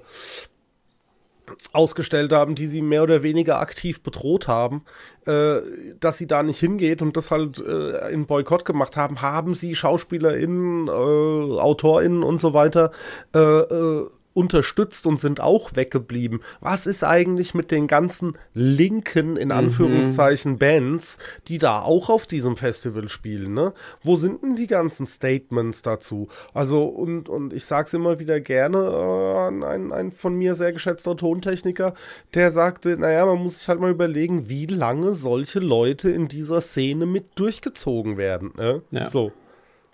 ausgestellt 1.73 2.33
haben, 2.33 2.55
die 2.55 2.67
sie 2.67 2.83
mehr 2.83 3.03
oder 3.03 3.23
weniger 3.23 3.61
aktiv 3.61 4.03
bedroht 4.03 4.49
haben, 4.49 4.85
äh, 5.27 5.61
dass 6.01 6.19
sie 6.19 6.27
da 6.27 6.43
nicht 6.43 6.61
hingeht 6.61 7.03
und 7.03 7.17
das 7.17 7.31
halt 7.31 7.59
äh, 7.59 8.11
in 8.13 8.27
Boykott 8.27 8.65
gemacht 8.65 8.97
haben, 8.97 9.23
haben 9.23 9.55
sie 9.55 9.75
SchauspielerInnen, 9.75 10.89
äh, 10.89 10.91
AutorInnen 10.91 12.23
und 12.23 12.41
so 12.41 12.55
weiter 12.55 12.91
äh, 13.35 13.39
äh, 13.39 14.09
unterstützt 14.37 15.07
und 15.07 15.19
sind 15.19 15.41
auch 15.41 15.75
weggeblieben. 15.75 16.41
Was 16.61 16.87
ist 16.87 17.03
eigentlich 17.03 17.55
mit 17.55 17.71
den 17.71 17.87
ganzen 17.87 18.37
linken, 18.53 19.37
in 19.37 19.51
Anführungszeichen, 19.51 20.59
Bands, 20.59 21.19
die 21.49 21.59
da 21.59 21.81
auch 21.81 22.11
auf 22.11 22.27
diesem 22.27 22.57
Festival 22.57 23.09
spielen, 23.09 23.55
ne? 23.55 23.73
Wo 24.03 24.17
sind 24.17 24.43
denn 24.43 24.55
die 24.55 24.67
ganzen 24.67 25.07
Statements 25.07 25.81
dazu? 25.81 26.29
Also, 26.53 26.85
und, 26.85 27.29
und 27.31 27.55
ich 27.55 27.65
sag's 27.65 27.95
immer 27.95 28.19
wieder 28.19 28.41
gerne, 28.41 28.79
äh, 28.79 29.65
ein, 29.65 29.93
ein 29.93 30.11
von 30.11 30.35
mir 30.37 30.55
sehr 30.55 30.73
geschätzter 30.73 31.17
Tontechniker, 31.17 31.95
der 32.35 32.51
sagte, 32.51 32.99
naja, 32.99 33.25
man 33.25 33.39
muss 33.39 33.61
sich 33.61 33.69
halt 33.69 33.81
mal 33.81 33.91
überlegen, 33.91 34.51
wie 34.51 34.67
lange 34.67 35.15
solche 35.15 35.61
Leute 35.61 36.11
in 36.11 36.29
dieser 36.29 36.61
Szene 36.61 37.07
mit 37.07 37.39
durchgezogen 37.39 38.19
werden. 38.19 38.53
Ne? 38.57 38.83
Ja. 38.91 39.07
So. 39.07 39.33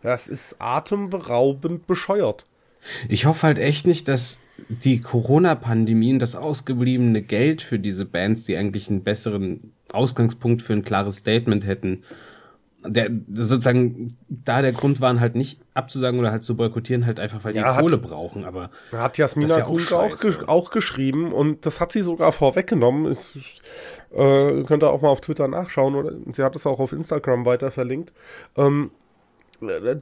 Das 0.03 0.26
ist 0.26 0.57
atemberaubend 0.59 1.86
bescheuert. 1.86 2.45
Ich 3.09 3.26
hoffe 3.26 3.47
halt 3.47 3.59
echt 3.59 3.87
nicht, 3.87 4.09
dass 4.09 4.39
die 4.68 5.01
Corona-Pandemie 5.01 6.12
und 6.12 6.18
das 6.18 6.37
ausgebliebene 6.37 7.22
Geld 7.22 7.62
für 7.62 7.78
diese 7.78 8.05
Bands, 8.05 8.45
die 8.45 8.57
eigentlich 8.57 8.89
einen 8.91 9.03
besseren 9.03 9.72
Ausgangspunkt 9.93 10.62
für 10.62 10.72
ein 10.72 10.83
klares 10.85 11.16
Statement 11.18 11.66
hätten, 11.66 12.03
der 12.85 13.11
sozusagen 13.33 14.16
da 14.28 14.61
der 14.61 14.72
Grund 14.72 15.01
waren 15.01 15.20
halt 15.20 15.37
nicht 15.37 15.61
abzusagen 15.72 16.18
oder 16.18 16.33
halt 16.33 16.43
zu 16.43 16.57
boykottieren, 16.57 17.07
halt 17.07 17.20
einfach 17.20 17.45
weil 17.45 17.53
die 17.53 17.61
Ja, 17.61 17.76
hat- 17.76 17.83
Kohle 17.83 17.97
brauchen. 17.99 18.45
Aber 18.45 18.70
Hat 18.91 19.18
Jasmina 19.18 19.49
ist 19.51 19.57
ja 19.57 19.64
auch 19.66 19.93
auch, 19.93 20.16
gesch- 20.16 20.49
auch 20.49 20.70
geschrieben 20.70 21.33
und 21.33 21.64
das 21.64 21.80
hat 21.80 21.93
sie 21.93 22.03
sogar 22.03 22.33
vorweggenommen. 22.33 23.12
Ich, 23.12 23.62
äh, 24.12 24.64
könnt 24.64 24.83
ihr 24.83 24.91
auch 24.91 25.01
mal 25.01 25.11
auf 25.11 25.20
Twitter 25.20 25.47
nachschauen 25.47 25.95
oder 25.95 26.12
sie 26.30 26.43
hat 26.43 26.57
es 26.57 26.66
auch 26.66 26.80
auf 26.80 26.93
Instagram 26.93 27.47
weiter 27.47 27.70
verlinkt. 27.70 28.12
Ähm, 28.57 28.91
äh, 28.91 29.01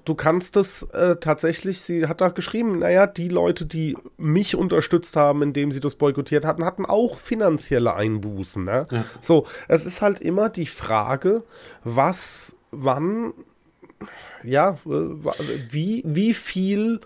du 0.05 0.15
kannst 0.15 0.57
es 0.57 0.83
äh, 0.93 1.17
tatsächlich, 1.17 1.81
sie 1.81 2.07
hat 2.07 2.21
da 2.21 2.29
geschrieben, 2.29 2.79
naja, 2.81 3.07
die 3.07 3.29
Leute, 3.29 3.67
die 3.67 3.97
mich 4.17 4.57
unterstützt 4.57 5.17
haben, 5.17 5.43
indem 5.43 5.73
sie 5.73 5.81
das 5.81 5.95
boykottiert 5.95 6.45
hatten, 6.45 6.65
hatten 6.65 6.87
auch 6.87 7.19
finanzielle 7.19 7.95
Einbußen. 7.95 8.65
Ne? 8.65 8.87
So, 9.21 9.47
es 9.69 9.87
ist 9.87 10.03
halt 10.03 10.21
immer 10.21 10.49
die 10.49 10.67
Frage, 10.67 11.43
was, 11.85 12.57
wann, 12.71 13.33
ja, 14.43 14.79
äh, 14.87 15.19
wie, 15.71 16.03
wie 16.07 16.35
viel 16.35 17.01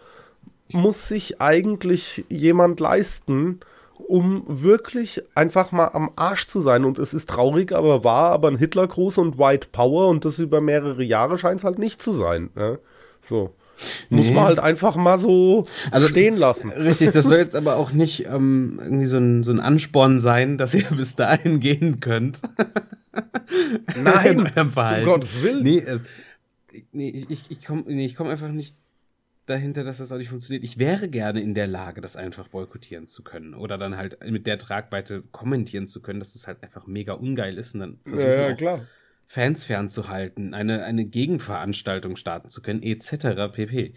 muss 0.72 1.08
sich 1.08 1.40
eigentlich 1.40 2.24
jemand 2.28 2.80
leisten, 2.80 3.60
um 3.98 4.44
wirklich 4.46 5.22
einfach 5.34 5.72
mal 5.72 5.88
am 5.92 6.10
Arsch 6.16 6.46
zu 6.46 6.60
sein? 6.60 6.84
Und 6.84 6.98
es 6.98 7.14
ist 7.14 7.28
traurig, 7.30 7.72
aber 7.72 8.04
wahr, 8.04 8.32
aber 8.32 8.48
ein 8.48 8.58
Hitlergruß 8.58 9.18
und 9.18 9.38
White 9.38 9.68
Power 9.72 10.08
und 10.08 10.24
das 10.24 10.38
über 10.38 10.60
mehrere 10.60 11.02
Jahre 11.02 11.38
scheint 11.38 11.60
es 11.60 11.64
halt 11.64 11.78
nicht 11.78 12.02
zu 12.02 12.12
sein. 12.12 12.50
Ne? 12.54 12.78
So. 13.22 13.54
Muss 14.08 14.28
Nee. 14.28 14.34
man 14.34 14.44
halt 14.44 14.58
einfach 14.60 14.94
mal 14.94 15.18
so 15.18 15.66
Also- 15.90 16.06
stehen 16.08 16.36
lassen. 16.36 16.70
Richtig, 16.70 17.10
das 17.10 17.24
soll 17.24 17.38
jetzt 17.38 17.56
aber 17.56 17.76
auch 17.76 17.90
nicht 17.90 18.26
ähm, 18.26 18.78
irgendwie 18.80 19.06
so 19.06 19.16
ein, 19.18 19.42
so 19.42 19.50
ein 19.50 19.58
Ansporn 19.58 20.18
sein, 20.20 20.58
dass 20.58 20.74
ihr 20.74 20.84
bis 20.90 21.16
dahin 21.16 21.58
gehen 21.58 21.98
könnt. 21.98 22.40
Nein, 23.96 24.40
um 24.56 24.74
Gottes 25.04 25.42
Willen. 25.42 25.62
Nee, 25.64 25.78
es, 25.84 26.02
nee 26.92 27.10
ich, 27.10 27.30
ich, 27.30 27.50
ich 27.50 27.64
komme 27.64 27.82
nee, 27.86 28.04
ich 28.04 28.14
komm 28.16 28.28
einfach 28.28 28.48
nicht 28.48 28.76
dahinter, 29.46 29.84
dass 29.84 29.98
das 29.98 30.10
auch 30.12 30.18
nicht 30.18 30.30
funktioniert. 30.30 30.64
Ich 30.64 30.78
wäre 30.78 31.08
gerne 31.08 31.40
in 31.40 31.54
der 31.54 31.66
Lage, 31.66 32.00
das 32.00 32.16
einfach 32.16 32.48
boykottieren 32.48 33.06
zu 33.06 33.22
können. 33.22 33.54
Oder 33.54 33.78
dann 33.78 33.96
halt 33.96 34.18
mit 34.28 34.46
der 34.46 34.58
Tragweite 34.58 35.22
kommentieren 35.32 35.86
zu 35.86 36.00
können, 36.02 36.18
dass 36.18 36.32
das 36.32 36.46
halt 36.46 36.62
einfach 36.62 36.86
mega 36.86 37.12
ungeil 37.12 37.58
ist 37.58 37.74
und 37.74 37.80
dann 37.80 37.98
versuchen 38.04 38.30
Ja, 38.30 38.48
ja, 38.48 38.54
klar. 38.54 38.86
Fans 39.26 39.64
fernzuhalten, 39.64 40.54
eine, 40.54 40.84
eine 40.84 41.04
Gegenveranstaltung 41.04 42.16
starten 42.16 42.50
zu 42.50 42.62
können, 42.62 42.82
etc. 42.82 43.52
pp. 43.52 43.94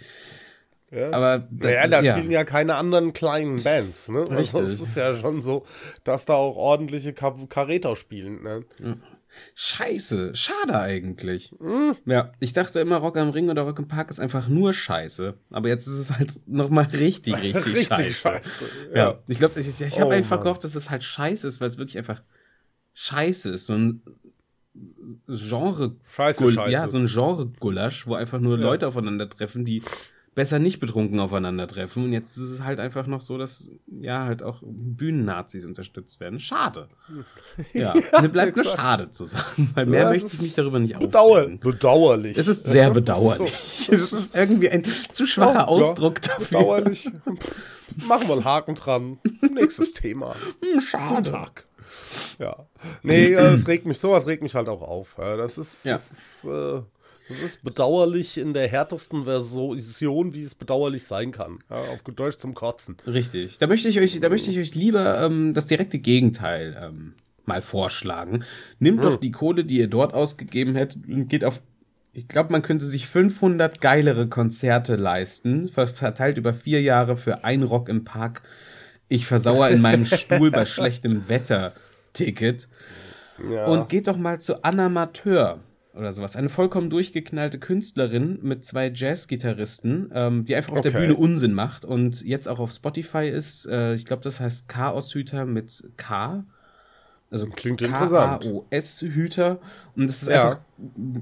Ja. 0.90 1.12
Aber 1.12 1.40
das, 1.52 1.72
naja, 1.72 1.88
da 1.88 2.02
spielen 2.02 2.32
ja 2.32 2.46
keine 2.46 2.76
anderen 2.76 3.12
kleinen 3.12 3.62
Bands, 3.62 4.08
ne? 4.10 4.22
Richtig. 4.22 4.56
Also 4.56 4.62
es 4.62 4.82
ist 4.82 4.96
ja 4.96 5.14
schon 5.16 5.42
so, 5.42 5.66
dass 6.06 6.26
da 6.26 6.36
auch 6.36 6.56
ordentliche 6.56 7.12
Ka 7.12 7.36
Karäter 7.50 7.98
spielen, 7.98 8.42
ne? 8.42 8.64
Scheiße, 9.56 10.36
schade 10.36 10.80
eigentlich. 10.80 11.54
Hm. 11.60 11.96
Ja, 12.06 12.32
ich 12.40 12.54
dachte 12.54 12.80
immer, 12.80 12.98
Rock 12.98 13.18
am 13.18 13.30
Ring 13.30 13.50
oder 13.50 13.62
Rock 13.64 13.80
im 13.80 13.88
Park 13.88 14.10
ist 14.10 14.20
einfach 14.20 14.48
nur 14.48 14.74
Scheiße. 14.74 15.36
Aber 15.52 15.68
jetzt 15.68 15.86
ist 15.88 16.00
es 16.00 16.12
halt 16.12 16.34
nochmal 16.48 16.86
richtig, 16.86 17.34
richtig, 17.42 17.66
Richtig 17.66 17.88
scheiße. 17.88 18.10
scheiße. 18.30 18.66
Ja. 18.94 18.98
Ja. 18.98 19.18
Ich 19.28 19.38
glaube, 19.38 19.60
ich, 19.60 19.68
ich 19.68 20.00
habe 20.00 20.10
Oh, 20.10 20.14
einfach 20.14 20.38
Mann. 20.38 20.44
gehofft, 20.44 20.64
dass 20.64 20.76
es 20.76 20.90
halt 20.90 21.04
scheiße 21.04 21.48
ist, 21.48 21.62
weil 21.62 21.68
es 21.70 21.78
wirklich 21.78 21.98
einfach 21.98 22.22
scheiße 22.94 23.52
ist. 23.52 23.68
So 23.68 23.74
ein 23.74 24.02
Genre. 25.28 25.96
Scheiße, 26.16 26.52
scheiße. 26.52 26.72
Ja, 26.72 26.88
so 26.88 26.98
ein 26.98 27.08
Genre-Gulasch, 27.08 28.08
wo 28.08 28.16
einfach 28.16 28.40
nur 28.40 28.58
Leute 28.58 28.88
aufeinandertreffen, 28.88 29.66
die 29.66 29.82
besser 30.38 30.60
nicht 30.60 30.80
betrunken 30.80 31.20
aufeinandertreffen. 31.20 32.04
Und 32.04 32.14
jetzt 32.14 32.38
ist 32.38 32.52
es 32.52 32.64
halt 32.64 32.80
einfach 32.80 33.08
noch 33.08 33.22
so, 33.22 33.40
dass 33.40 33.72
ja 33.88 34.24
halt 34.26 34.44
auch 34.44 34.62
Bühnennazis 34.64 35.66
unterstützt 35.66 36.20
werden. 36.20 36.40
Schade. 36.40 36.88
Ja, 37.74 37.94
mir 38.22 38.30
bleibt 38.30 38.56
nur 38.56 38.66
exakt. 38.66 38.80
schade 38.80 39.10
zu 39.12 39.26
sagen, 39.26 39.72
weil 39.74 39.88
mehr 39.88 40.04
Ja, 40.04 40.10
möchte 40.10 40.28
ich 40.28 40.42
mich 40.42 40.54
darüber 40.54 40.78
nicht 40.80 40.98
Bedauer 41.00 41.40
aufregen. 41.40 41.60
bedauerlich. 41.60 42.38
Es 42.38 42.48
ist 42.48 42.68
sehr 42.68 42.92
bedauerlich. 43.02 43.90
Es 43.92 44.14
ist 44.14 44.36
irgendwie 44.36 44.70
ein 44.70 44.84
zu 45.12 45.26
schwacher 45.26 45.54
Ja, 45.62 45.66
Ausdruck 45.68 46.22
ja, 46.24 46.28
dafür. 46.34 46.46
Bedauerlich. 46.60 47.10
Machen 48.08 48.28
wir 48.28 48.34
einen 48.34 48.46
Haken 48.46 48.76
dran. 48.76 49.18
Nächstes 49.42 49.94
Thema. 49.94 50.36
Guten 50.62 50.82
Schade. 50.82 51.32
Tag. 51.32 51.66
Ja. 52.38 52.68
Nee, 53.02 53.34
äh, 53.34 53.54
es 53.54 53.68
regt 53.68 53.88
mich, 53.88 53.98
sowas 53.98 54.28
regt 54.28 54.44
mich 54.44 54.54
halt 54.54 54.70
auch 54.70 54.82
auf. 54.84 55.16
Ja, 55.18 55.36
Das 55.36 55.58
ist, 55.58 55.84
Ja. 55.86 55.94
das 55.94 56.12
ist, 56.12 56.46
äh, 56.46 56.82
das 57.30 57.42
ist 57.42 57.64
bedauerlich 57.64 58.38
in 58.38 58.54
der 58.54 58.68
härtesten 58.68 59.26
Version, 59.26 60.34
wie 60.34 60.42
es 60.42 60.56
bedauerlich 60.56 61.04
sein 61.06 61.32
kann. 61.32 61.60
Ja, 61.70 61.78
auf 61.78 62.04
gut 62.04 62.20
Deutsch 62.20 62.38
zum 62.38 62.54
Kotzen. 62.54 62.98
Richtig. 63.06 63.58
Da 63.58 63.68
möchte 63.68 63.88
ich 63.90 64.00
euch, 64.00 64.20
da 64.20 64.30
möchte 64.30 64.50
ich 64.52 64.58
euch 64.60 64.76
lieber 64.76 65.22
ähm, 65.22 65.54
das 65.54 65.68
direkte 65.68 66.00
Gegenteil 66.00 66.78
ähm, 66.82 67.14
mal 67.46 67.62
vorschlagen. 67.62 68.44
Nehmt 68.80 69.04
doch 69.04 69.18
die 69.18 69.32
Kohle, 69.32 69.64
die 69.66 69.78
ihr 69.80 69.88
dort 69.88 70.14
ausgegeben 70.14 70.76
hättet 70.76 71.08
und 71.08 71.28
geht 71.30 71.44
auf 71.46 71.62
ich 72.14 72.28
glaube, 72.28 72.52
man 72.52 72.64
könnte 72.64 72.84
sich 72.86 73.06
500 73.08 73.80
geilere 73.80 74.28
Konzerte 74.28 74.96
leisten, 74.96 75.70
ver- 75.70 75.86
verteilt 75.86 76.38
über 76.40 76.52
vier 76.56 76.82
Jahre 76.82 77.16
für 77.16 77.44
ein 77.44 77.62
Rock 77.62 77.90
im 77.90 78.06
Park. 78.06 78.42
Ich 79.08 79.28
versauer 79.28 79.70
in 79.70 79.82
meinem 79.82 80.04
Stuhl 80.06 80.50
bei 80.50 80.66
schlechtem 80.66 81.30
Wetter 81.30 81.74
Ticket. 82.14 82.70
Ja. 83.52 83.68
Und 83.68 83.88
geht 83.90 84.08
doch 84.08 84.18
mal 84.18 84.42
zu 84.42 84.64
Anna 84.64 84.90
Mateur 84.90 85.60
oder 85.98 86.12
sowas. 86.12 86.36
Eine 86.36 86.50
vollkommen 86.50 86.90
durchgeknallte 86.90 87.60
Künstlerin 87.60 88.40
mit 88.42 88.64
zwei 88.66 88.92
Jazzgitarristen, 88.94 90.12
ähm, 90.14 90.46
die 90.46 90.56
einfach 90.56 90.74
auf 90.74 90.82
der 90.82 90.92
Okay. 90.92 91.02
Bühne 91.02 91.16
Unsinn 91.16 91.54
macht 91.54 91.86
und 91.86 92.22
jetzt 92.24 92.48
auch 92.48 92.60
auf 92.60 92.72
Spotify 92.72 93.28
ist. 93.28 93.66
Äh, 93.66 93.94
ich 93.96 94.06
glaube, 94.06 94.24
das 94.24 94.40
heißt 94.40 94.70
Chaoshüter 94.70 95.46
mit 95.46 95.84
K. 95.98 96.44
Also 97.30 97.48
Klingt 97.48 97.82
interessant. 97.82 98.44
K-A-O-S-Hüter. 98.44 99.60
Und 99.98 100.08
das 100.08 100.22
ist 100.22 100.30
Ja. 100.30 100.44
einfach 100.46 100.60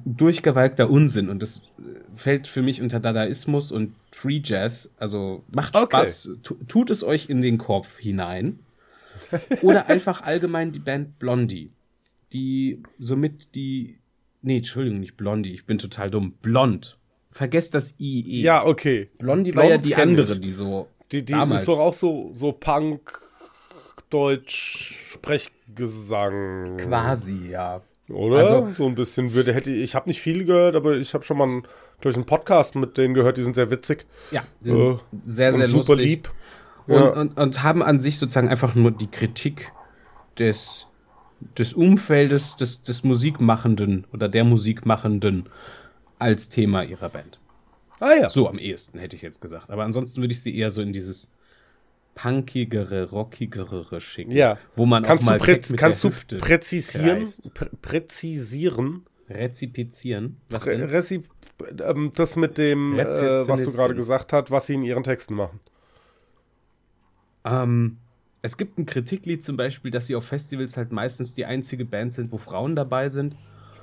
durchgewalkter 0.05 0.89
Unsinn. 0.89 1.29
Und 1.29 1.41
das 1.41 1.59
äh, 1.79 1.81
fällt 2.15 2.45
für 2.47 2.61
mich 2.61 2.81
unter 2.81 2.99
Dadaismus 2.99 3.71
und 3.71 3.95
Free 4.11 4.41
Jazz. 4.43 4.91
Also 4.97 5.43
macht 5.51 5.75
Okay. 5.75 5.85
Spaß. 5.97 6.29
Tu- 6.43 6.57
Tut 6.67 6.89
es 6.91 7.03
euch 7.03 7.29
in 7.29 7.41
den 7.41 7.57
Kopf 7.57 7.97
hinein. 7.97 8.59
Oder 9.61 9.87
einfach 9.89 10.21
allgemein 10.21 10.71
die 10.71 10.79
Band 10.79 11.17
Blondie. 11.19 11.71
Die 12.33 12.83
somit 12.99 13.55
die. 13.55 13.97
Nee, 14.45 14.57
Entschuldigung, 14.57 14.99
nicht 14.99 15.17
Blondie. 15.17 15.53
Ich 15.53 15.65
bin 15.65 15.79
total 15.79 16.11
dumm. 16.11 16.33
Blond. 16.41 16.99
Vergesst 17.31 17.73
das 17.73 17.95
IE. 17.99 18.41
Ja, 18.43 18.63
okay. 18.63 19.09
Blondie 19.17 19.55
war 19.55 19.63
ja 19.63 19.69
Blond 19.71 19.85
die 19.85 19.95
andere, 19.95 20.33
ich. 20.33 20.41
die 20.41 20.51
so. 20.51 20.87
Die, 21.11 21.25
die 21.25 21.33
damals. 21.33 21.63
ist 21.63 21.67
doch 21.67 21.79
auch 21.79 21.93
so, 21.93 22.29
so 22.33 22.51
Punk, 22.51 23.19
Deutsch, 24.11 25.13
Sprechgesang. 25.13 26.77
Quasi, 26.77 27.49
ja. 27.49 27.81
Oder? 28.09 28.37
Also- 28.37 28.71
so 28.71 28.85
ein 28.85 28.95
bisschen 28.95 29.33
würde, 29.33 29.53
hätte 29.53 29.71
ich, 29.71 29.81
ich 29.81 29.95
habe 29.95 30.07
nicht 30.09 30.21
viel 30.21 30.45
gehört, 30.45 30.75
aber 30.75 30.95
ich 30.97 31.13
habe 31.13 31.23
schon 31.23 31.37
mal 31.37 31.45
einen, 31.45 31.63
durch 32.01 32.15
einen 32.15 32.25
Podcast 32.25 32.75
mit 32.75 32.97
denen 32.97 33.13
gehört, 33.15 33.37
die 33.37 33.41
sind 33.43 33.55
sehr 33.55 33.71
witzig. 33.71 34.05
Ja, 34.31 34.43
Äh, 34.63 34.95
sehr, 35.25 35.53
sehr 35.53 35.67
super 35.67 35.93
lustig. 35.93 36.05
lieb. 36.07 36.29
Und, 36.87 36.93
Ja. 36.95 37.07
und, 37.19 37.37
und 37.37 37.63
haben 37.63 37.81
an 37.81 37.99
sich 37.99 38.19
sozusagen 38.19 38.47
einfach 38.49 38.75
nur 38.75 38.91
die 38.91 39.07
Kritik 39.09 39.71
des, 40.37 40.87
des 41.57 41.73
Umfeldes 41.73 42.57
des, 42.57 42.81
des 42.81 43.03
Musikmachenden 43.03 44.05
oder 44.13 44.29
der 44.29 44.43
Musikmachenden 44.43 45.49
als 46.19 46.49
Thema 46.49 46.83
ihrer 46.83 47.09
Band. 47.09 47.39
Ah 47.99 48.13
ja. 48.19 48.29
So 48.29 48.49
am 48.49 48.59
ehesten, 48.59 48.99
hätte 48.99 49.15
ich 49.15 49.21
jetzt 49.21 49.41
gesagt. 49.41 49.69
Aber 49.69 49.83
ansonsten 49.83 50.21
würde 50.21 50.33
ich 50.33 50.41
sie 50.41 50.57
eher 50.57 50.71
so 50.71 50.81
in 50.81 50.93
dieses 50.93 51.31
punkigere, 52.13 53.09
rockigere 53.09 54.01
schicken. 54.01 54.31
Ja. 54.31 54.57
Wo 54.75 54.85
man 54.85 55.03
kannst 55.03 55.23
auch 55.23 55.31
mal 55.31 55.37
du, 55.37 55.43
prä 55.43 55.53
mit 55.53 55.77
kannst 55.77 56.03
der 56.03 56.11
du 56.11 56.15
Hüfte 56.15 56.37
präzisieren, 56.37 57.27
prä 57.53 57.69
präzisieren, 57.81 59.05
rezipizieren. 59.29 60.37
Was 60.49 60.63
denn? 60.63 60.81
Resi 60.81 61.23
ähm, 61.83 62.11
das 62.15 62.35
mit 62.35 62.57
dem, 62.57 62.99
äh, 62.99 63.47
was 63.47 63.63
du 63.63 63.71
gerade 63.71 63.95
gesagt 63.95 64.33
hast, 64.33 64.51
was 64.51 64.65
sie 64.65 64.75
in 64.75 64.83
ihren 64.83 65.03
Texten 65.03 65.35
machen. 65.35 65.59
Ähm, 67.43 67.97
es 68.45 68.57
gibt 68.57 68.77
ein 68.77 68.85
Kritiklied 68.85 69.43
zum 69.43 69.57
Beispiel, 69.57 69.91
dass 69.91 70.07
sie 70.07 70.15
auf 70.15 70.25
Festivals 70.25 70.77
halt 70.77 70.91
meistens 70.91 71.33
die 71.33 71.45
einzige 71.45 71.83
Band 71.83 72.13
sind, 72.13 72.31
wo 72.31 72.37
Frauen 72.37 72.75
dabei 72.75 73.09
sind. 73.09 73.35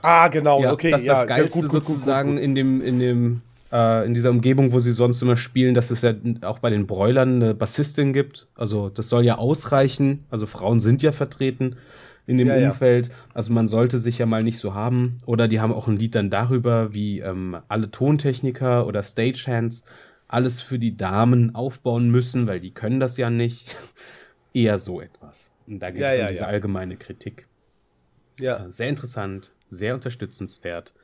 Ah, 0.03 0.29
genau, 0.29 0.63
ja, 0.63 0.73
okay. 0.73 0.91
dass 0.91 1.05
ja, 1.05 1.15
das 1.15 1.27
Geilste 1.27 1.61
gut, 1.61 1.71
gut, 1.71 1.73
sozusagen 1.73 2.37
gut, 2.37 2.41
in 2.41 2.55
dem, 2.55 2.81
in 2.81 2.99
dem, 2.99 3.41
äh, 3.73 4.07
in 4.07 4.15
dieser 4.15 4.31
Umgebung, 4.31 4.73
wo 4.73 4.79
sie 4.79 4.93
sonst 4.93 5.21
immer 5.21 5.37
spielen, 5.37 5.75
dass 5.75 5.91
es 5.91 6.03
ja 6.03 6.15
auch 6.43 6.61
bei 6.61 6.71
den 6.71 6.87
Broilern 6.87 7.43
eine 7.43 7.55
Bassistin 7.55 8.13
gibt. 8.13 8.47
Also 8.55 8.89
das 8.89 9.09
soll 9.09 9.25
ja 9.25 9.39
ausreichen. 9.39 10.25
Also 10.31 10.47
Frauen 10.47 10.79
sind 10.81 11.03
ja 11.03 11.13
vertreten 11.13 11.77
in 12.27 12.39
dem 12.39 12.47
Ja, 12.47 12.57
ja. 12.57 12.69
Umfeld. 12.69 13.11
Also 13.35 13.53
man 13.53 13.67
sollte 13.67 13.99
sich 13.99 14.19
ja 14.19 14.27
mal 14.27 14.45
nicht 14.45 14.59
so 14.59 14.75
haben. 14.75 15.19
Oder 15.27 15.49
die 15.49 15.61
haben 15.61 15.73
auch 15.73 15.89
ein 15.89 15.97
Lied 15.97 16.15
dann 16.15 16.31
darüber, 16.31 16.95
wie 16.95 17.19
ähm, 17.19 17.57
alle 17.67 17.91
Tontechniker 17.91 18.87
oder 18.87 19.03
Stagehands 19.03 19.85
alles 20.29 20.61
für 20.61 20.79
die 20.79 20.97
Damen 20.97 21.55
aufbauen 21.55 22.11
müssen, 22.11 22.47
weil 22.47 22.61
die 22.61 22.73
können 22.73 23.01
das 23.01 23.17
ja 23.17 23.29
nicht. 23.29 23.77
Eher 24.55 24.79
so 24.79 25.01
etwas. 25.01 25.51
Und 25.67 25.81
da 25.81 25.91
geht 25.91 26.01
Ja, 26.01 26.11
es 26.13 26.19
ja, 26.19 26.25
um 26.25 26.29
diese 26.29 26.41
ja. 26.43 26.47
allgemeine 26.49 26.97
Kritik. 26.97 27.47
Ja. 28.39 28.71
Sehr 28.71 28.89
interessant, 28.89 29.53
sehr 29.69 29.95
unterstützenswert. 29.95 30.95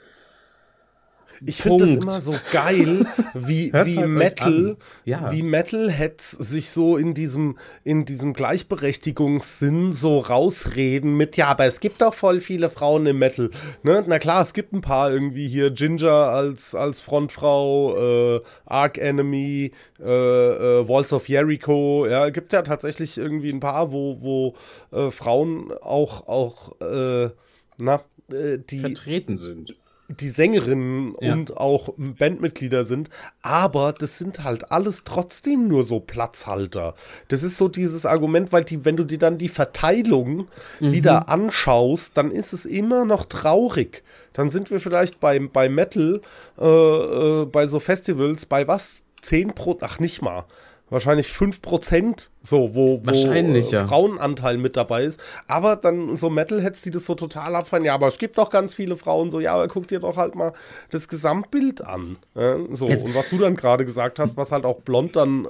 Ich 1.44 1.62
finde 1.62 1.84
das 1.84 1.94
immer 1.94 2.20
so 2.20 2.34
geil, 2.52 3.06
wie, 3.34 3.72
wie 3.84 3.98
halt 3.98 4.08
Metal. 4.08 4.76
Ja. 5.04 5.30
wie 5.32 5.42
Metalheads 5.42 6.30
sich 6.30 6.70
so 6.70 6.96
in 6.96 7.14
diesem, 7.14 7.58
in 7.84 8.04
diesem 8.04 8.32
Gleichberechtigungssinn 8.32 9.92
so 9.92 10.18
rausreden 10.18 11.16
mit, 11.16 11.36
ja, 11.36 11.48
aber 11.48 11.64
es 11.64 11.80
gibt 11.80 12.00
doch 12.02 12.14
voll 12.14 12.40
viele 12.40 12.70
Frauen 12.70 13.06
im 13.06 13.18
Metal. 13.18 13.50
Ne? 13.82 14.04
Na 14.06 14.18
klar, 14.18 14.42
es 14.42 14.52
gibt 14.52 14.72
ein 14.72 14.80
paar 14.80 15.12
irgendwie 15.12 15.46
hier, 15.46 15.70
Ginger 15.70 16.10
als, 16.10 16.74
als 16.74 17.00
Frontfrau, 17.00 18.36
äh, 18.36 18.40
Arc 18.66 18.98
Enemy, 18.98 19.72
äh, 20.00 20.04
äh, 20.04 20.88
Walls 20.88 21.12
of 21.12 21.28
Jericho, 21.28 22.06
ja, 22.06 22.30
gibt 22.30 22.52
ja 22.52 22.62
tatsächlich 22.62 23.18
irgendwie 23.18 23.50
ein 23.50 23.60
paar, 23.60 23.92
wo, 23.92 24.20
wo 24.20 24.54
äh, 24.96 25.10
Frauen 25.10 25.72
auch, 25.80 26.26
auch, 26.28 26.80
äh, 26.80 27.30
na, 27.78 28.02
äh, 28.32 28.58
die, 28.58 28.80
vertreten 28.80 29.38
sind. 29.38 29.78
Die 30.08 30.30
Sängerinnen 30.30 31.14
Ja. 31.20 31.32
und 31.34 31.56
auch 31.56 31.90
Bandmitglieder 31.98 32.84
sind, 32.84 33.10
aber 33.42 33.92
das 33.92 34.16
sind 34.18 34.42
halt 34.42 34.72
alles 34.72 35.04
trotzdem 35.04 35.68
nur 35.68 35.84
so 35.84 36.00
Platzhalter. 36.00 36.94
Das 37.28 37.42
ist 37.42 37.58
so 37.58 37.68
dieses 37.68 38.06
Argument, 38.06 38.50
weil 38.52 38.64
die, 38.64 38.84
wenn 38.86 38.96
du 38.96 39.04
dir 39.04 39.18
dann 39.18 39.36
die 39.38 39.50
Verteilung 39.50 40.48
Mhm. 40.80 40.92
wieder 40.92 41.28
anschaust, 41.28 42.16
dann 42.16 42.30
ist 42.30 42.52
es 42.54 42.64
immer 42.64 43.04
noch 43.04 43.26
traurig. 43.26 44.02
Dann 44.32 44.50
sind 44.50 44.70
wir 44.70 44.80
vielleicht 44.80 45.20
bei, 45.20 45.38
bei 45.40 45.68
Metal, 45.68 46.20
äh, 46.58 46.64
äh, 46.66 47.44
bei 47.44 47.66
so 47.66 47.78
Festivals, 47.80 48.46
bei 48.46 48.66
was? 48.66 49.04
10 49.20 49.52
Pro, 49.54 49.76
ach 49.80 49.98
nicht 49.98 50.22
mal. 50.22 50.44
Wahrscheinlich 50.90 51.28
5 51.28 51.60
Prozent, 51.60 52.30
so, 52.40 52.74
wo, 52.74 53.00
wo 53.02 53.06
Wahrscheinlich, 53.06 53.72
äh, 53.72 53.76
ja. 53.76 53.86
Frauenanteil 53.86 54.56
mit 54.56 54.76
dabei 54.76 55.04
ist. 55.04 55.20
Aber 55.46 55.76
dann 55.76 56.16
so 56.16 56.30
Metalheads, 56.30 56.80
die 56.82 56.90
das 56.90 57.04
so 57.04 57.14
total 57.14 57.54
abfallen, 57.56 57.84
ja, 57.84 57.94
aber 57.94 58.06
es 58.06 58.18
gibt 58.18 58.38
doch 58.38 58.48
ganz 58.48 58.72
viele 58.74 58.96
Frauen, 58.96 59.30
so, 59.30 59.38
ja, 59.38 59.52
aber 59.54 59.68
guck 59.68 59.86
dir 59.88 60.00
doch 60.00 60.16
halt 60.16 60.34
mal 60.34 60.52
das 60.90 61.08
Gesamtbild 61.08 61.84
an. 61.84 62.16
Ja, 62.34 62.56
so, 62.70 62.88
Jetzt- 62.88 63.04
und 63.04 63.14
was 63.14 63.28
du 63.28 63.38
dann 63.38 63.54
gerade 63.56 63.84
gesagt 63.84 64.18
hast, 64.18 64.36
was 64.36 64.50
halt 64.50 64.64
auch 64.64 64.80
blond 64.80 65.16
dann 65.16 65.44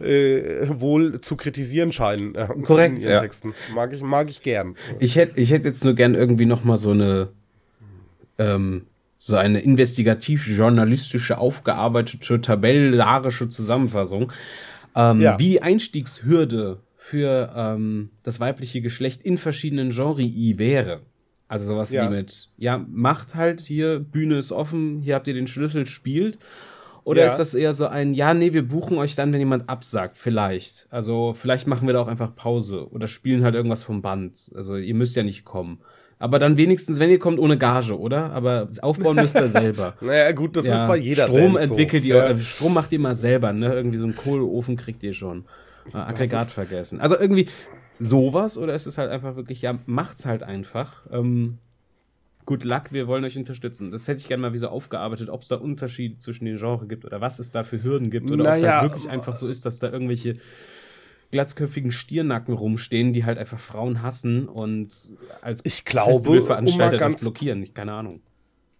äh, 0.00 0.04
äh, 0.04 0.68
wohl 0.80 1.20
zu 1.20 1.36
kritisieren 1.36 1.92
scheinen. 1.92 2.34
äh, 2.34 2.48
Korrekt, 2.62 3.02
ja. 3.02 3.20
Texten. 3.20 3.54
Mag 3.74 3.92
ich, 3.92 4.00
mag 4.02 4.28
ich 4.30 4.42
gern. 4.42 4.76
Ich 4.98 5.16
hätte 5.16 5.38
ich 5.40 5.50
hätt 5.50 5.64
jetzt 5.64 5.84
nur 5.84 5.94
gern 5.94 6.14
irgendwie 6.14 6.46
noch 6.46 6.64
mal 6.64 6.76
so 6.76 6.90
eine 6.92 7.28
ähm, 8.38 8.86
so 9.26 9.36
eine 9.36 9.60
investigativ-journalistische, 9.60 11.38
aufgearbeitete, 11.38 12.42
tabellarische 12.42 13.48
Zusammenfassung, 13.48 14.30
ähm, 14.94 15.20
Ja. 15.20 15.38
wie 15.38 15.48
die 15.50 15.62
Einstiegshürde 15.62 16.80
für 16.98 17.50
ähm, 17.56 18.10
das 18.22 18.38
weibliche 18.40 18.82
Geschlecht 18.82 19.22
in 19.22 19.38
verschiedenen 19.38 19.90
Genrei 19.90 20.54
wäre. 20.58 21.00
Also 21.48 21.64
sowas 21.66 21.90
Ja. 21.90 22.04
wie 22.10 22.14
mit, 22.14 22.50
ja, 22.58 22.84
macht 22.86 23.34
halt 23.34 23.60
hier, 23.60 23.98
Bühne 23.98 24.36
ist 24.38 24.52
offen, 24.52 25.00
hier 25.00 25.14
habt 25.14 25.26
ihr 25.26 25.34
den 25.34 25.46
Schlüssel, 25.46 25.86
spielt. 25.86 26.38
Oder 27.04 27.22
Ja. 27.22 27.26
ist 27.26 27.36
das 27.38 27.54
eher 27.54 27.72
so 27.72 27.86
ein, 27.86 28.12
ja, 28.12 28.34
nee, 28.34 28.52
wir 28.52 28.66
buchen 28.66 28.98
euch 28.98 29.14
dann, 29.14 29.32
wenn 29.32 29.38
jemand 29.40 29.68
absagt, 29.70 30.18
vielleicht. 30.18 30.86
Also 30.90 31.32
vielleicht 31.34 31.66
machen 31.66 31.86
wir 31.88 31.94
da 31.94 32.00
auch 32.00 32.08
einfach 32.08 32.34
Pause 32.34 32.90
oder 32.90 33.08
spielen 33.08 33.42
halt 33.42 33.54
irgendwas 33.54 33.82
vom 33.82 34.02
Band. 34.02 34.50
Also 34.54 34.76
ihr 34.76 34.94
müsst 34.94 35.16
ja 35.16 35.22
nicht 35.22 35.44
kommen. 35.46 35.78
Aber 36.18 36.38
dann 36.38 36.56
wenigstens, 36.56 36.98
wenn 36.98 37.10
ihr 37.10 37.18
kommt, 37.18 37.38
ohne 37.38 37.58
Gage, 37.58 37.98
oder? 37.98 38.30
Aber 38.32 38.68
aufbauen 38.82 39.16
müsst 39.16 39.34
ihr 39.36 39.48
selber. 39.48 39.94
Naja, 40.00 40.32
gut, 40.32 40.56
das 40.56 40.64
ist 40.66 40.86
bei 40.86 40.96
jeder 40.96 41.24
Strom 41.28 41.54
Band 41.54 41.70
entwickelt 41.70 42.02
so. 42.04 42.08
ihr, 42.08 42.16
Ja. 42.16 42.30
äh, 42.30 42.38
Strom 42.38 42.74
macht 42.74 42.92
ihr 42.92 43.00
mal 43.00 43.14
selber, 43.14 43.52
ne? 43.52 43.72
Irgendwie 43.74 43.98
so 43.98 44.04
einen 44.04 44.16
Kohleofen 44.16 44.76
kriegt 44.76 45.02
ihr 45.02 45.12
schon. 45.14 45.44
Äh, 45.92 45.96
Aggregat 45.98 46.48
vergessen. 46.48 47.00
Also 47.00 47.18
irgendwie 47.18 47.48
sowas 47.98 48.56
oder 48.58 48.74
ist 48.74 48.86
es 48.86 48.96
halt 48.98 49.10
einfach 49.10 49.36
wirklich, 49.36 49.62
ja, 49.62 49.76
macht's 49.86 50.24
halt 50.26 50.42
einfach. 50.42 51.04
Ähm, 51.12 51.58
good 52.46 52.64
luck, 52.64 52.84
wir 52.92 53.06
wollen 53.06 53.24
euch 53.24 53.36
unterstützen. 53.36 53.90
Das 53.90 54.06
hätte 54.08 54.20
ich 54.20 54.28
gerne 54.28 54.40
mal 54.42 54.52
wie 54.52 54.58
so 54.58 54.68
aufgearbeitet, 54.68 55.28
ob 55.30 55.42
es 55.42 55.48
da 55.48 55.56
Unterschiede 55.56 56.18
zwischen 56.18 56.44
den 56.44 56.56
Genres 56.56 56.88
gibt 56.88 57.04
oder 57.04 57.20
was 57.20 57.38
es 57.38 57.50
da 57.52 57.62
für 57.64 57.82
Hürden 57.82 58.10
gibt 58.10 58.30
oder 58.30 58.44
ob 58.44 58.54
es 58.56 58.62
Naja, 58.62 58.80
halt 58.80 58.90
wirklich 58.90 59.10
einfach 59.10 59.36
so 59.36 59.48
ist, 59.48 59.64
dass 59.66 59.78
da 59.78 59.90
irgendwelche 59.90 60.34
glatzköpfigen 61.34 61.92
Stiernacken 61.92 62.54
rumstehen, 62.54 63.12
die 63.12 63.24
halt 63.24 63.38
einfach 63.38 63.58
Frauen 63.58 64.02
hassen 64.02 64.48
und 64.48 64.88
als 65.42 65.60
Ich 65.64 65.84
glaube, 65.84 66.10
um 66.10 66.14
Festivalveranstalter 66.16 66.92
mal 66.92 66.98
ganz- 66.98 67.14
das 67.14 67.20
blockieren. 67.22 67.62
Ich, 67.62 67.74
keine 67.74 67.92
Ahnung. 67.92 68.20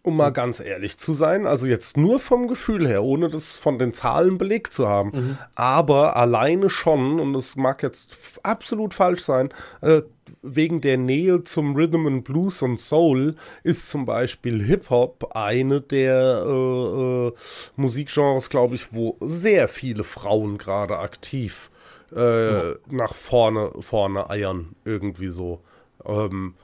Um 0.07 0.19
mal 0.19 0.31
ganz 0.31 0.61
ehrlich 0.61 0.99
zu 0.99 1.15
sein, 1.15 1.47
also 1.47 1.67
jetzt 1.67 1.97
nur 1.97 2.21
vom 2.21 2.47
Gefühl 2.47 2.87
her, 2.87 3.03
ohne 3.03 3.29
das 3.29 3.57
von 3.57 3.79
den 3.79 3.95
Zahlen 3.95 4.37
belegt 4.37 4.75
zu 4.75 4.87
haben, 4.87 5.11
Mhm. 5.15 5.39
aber 5.55 6.15
alleine 6.17 6.69
schon, 6.69 7.19
und 7.21 7.33
das 7.33 7.57
mag 7.57 7.83
jetzt 7.83 8.15
absolut 8.43 8.93
falsch 8.93 9.23
sein, 9.23 9.49
äh, 9.81 10.03
wegen 10.43 10.83
der 10.83 10.99
Nähe 10.99 11.43
zum 11.43 11.75
Rhythm 11.75 12.07
and 12.07 12.25
Blues 12.25 12.61
und 12.61 12.79
Soul 12.79 13.35
ist 13.63 13.89
zum 13.89 14.05
Beispiel 14.05 14.63
Hip-Hop 14.63 15.31
eine 15.35 15.81
der 15.81 16.45
äh, 16.47 17.29
äh, 17.29 17.33
Musikgenres, 17.77 18.51
glaube 18.51 18.75
ich, 18.75 18.93
wo 18.93 19.17
sehr 19.23 19.69
viele 19.69 20.05
Frauen 20.05 20.59
gerade 20.59 20.99
aktiv 20.99 21.71
äh, 22.15 22.75
nach 22.91 23.15
vorne, 23.15 23.73
vorne 23.81 24.31
eiern, 24.31 24.77
irgendwie 24.85 25.29
so. 25.29 25.63
Ähm, 26.05 26.55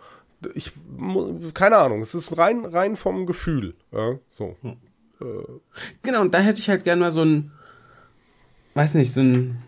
ich, 0.54 0.72
keine 1.54 1.76
Ahnung, 1.76 2.00
es 2.00 2.14
ist 2.14 2.38
rein, 2.38 2.64
rein 2.64 2.96
vom 2.96 3.26
Gefühl. 3.26 3.74
Ja, 3.92 4.18
so. 4.30 4.56
Genau, 6.02 6.22
und 6.22 6.32
da 6.32 6.38
hätte 6.38 6.60
ich 6.60 6.70
halt 6.70 6.84
gerne 6.84 7.00
mal 7.00 7.12
so 7.12 7.22
ein, 7.22 7.52
weiß 8.74 8.94
nicht, 8.94 9.12
so 9.12 9.20
ein, 9.20 9.62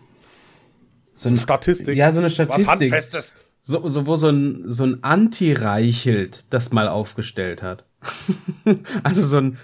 so 1.13 1.29
ein 1.29 1.37
Statistik. 1.37 1.95
Ja, 1.95 2.11
so 2.11 2.19
eine 2.19 2.25
Was 2.25 2.33
Statistik. 2.33 2.67
Handfestes. 2.67 3.35
So, 3.61 3.87
so 3.87 4.07
wo 4.07 4.15
so 4.15 4.29
ein, 4.29 4.63
so 4.65 4.83
ein 4.83 5.03
Anti-Reichelt 5.03 6.45
das 6.49 6.71
mal 6.71 6.87
aufgestellt 6.87 7.61
hat. 7.61 7.85
also 9.03 9.23
so 9.23 9.37
ein 9.37 9.57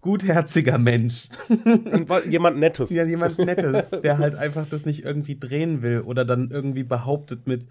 gutherziger 0.00 0.78
Mensch. 0.78 1.28
Jemand 2.28 2.58
Nettes. 2.58 2.90
Ja, 2.90 3.04
jemand 3.04 3.38
Nettes, 3.38 3.90
der 4.02 4.18
halt 4.18 4.34
einfach 4.34 4.68
das 4.68 4.86
nicht 4.86 5.04
irgendwie 5.04 5.38
drehen 5.38 5.82
will 5.82 6.00
oder 6.00 6.24
dann 6.24 6.50
irgendwie 6.50 6.84
behauptet 6.84 7.46
mit, 7.46 7.66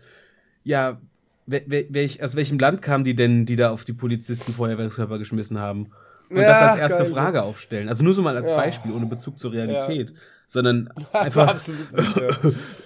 ja, 0.64 1.02
welch, 1.48 2.22
aus 2.22 2.36
welchem 2.36 2.60
Land 2.60 2.84
kamen 2.84 3.04
die 3.04 3.16
denn, 3.16 3.46
die 3.46 3.56
da 3.56 3.72
auf 3.72 3.84
die 3.84 3.94
Polizisten 3.94 4.54
Feuerwerkskörper 4.54 5.18
geschmissen 5.18 5.58
haben? 5.58 5.88
Und 6.30 6.38
Ja, 6.38 6.44
das 6.48 6.62
als 6.72 6.80
erste 6.80 7.04
geil. 7.04 7.14
Frage 7.14 7.44
aufstellen. 7.44 7.90
Also 7.90 8.04
nur 8.04 8.14
so 8.14 8.22
mal 8.22 8.36
als 8.38 8.50
Ja. 8.50 8.56
Beispiel, 8.58 8.92
ohne 8.92 9.06
Bezug 9.06 9.40
zur 9.40 9.52
Realität. 9.52 10.14
Sondern 10.52 10.90
einfach, 11.14 11.48
Absolut 11.48 11.92
nicht, 11.96 12.18
ja. 12.18 12.30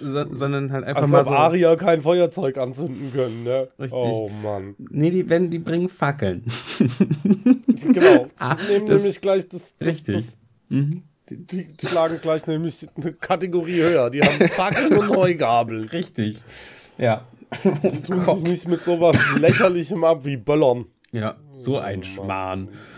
so, 0.00 0.34
sondern 0.34 0.70
halt 0.70 0.84
einfach 0.84 1.02
Als 1.02 1.10
mal 1.10 1.20
ob 1.20 1.26
so. 1.26 1.32
Arier 1.34 1.76
kein 1.76 2.02
Feuerzeug 2.02 2.58
anzünden 2.58 3.10
können, 3.12 3.42
ne? 3.42 3.68
Richtig. 3.78 3.92
Oh 3.98 4.30
Mann. 4.42 4.74
Nee, 4.90 5.10
die, 5.10 5.30
wenn, 5.30 5.50
die 5.50 5.58
bringen 5.58 5.88
Fackeln. 5.88 6.44
Genau. 7.84 8.28
Ah, 8.38 8.54
die 8.56 8.72
nehmen 8.74 8.86
das- 8.86 9.02
nämlich 9.02 9.20
gleich 9.20 9.48
das. 9.48 9.74
das 9.78 9.88
Richtig. 9.88 10.14
Das, 10.16 10.36
Mhm. 10.70 11.02
die, 11.28 11.36
die, 11.36 11.86
schlagen 11.86 12.18
gleich 12.22 12.46
nämlich 12.46 12.86
eine 12.96 13.12
Kategorie 13.12 13.80
höher. 13.82 14.08
Die 14.10 14.22
haben 14.22 14.48
Fackeln 14.48 14.96
und 14.96 15.08
Heugabeln. 15.10 15.84
Richtig. 15.88 16.40
Ja. 16.96 17.26
Tun 18.06 18.44
sich 18.44 18.52
nicht 18.52 18.68
mit 18.68 18.82
sowas 18.84 19.16
lächerlichem 19.38 20.02
ab 20.04 20.24
wie 20.24 20.36
Böllern. 20.38 20.86
Ja, 21.12 21.36
so 21.48 21.78
ein 21.78 22.02
Schmarrn. 22.02 22.68
Das 22.68 22.74
ist 22.74 22.93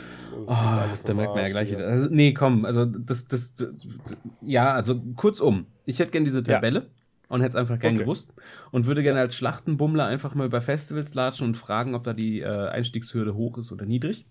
Oh, 0.46 0.54
da 1.04 1.14
merkt 1.14 1.34
man 1.34 1.42
ja 1.44 1.48
gleich 1.48 1.70
wieder. 1.70 1.86
Also, 1.86 2.08
nee, 2.10 2.32
komm, 2.32 2.64
also 2.64 2.84
das, 2.84 3.28
das, 3.28 3.54
das, 3.54 3.74
ja, 4.42 4.74
also 4.74 5.00
kurzum, 5.16 5.66
ich 5.84 5.98
hätte 5.98 6.12
gern 6.12 6.24
diese 6.24 6.42
Tabelle 6.42 6.86
und 7.28 7.40
hätte 7.40 7.50
es 7.50 7.56
einfach 7.56 7.78
gern 7.78 7.94
Okay. 7.94 8.04
gewusst 8.04 8.32
und 8.70 8.86
würde 8.86 9.02
gerne 9.02 9.20
als 9.20 9.36
Schlachtenbummler 9.36 10.06
einfach 10.06 10.34
mal 10.34 10.46
über 10.46 10.60
Festivals 10.60 11.14
latschen 11.14 11.46
und 11.46 11.56
fragen, 11.56 11.94
ob 11.94 12.04
da 12.04 12.12
die 12.12 12.40
äh, 12.40 12.68
Einstiegshürde 12.68 13.34
hoch 13.34 13.58
ist 13.58 13.72
oder 13.72 13.86
niedrig. 13.86 14.26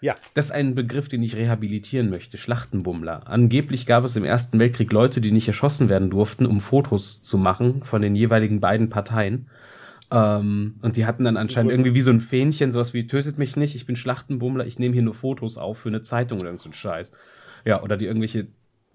Ja. 0.00 0.14
Das 0.34 0.46
ist 0.46 0.50
ein 0.52 0.74
Begriff, 0.74 1.08
den 1.08 1.22
ich 1.22 1.34
rehabilitieren 1.34 2.08
möchte, 2.08 2.38
Schlachtenbummler. 2.38 3.28
Angeblich 3.28 3.84
gab 3.84 4.04
es 4.04 4.14
im 4.16 4.24
Ersten 4.24 4.60
Weltkrieg 4.60 4.92
Leute, 4.92 5.20
die 5.20 5.32
nicht 5.32 5.48
erschossen 5.48 5.88
werden 5.88 6.10
durften, 6.10 6.46
um 6.46 6.60
Fotos 6.60 7.22
zu 7.22 7.36
machen 7.36 7.82
von 7.82 8.00
den 8.00 8.14
jeweiligen 8.14 8.60
beiden 8.60 8.90
Parteien. 8.90 9.48
Ähm, 10.10 10.76
und 10.80 10.96
die 10.96 11.06
hatten 11.06 11.24
dann 11.24 11.36
anscheinend 11.36 11.70
irgendwie 11.70 11.94
wie 11.94 12.00
so 12.00 12.10
ein 12.10 12.20
Fähnchen, 12.20 12.70
sowas 12.70 12.94
wie, 12.94 13.06
tötet 13.06 13.38
mich 13.38 13.56
nicht, 13.56 13.74
ich 13.74 13.86
bin 13.86 13.96
Schlachtenbummler, 13.96 14.66
ich 14.66 14.78
nehme 14.78 14.94
hier 14.94 15.02
nur 15.02 15.14
Fotos 15.14 15.58
auf 15.58 15.78
für 15.78 15.90
eine 15.90 16.02
Zeitung 16.02 16.40
oder 16.40 16.56
so 16.58 16.70
ein 16.70 16.74
Scheiß. 16.74 17.12
Ja, 17.64 17.82
oder 17.82 17.96
die 17.96 18.06
irgendwelche, 18.06 18.46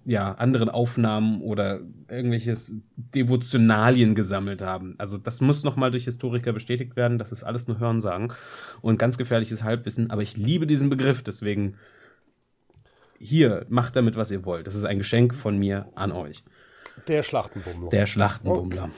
ja, 0.06 0.34
anderen 0.34 0.70
Aufnahmen 0.70 1.42
oder 1.42 1.82
irgendwelches 2.10 2.82
Devotionalien 2.96 4.16
gesammelt 4.16 4.62
haben. 4.62 4.96
Also 4.98 5.18
das 5.18 5.40
muss 5.40 5.64
nochmal 5.64 5.92
durch 5.92 6.06
Historiker 6.06 6.52
bestätigt 6.52 6.96
werden, 6.96 7.20
das 7.20 7.32
ist 7.32 7.44
alles 7.44 7.68
nur 7.68 7.80
Hörensagen 7.80 8.34
und 8.82 8.98
ganz 8.98 9.18
gefährliches 9.18 9.64
Halbwissen, 9.64 10.10
aber 10.10 10.24
ich 10.24 10.36
liebe 10.36 10.66
diesen 10.66 10.90
Begriff, 10.90 11.22
deswegen 11.22 11.76
hier, 13.20 13.66
macht 13.70 13.96
damit, 13.96 14.18
was 14.18 14.32
ihr 14.32 14.44
wollt. 14.46 14.68
Das 14.68 14.76
ist 14.76 14.84
ein 14.84 14.98
Geschenk 14.98 15.34
von 15.34 15.58
mir 15.58 15.88
an 15.96 16.12
euch. 16.12 16.44
Der 17.08 17.24
Schlachtenbummler. 17.24 17.90
Der 17.90 18.06
Schlachtenbummler. 18.06 18.90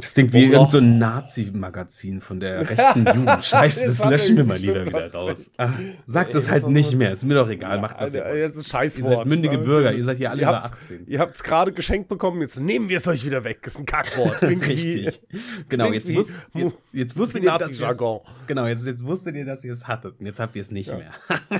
Das 0.00 0.14
klingt 0.14 0.32
wie 0.32 0.48
Oh, 0.48 0.52
irgend 0.52 0.70
so 0.70 0.80
Nazi-Magazin 0.80 2.20
von 2.20 2.40
der 2.40 2.60
rechten 2.70 3.06
Jugend. 3.06 3.44
Scheiße, 3.44 3.86
Das 3.86 4.04
löschen 4.04 4.36
wir 4.36 4.44
mal 4.44 4.56
lieber 4.58 4.84
wieder 4.86 5.12
raus. 5.12 5.50
Ach, 5.56 5.72
sagt 6.06 6.34
das 6.34 6.50
halt 6.50 6.68
nicht 6.68 6.94
mehr. 6.96 7.12
Ist 7.12 7.24
mir 7.24 7.34
doch 7.34 7.48
egal, 7.48 7.80
macht 7.80 8.00
das. 8.00 8.14
Alter, 8.14 8.36
jetzt 8.36 8.56
ist 8.56 8.66
ein 8.66 8.70
Scheißwort. 8.70 9.10
Ihr 9.10 9.16
seid 9.16 9.26
mündige? 9.26 9.58
Bürger, 9.58 9.92
ihr 9.92 10.04
seid 10.04 10.16
hier 10.18 10.30
alle 10.30 10.40
ihr 10.42 10.48
über 10.48 10.62
habt's- 10.62 10.78
18. 10.82 11.06
Ihr 11.06 11.18
habt 11.18 11.34
es 11.36 11.42
gerade 11.42 11.72
geschenkt 11.72 12.08
bekommen, 12.08 12.40
jetzt 12.40 12.58
nehmen 12.60 12.88
wir 12.88 12.96
es 12.96 13.06
euch 13.06 13.24
wieder 13.24 13.44
weg. 13.44 13.58
Ist 13.66 13.78
ein 13.78 13.86
Kackwort. 13.86 14.42
Richtig. 14.42 15.20
Genau, 15.68 15.92
jetzt, 15.92 16.08
wie 16.08 16.16
wusst, 16.16 16.34
Mu- 16.52 16.64
jetzt, 16.64 16.76
jetzt 16.92 17.16
wusstet 17.16 17.44
ihr, 17.44 17.50
dass 17.56 17.70
es, 17.70 17.98
genau, 18.46 18.66
jetzt, 18.66 18.86
jetzt 18.86 19.04
wusstet 19.04 19.36
ihr, 19.36 19.44
dass 19.44 19.64
ihr 19.64 19.72
es 19.72 19.86
hattet. 19.86 20.18
Und 20.18 20.26
jetzt 20.26 20.40
habt 20.40 20.56
ihr 20.56 20.62
es 20.62 20.70
nicht 20.70 20.88
mehr. 20.90 21.10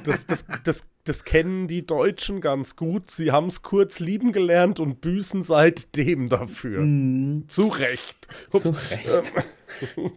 Das, 0.05 0.27
das, 0.27 0.45
das, 0.65 0.85
das 1.11 1.25
kennen 1.25 1.67
die 1.67 1.85
Deutschen 1.85 2.41
ganz 2.41 2.77
gut. 2.77 3.11
Sie 3.11 3.33
haben 3.33 3.49
es 3.49 3.63
kurz 3.63 3.99
lieben 3.99 4.31
gelernt 4.31 4.79
und 4.79 5.01
büßen 5.01 5.43
seitdem 5.43 6.29
dafür. 6.29 6.85
Zu 7.49 7.67
Recht. 7.67 8.29
Ups. 8.53 8.63
Zu 8.63 8.69
Recht. 8.69 9.33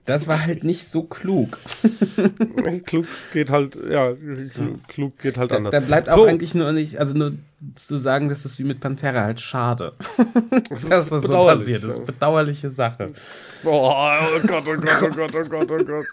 Das 0.05 0.27
war 0.27 0.45
halt 0.45 0.63
nicht 0.63 0.87
so 0.87 1.01
klug. 1.01 1.57
Klug 2.85 3.07
geht 3.33 3.49
halt, 3.49 3.75
ja, 3.89 4.13
klug, 4.87 5.17
geht 5.17 5.37
halt 5.39 5.49
Da, 5.49 5.55
anders. 5.55 5.71
da 5.71 5.79
bleibt 5.79 6.11
auch 6.11 6.17
So, 6.17 6.25
eigentlich 6.25 6.53
nur 6.53 6.71
nicht, 6.73 6.99
also 6.99 7.17
nur 7.17 7.33
zu 7.73 7.97
sagen, 7.97 8.29
dass 8.29 8.45
es 8.45 8.59
wie 8.59 8.63
mit 8.63 8.79
Pantera 8.79 9.21
halt 9.23 9.39
schade. 9.39 9.93
das 10.69 10.89
Dass 10.89 11.09
das 11.09 11.23
so 11.23 11.33
passiert. 11.33 11.83
Das 11.83 11.93
ist 11.93 12.05
bedauerliche 12.05 12.69
Sache. 12.69 13.13
Oh, 13.63 13.91
oh 13.95 14.39
Gott, 14.45 14.63
oh 14.67 14.75
Gott, 14.75 15.01
oh 15.01 15.09
Gott, 15.09 15.31
oh 15.35 15.49
Gott, 15.49 15.71
oh 15.71 15.83
Gott. 15.83 16.05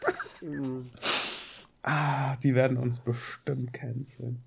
Ah, 1.82 2.36
die 2.42 2.54
werden 2.54 2.78
uns 2.78 2.98
bestimmt 2.98 3.74
canceln. 3.74 4.42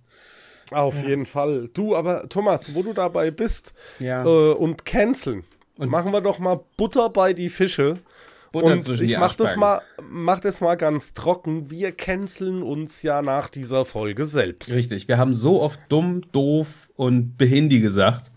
Auf 0.73 0.95
jeden 1.05 1.25
Fall. 1.25 1.69
Du, 1.73 1.95
aber 1.95 2.27
Thomas, 2.29 2.73
wo 2.73 2.83
du 2.83 2.93
dabei 2.93 3.31
bist 3.31 3.73
Ja. 3.99 4.23
äh, 4.25 4.53
und 4.53 4.85
canceln, 4.85 5.43
machen 5.77 6.11
wir 6.11 6.21
doch 6.21 6.39
mal 6.39 6.59
Butter 6.77 7.09
bei 7.09 7.33
die 7.33 7.49
Fische. 7.49 7.93
Butter 8.51 8.67
und 8.67 8.83
zwischen 8.83 9.05
ich 9.05 9.17
mach 9.17 9.33
das 9.33 9.55
mal, 9.55 9.81
mach 10.07 10.39
das 10.39 10.61
mal 10.61 10.75
ganz 10.75 11.15
trocken. 11.15 11.71
Wir 11.71 11.91
canceln 11.91 12.61
uns 12.61 13.01
ja 13.01 13.23
nach 13.23 13.49
dieser 13.49 13.83
Folge 13.83 14.25
selbst. 14.25 14.69
Richtig, 14.69 15.07
wir 15.07 15.17
haben 15.17 15.33
so 15.33 15.59
oft 15.61 15.79
dumm, 15.89 16.21
doof 16.31 16.89
und 16.95 17.35
behindi 17.37 17.79
gesagt. 17.79 18.31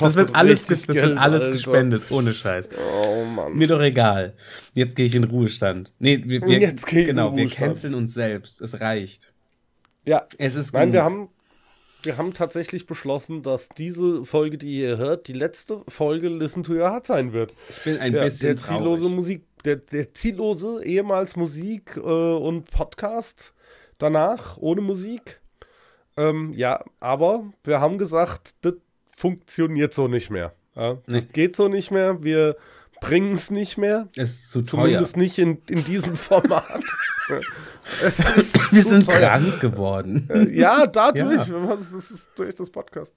Das 0.00 0.14
wird 0.16 0.34
alles, 0.34 0.66
das 0.66 0.86
wird 0.86 0.98
Geld, 0.98 1.18
alles 1.18 1.42
Alter. 1.44 1.52
gespendet, 1.52 2.02
ohne 2.10 2.32
Scheiß. 2.34 2.70
Oh 3.04 3.24
Mann. 3.24 3.54
Mir 3.54 3.66
doch 3.68 3.80
egal. 3.80 4.34
Jetzt 4.74 4.94
gehe 4.96 5.06
ich 5.06 5.14
in 5.14 5.24
Ruhestand. 5.24 5.92
Nee, 5.98 6.22
wir, 6.24 6.42
wir, 6.42 6.58
Jetzt 6.60 6.86
geh 6.86 7.02
ich 7.02 7.08
in 7.08 7.16
genau, 7.16 7.34
wir 7.34 7.44
Ruhestand. 7.44 7.66
canceln 7.66 7.94
uns 7.94 8.14
selbst. 8.14 8.60
Es 8.60 8.80
reicht. 8.80 9.32
Ja, 10.06 10.26
Es 10.38 10.54
ist 10.54 10.72
nein, 10.72 10.92
wir 10.92 11.00
genug. 11.00 11.04
haben, 11.12 11.28
wir 12.02 12.16
haben 12.16 12.32
tatsächlich 12.34 12.86
beschlossen, 12.86 13.42
dass 13.42 13.68
diese 13.70 14.24
Folge, 14.24 14.58
die 14.58 14.80
ihr 14.80 14.96
hört, 14.96 15.28
die 15.28 15.32
letzte 15.32 15.82
Folge 15.88 16.28
Listen 16.28 16.62
to 16.64 16.72
Your 16.74 16.90
Heart 16.90 17.06
sein 17.06 17.32
wird. 17.32 17.52
Ich 17.68 17.84
bin 17.84 17.98
ein 17.98 18.14
Ja, 18.14 18.24
bisschen 18.24 18.48
der 18.48 18.56
ziellose 18.56 19.02
traurig. 19.02 19.16
Musik, 19.16 19.44
der, 19.64 19.76
der 19.76 20.12
ziellose 20.14 20.84
ehemals 20.84 21.36
Musik 21.36 21.96
äh, 21.96 22.00
und 22.00 22.70
Podcast 22.70 23.52
danach 23.98 24.56
ohne 24.58 24.80
Musik. 24.80 25.40
Ähm, 26.16 26.52
ja, 26.54 26.82
aber 27.00 27.44
wir 27.64 27.80
haben 27.80 27.98
gesagt, 27.98 28.52
das 28.62 28.74
funktioniert 29.16 29.92
so 29.92 30.08
nicht 30.08 30.30
mehr. 30.30 30.54
Ja, 30.76 30.94
das 31.06 31.24
Nee. 31.24 31.30
geht 31.32 31.56
so 31.56 31.68
nicht 31.68 31.90
mehr. 31.90 32.22
Wir 32.22 32.56
bringen 33.00 33.32
es 33.32 33.50
nicht 33.50 33.78
mehr. 33.78 34.08
Es 34.16 34.30
ist 34.30 34.50
zu 34.50 34.60
teuer. 34.62 34.84
Zumindest 34.84 35.16
nicht 35.16 35.38
in, 35.38 35.58
in 35.68 35.84
diesem 35.84 36.16
Format. 36.28 36.82
es 38.02 38.18
Wir 38.72 38.82
sind 38.82 39.06
teuer. 39.06 39.18
krank 39.18 39.60
geworden. 39.60 40.28
Ja, 40.52 40.86
dadurch. 40.86 41.46
Ja. 41.48 41.66
Das 41.76 41.92
ist 41.92 42.28
durch 42.36 42.54
das 42.54 42.70
Podcast. 42.70 43.14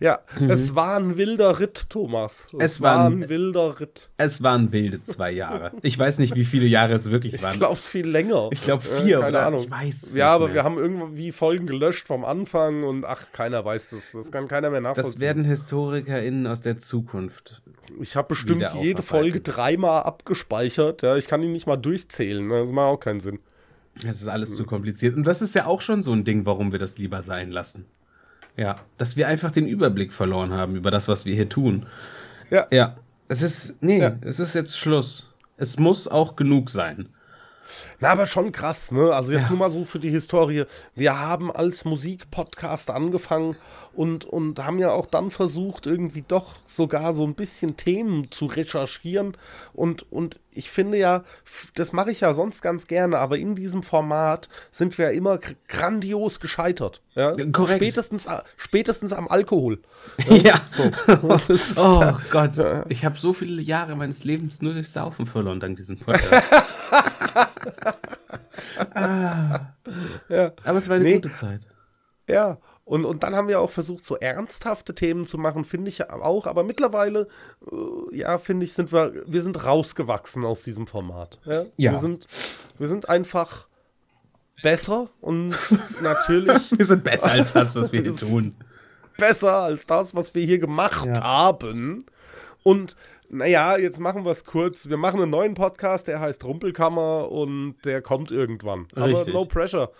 Ja, 0.00 0.20
es 0.48 0.74
war 0.74 0.96
ein 0.96 1.16
wilder 1.16 1.58
Ritt, 1.60 1.88
Thomas. 1.90 2.46
Es 2.58 2.80
war 2.80 3.06
ein- 3.06 3.22
ein 3.24 3.28
wilder 3.28 3.80
Ritt. 3.80 4.08
Es 4.16 4.42
waren 4.42 4.72
wilde 4.72 5.02
zwei 5.02 5.30
Jahre. 5.30 5.72
Ich 5.82 5.98
weiß 5.98 6.18
nicht, 6.18 6.34
wie 6.34 6.44
viele 6.44 6.66
Jahre 6.66 6.94
es 6.94 7.10
wirklich 7.10 7.34
Ich 7.34 7.42
waren. 7.42 7.56
glaube, 7.58 7.78
es 7.78 7.88
viel 7.88 8.06
länger. 8.08 8.48
Ich 8.52 8.62
glaub, 8.64 8.80
Äh, 8.84 9.02
vier 9.02 9.20
keine 9.20 9.28
oder- 9.38 9.46
Ahnung. 9.46 9.60
ich 9.64 9.70
weiß 9.70 10.02
es 10.04 10.14
Ja, 10.14 10.28
aber 10.34 10.46
mehr. 10.46 10.54
wir 10.56 10.64
haben 10.64 10.78
irgendwie 10.78 11.32
Folgen 11.32 11.66
gelöscht 11.66 12.06
vom 12.06 12.24
Anfang 12.24 12.84
und 12.84 13.04
ach, 13.04 13.26
keiner 13.32 13.64
weiß 13.64 13.90
das. 13.90 14.12
Das 14.12 14.30
kann 14.32 14.48
keiner 14.48 14.70
mehr 14.70 14.80
nachvollziehen. 14.80 15.12
das 15.12 15.20
werden 15.20 15.44
HistorikerInnen 15.44 16.46
aus 16.46 16.60
der 16.60 16.78
Zukunft. 16.78 17.62
Ich 18.00 18.16
habe 18.16 18.28
bestimmt 18.28 18.64
jede. 18.80 19.02
Folge 19.02 19.40
dreimal 19.40 20.02
abgespeichert. 20.02 21.02
Ja, 21.02 21.16
ich 21.16 21.26
kann 21.28 21.40
die 21.42 21.48
nicht 21.48 21.66
mal 21.66 21.76
durchzählen. 21.76 22.46
ne? 22.46 22.60
Das 22.60 22.72
macht 22.72 22.84
auch 22.86 22.98
keinen 22.98 23.20
Sinn. 23.20 23.38
Es 24.06 24.20
ist 24.20 24.28
alles 24.28 24.56
zu 24.56 24.64
kompliziert. 24.64 25.14
Und 25.16 25.26
das 25.26 25.40
ist 25.42 25.54
ja 25.54 25.66
auch 25.66 25.80
schon 25.80 26.02
so 26.02 26.12
ein 26.12 26.24
Ding, 26.24 26.46
warum 26.46 26.72
wir 26.72 26.78
das 26.78 26.98
lieber 26.98 27.22
sein 27.22 27.50
lassen. 27.50 27.86
Ja, 28.56 28.76
dass 28.98 29.16
wir 29.16 29.28
einfach 29.28 29.50
den 29.50 29.66
Überblick 29.66 30.12
verloren 30.12 30.52
haben 30.52 30.76
über 30.76 30.90
das, 30.90 31.08
was 31.08 31.26
wir 31.26 31.34
hier 31.34 31.48
tun. 31.48 31.86
Ja. 32.50 32.66
Ja, 32.70 32.96
es 33.28 33.42
ist, 33.42 33.82
nee, 33.82 34.00
Ja. 34.00 34.16
es 34.20 34.38
ist 34.40 34.54
jetzt 34.54 34.76
Schluss. 34.78 35.32
Es 35.56 35.78
muss 35.78 36.08
auch 36.08 36.36
genug 36.36 36.70
sein. 36.70 37.08
Na, 38.00 38.10
aber 38.10 38.26
schon 38.26 38.52
krass, 38.52 38.92
ne? 38.92 39.12
Also 39.12 39.32
jetzt 39.32 39.44
Ja. 39.44 39.48
nur 39.50 39.58
mal 39.58 39.70
so 39.70 39.84
für 39.84 39.98
die 39.98 40.10
Historie. 40.10 40.64
Wir 40.94 41.18
haben 41.20 41.50
als 41.50 41.84
Musikpodcast 41.84 42.90
angefangen 42.90 43.56
und, 43.94 44.24
und 44.24 44.58
haben 44.64 44.78
ja 44.78 44.90
auch 44.90 45.06
dann 45.06 45.30
versucht, 45.30 45.86
irgendwie 45.86 46.24
doch 46.26 46.56
sogar 46.66 47.14
so 47.14 47.24
ein 47.24 47.34
bisschen 47.34 47.76
Themen 47.76 48.30
zu 48.30 48.46
recherchieren. 48.46 49.36
Und, 49.72 50.10
und 50.12 50.40
ich 50.52 50.70
finde 50.70 50.98
ja, 50.98 51.24
das 51.76 51.92
mache 51.92 52.10
ich 52.10 52.20
ja 52.20 52.34
sonst 52.34 52.60
ganz 52.60 52.86
gerne, 52.88 53.18
aber 53.18 53.38
in 53.38 53.54
diesem 53.54 53.82
Format 53.84 54.48
sind 54.72 54.98
wir 54.98 55.12
immer 55.12 55.38
gr- 55.38 55.54
grandios 55.68 56.40
gescheitert. 56.40 57.00
Ja? 57.14 57.34
Korrekt. 57.52 57.76
Spätestens, 57.82 58.26
a- 58.26 58.42
spätestens 58.56 59.12
am 59.12 59.28
Alkohol. 59.28 59.78
Ja. 60.28 60.60
So. 60.66 60.90
Oh 61.76 62.12
Gott, 62.30 62.52
ich 62.88 63.04
habe 63.04 63.16
so 63.18 63.32
viele 63.32 63.62
Jahre 63.62 63.94
meines 63.96 64.24
Lebens 64.24 64.60
nur 64.60 64.74
durch 64.74 64.90
Saufen 64.90 65.26
verloren 65.26 65.60
dank 65.60 65.76
diesem 65.76 65.96
Podcast. 65.98 66.42
ah. 68.94 69.60
Ja. 70.28 70.52
Aber 70.64 70.78
es 70.78 70.88
war 70.88 70.96
eine 70.96 71.04
Nee. 71.04 71.14
gute 71.14 71.32
Zeit. 71.32 71.66
Ja, 72.28 72.56
und, 72.84 73.04
und 73.04 73.22
dann 73.22 73.34
haben 73.34 73.48
wir 73.48 73.60
auch 73.60 73.70
versucht, 73.70 74.04
so 74.04 74.16
ernsthafte 74.16 74.94
Themen 74.94 75.24
zu 75.26 75.38
machen, 75.38 75.64
finde 75.64 75.88
ich 75.88 76.10
auch. 76.10 76.46
Aber 76.46 76.64
mittlerweile, 76.64 77.28
äh, 77.70 78.16
ja, 78.16 78.38
finde 78.38 78.64
ich, 78.64 78.74
sind 78.74 78.92
wir, 78.92 79.12
wir 79.26 79.42
sind 79.42 79.64
rausgewachsen 79.64 80.44
aus 80.44 80.62
diesem 80.62 80.86
Format. 80.86 81.38
Ja? 81.44 81.64
Ja. 81.76 81.92
Wir, 81.92 81.98
sind, 81.98 82.26
wir 82.78 82.88
sind 82.88 83.08
einfach 83.08 83.68
besser 84.62 85.08
und 85.20 85.54
natürlich 86.02 86.72
Wir 86.78 86.86
sind 86.86 87.04
besser 87.04 87.32
als 87.32 87.52
das, 87.52 87.74
was 87.74 87.92
wir 87.92 88.02
hier 88.02 88.16
tun. 88.16 88.54
besser 89.18 89.52
als 89.54 89.86
das, 89.86 90.14
was 90.14 90.34
wir 90.34 90.44
hier 90.44 90.58
gemacht 90.58 91.06
Ja. 91.06 91.22
haben. 91.22 92.06
Und 92.62 92.96
naja, 93.34 93.76
jetzt 93.76 94.00
machen 94.00 94.24
wir 94.24 94.30
es 94.30 94.44
kurz. 94.44 94.88
Wir 94.88 94.96
machen 94.96 95.20
einen 95.20 95.30
neuen 95.30 95.54
Podcast, 95.54 96.06
der 96.06 96.20
heißt 96.20 96.44
Rumpelkammer 96.44 97.30
und 97.30 97.76
der 97.84 98.00
kommt 98.00 98.30
irgendwann. 98.30 98.86
Aber 98.94 99.06
Richtig. 99.06 99.34
no 99.34 99.44
pressure. 99.44 99.90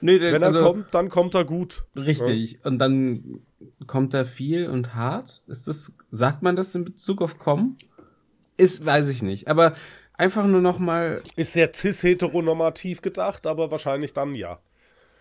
Nee, 0.00 0.18
der, 0.18 0.32
Wenn 0.32 0.42
er 0.42 0.48
also, 0.48 0.62
kommt, 0.62 0.94
dann 0.94 1.08
kommt 1.08 1.34
er 1.34 1.44
gut. 1.44 1.84
Richtig. 1.96 2.64
Und 2.64 2.78
dann 2.78 3.40
kommt 3.86 4.14
er 4.14 4.24
viel 4.24 4.68
und 4.68 4.94
hart. 4.94 5.42
Ist 5.48 5.66
das, 5.66 5.96
sagt 6.10 6.42
man 6.42 6.56
das 6.56 6.74
in 6.74 6.84
Bezug 6.84 7.20
auf 7.20 7.38
kommen? 7.38 7.78
Ist, 8.56 8.86
weiß 8.86 9.08
ich 9.08 9.22
nicht. 9.22 9.48
Aber 9.48 9.74
einfach 10.14 10.46
nur 10.46 10.60
noch 10.60 10.78
mal. 10.78 11.20
Ist 11.36 11.52
sehr 11.54 11.72
cis-heteronormativ 11.74 13.02
gedacht, 13.02 13.46
aber 13.46 13.70
wahrscheinlich 13.70 14.12
dann 14.12 14.34
ja. 14.34 14.60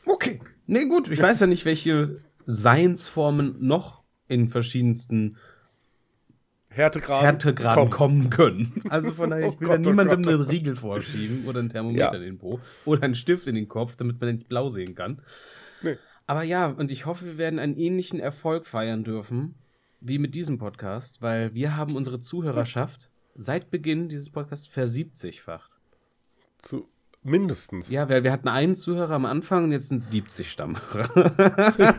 Okay. 0.05 0.39
Nee, 0.67 0.85
gut. 0.85 1.09
Ich 1.09 1.21
weiß 1.21 1.39
ja 1.39 1.47
nicht, 1.47 1.65
welche 1.65 2.19
Seinsformen 2.45 3.55
noch 3.59 4.03
in 4.27 4.47
verschiedensten 4.47 5.37
Härtegraden. 6.75 7.25
Härtegraden 7.25 7.83
Komm. 7.83 7.89
kommen 7.91 8.29
können. 8.29 8.81
Also 8.89 9.11
von 9.11 9.29
daher, 9.29 9.49
ich 9.53 9.59
will 9.59 9.67
Oh 9.67 9.71
da 9.71 9.77
Gott, 9.77 9.87
oh 9.87 9.89
niemandem 9.89 10.21
Gott, 10.23 10.27
oh 10.27 10.29
einen 10.35 10.39
Gott. 10.45 10.51
Riegel 10.51 10.75
vorschieben 10.75 11.45
oder 11.47 11.59
ein 11.59 11.69
Thermometer 11.69 11.99
Ja. 12.11 12.13
in 12.15 12.21
den 12.21 12.37
Po 12.37 12.59
oder 12.85 13.03
einen 13.03 13.15
Stift 13.15 13.47
in 13.47 13.55
den 13.55 13.67
Kopf, 13.67 13.95
damit 13.95 14.19
man 14.19 14.35
nicht 14.35 14.49
blau 14.49 14.69
sehen 14.69 14.95
kann. 14.95 15.21
Nee. 15.81 15.97
Aber 16.25 16.43
ja, 16.43 16.67
und 16.67 16.91
ich 16.91 17.05
hoffe, 17.05 17.25
wir 17.25 17.37
werden 17.37 17.59
einen 17.59 17.75
ähnlichen 17.77 18.19
Erfolg 18.19 18.65
feiern 18.65 19.03
dürfen 19.03 19.55
wie 20.01 20.17
mit 20.19 20.35
diesem 20.35 20.57
Podcast, 20.57 21.21
weil 21.21 21.53
wir 21.53 21.77
haben 21.77 21.95
unsere 21.95 22.19
Zuhörerschaft 22.19 23.09
seit 23.35 23.71
Beginn 23.71 24.09
dieses 24.09 24.29
Podcasts 24.31 24.67
versiebzigfacht. 24.67 25.71
Zu, 26.59 26.87
mindestens. 27.23 27.89
Ja, 27.89 28.07
wir, 28.09 28.23
wir 28.23 28.31
hatten 28.31 28.47
einen 28.47 28.75
Zuhörer 28.75 29.15
am 29.15 29.25
Anfang 29.25 29.65
und 29.65 29.71
jetzt 29.71 29.89
sind 29.89 29.97
es 29.97 30.09
70 30.11 30.49
Stammhörer. 30.51 31.31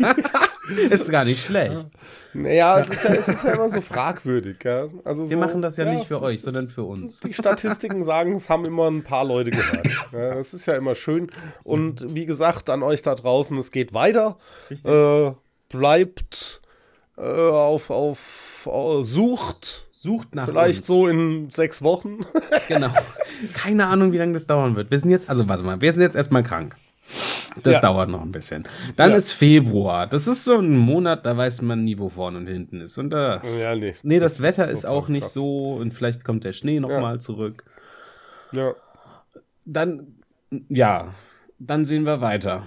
Ist 0.91 1.11
gar 1.11 1.25
nicht 1.25 1.45
schlecht. 1.45 1.89
Naja, 2.33 2.79
es 2.79 2.89
ist 2.89 3.05
ja, 3.05 3.11
es 3.15 3.29
ist 3.29 3.45
ja 3.45 3.53
immer 3.53 3.69
so 3.69 3.81
fragwürdig. 3.81 4.57
Ja? 4.65 4.87
Also 5.05 5.23
Wir 5.29 5.35
so, 5.37 5.39
machen 5.39 5.61
das 5.63 5.77
ja, 5.77 5.85
nicht 5.93 6.07
für 6.07 6.23
euch, 6.23 6.37
ist- 6.37 6.43
sondern 6.45 6.67
für 6.69 6.85
uns. 6.85 7.21
Die 7.21 7.33
Statistiken 7.35 8.03
sagen, 8.03 8.35
es 8.35 8.49
haben 8.49 8.65
immer 8.65 8.89
ein 8.91 9.03
paar 9.03 9.25
Leute 9.25 9.51
gehört. 9.51 9.87
Ja, 10.13 10.35
das 10.35 10.55
ist 10.55 10.67
ja 10.67 10.75
immer 10.77 10.95
schön. 10.95 11.31
Und 11.63 12.15
wie 12.15 12.27
gesagt, 12.27 12.71
an 12.71 12.83
euch 12.83 13.03
da 13.03 13.15
draußen, 13.15 13.57
es 13.59 13.71
geht 13.73 13.93
weiter. 13.95 14.39
Äh, 14.85 15.33
bleibt 15.69 16.61
äh, 17.19 17.21
auf, 17.23 17.91
auf, 17.91 18.69
äh, 18.73 19.03
sucht. 19.05 19.89
Sucht 19.93 20.35
nach 20.35 20.47
Vielleicht 20.47 20.81
uns. 20.81 20.87
so 20.87 21.09
in 21.09 21.51
sechs 21.51 21.83
Wochen. 21.83 22.27
Genau. 22.69 22.91
Keine 23.55 23.87
Ahnung, 23.87 24.13
wie 24.13 24.19
lange 24.19 24.33
das 24.35 24.47
dauern 24.47 24.77
wird. 24.77 24.91
Wir 24.91 24.99
sind 24.99 25.11
jetzt, 25.11 25.31
also 25.31 25.49
warte 25.49 25.63
mal, 25.63 25.81
wir 25.81 25.93
sind 25.93 26.03
jetzt 26.03 26.15
erstmal 26.17 26.43
krank. 26.43 26.77
Das 27.63 27.77
Ja. 27.77 27.81
dauert 27.83 28.09
noch 28.09 28.23
ein 28.23 28.33
bisschen. 28.33 28.65
Dann 28.97 29.11
Ja. 29.13 29.17
ist 29.17 29.33
Februar. 29.33 30.07
Das 30.09 30.27
ist 30.27 30.45
so 30.45 30.59
ein 30.59 30.77
Monat, 30.77 31.25
da 31.25 31.37
weiß 31.37 31.63
man 31.63 31.85
nie, 31.85 31.99
wo 31.99 32.09
vorne 32.09 32.39
und 32.39 32.47
hinten 32.49 32.81
ist. 32.81 32.99
Und 32.99 33.11
da. 33.11 33.41
Ja, 33.61 33.77
nee. 33.77 33.95
Nee, 34.03 34.19
das, 34.19 34.41
Wetter 34.43 34.69
ist, 34.69 34.83
total 34.83 34.97
auch 34.97 35.09
nicht 35.09 35.23
krass. 35.25 35.35
so 35.35 35.75
und 35.75 35.95
vielleicht 35.95 36.25
kommt 36.25 36.43
der 36.45 36.53
Schnee 36.53 36.81
noch 36.81 36.91
Ja. 36.91 37.01
mal 37.01 37.21
zurück. 37.21 37.65
Ja. 38.53 38.75
Dann, 39.65 40.17
ja, 40.69 41.15
dann 41.59 41.85
sehen 41.85 42.05
wir 42.05 42.21
weiter. 42.21 42.65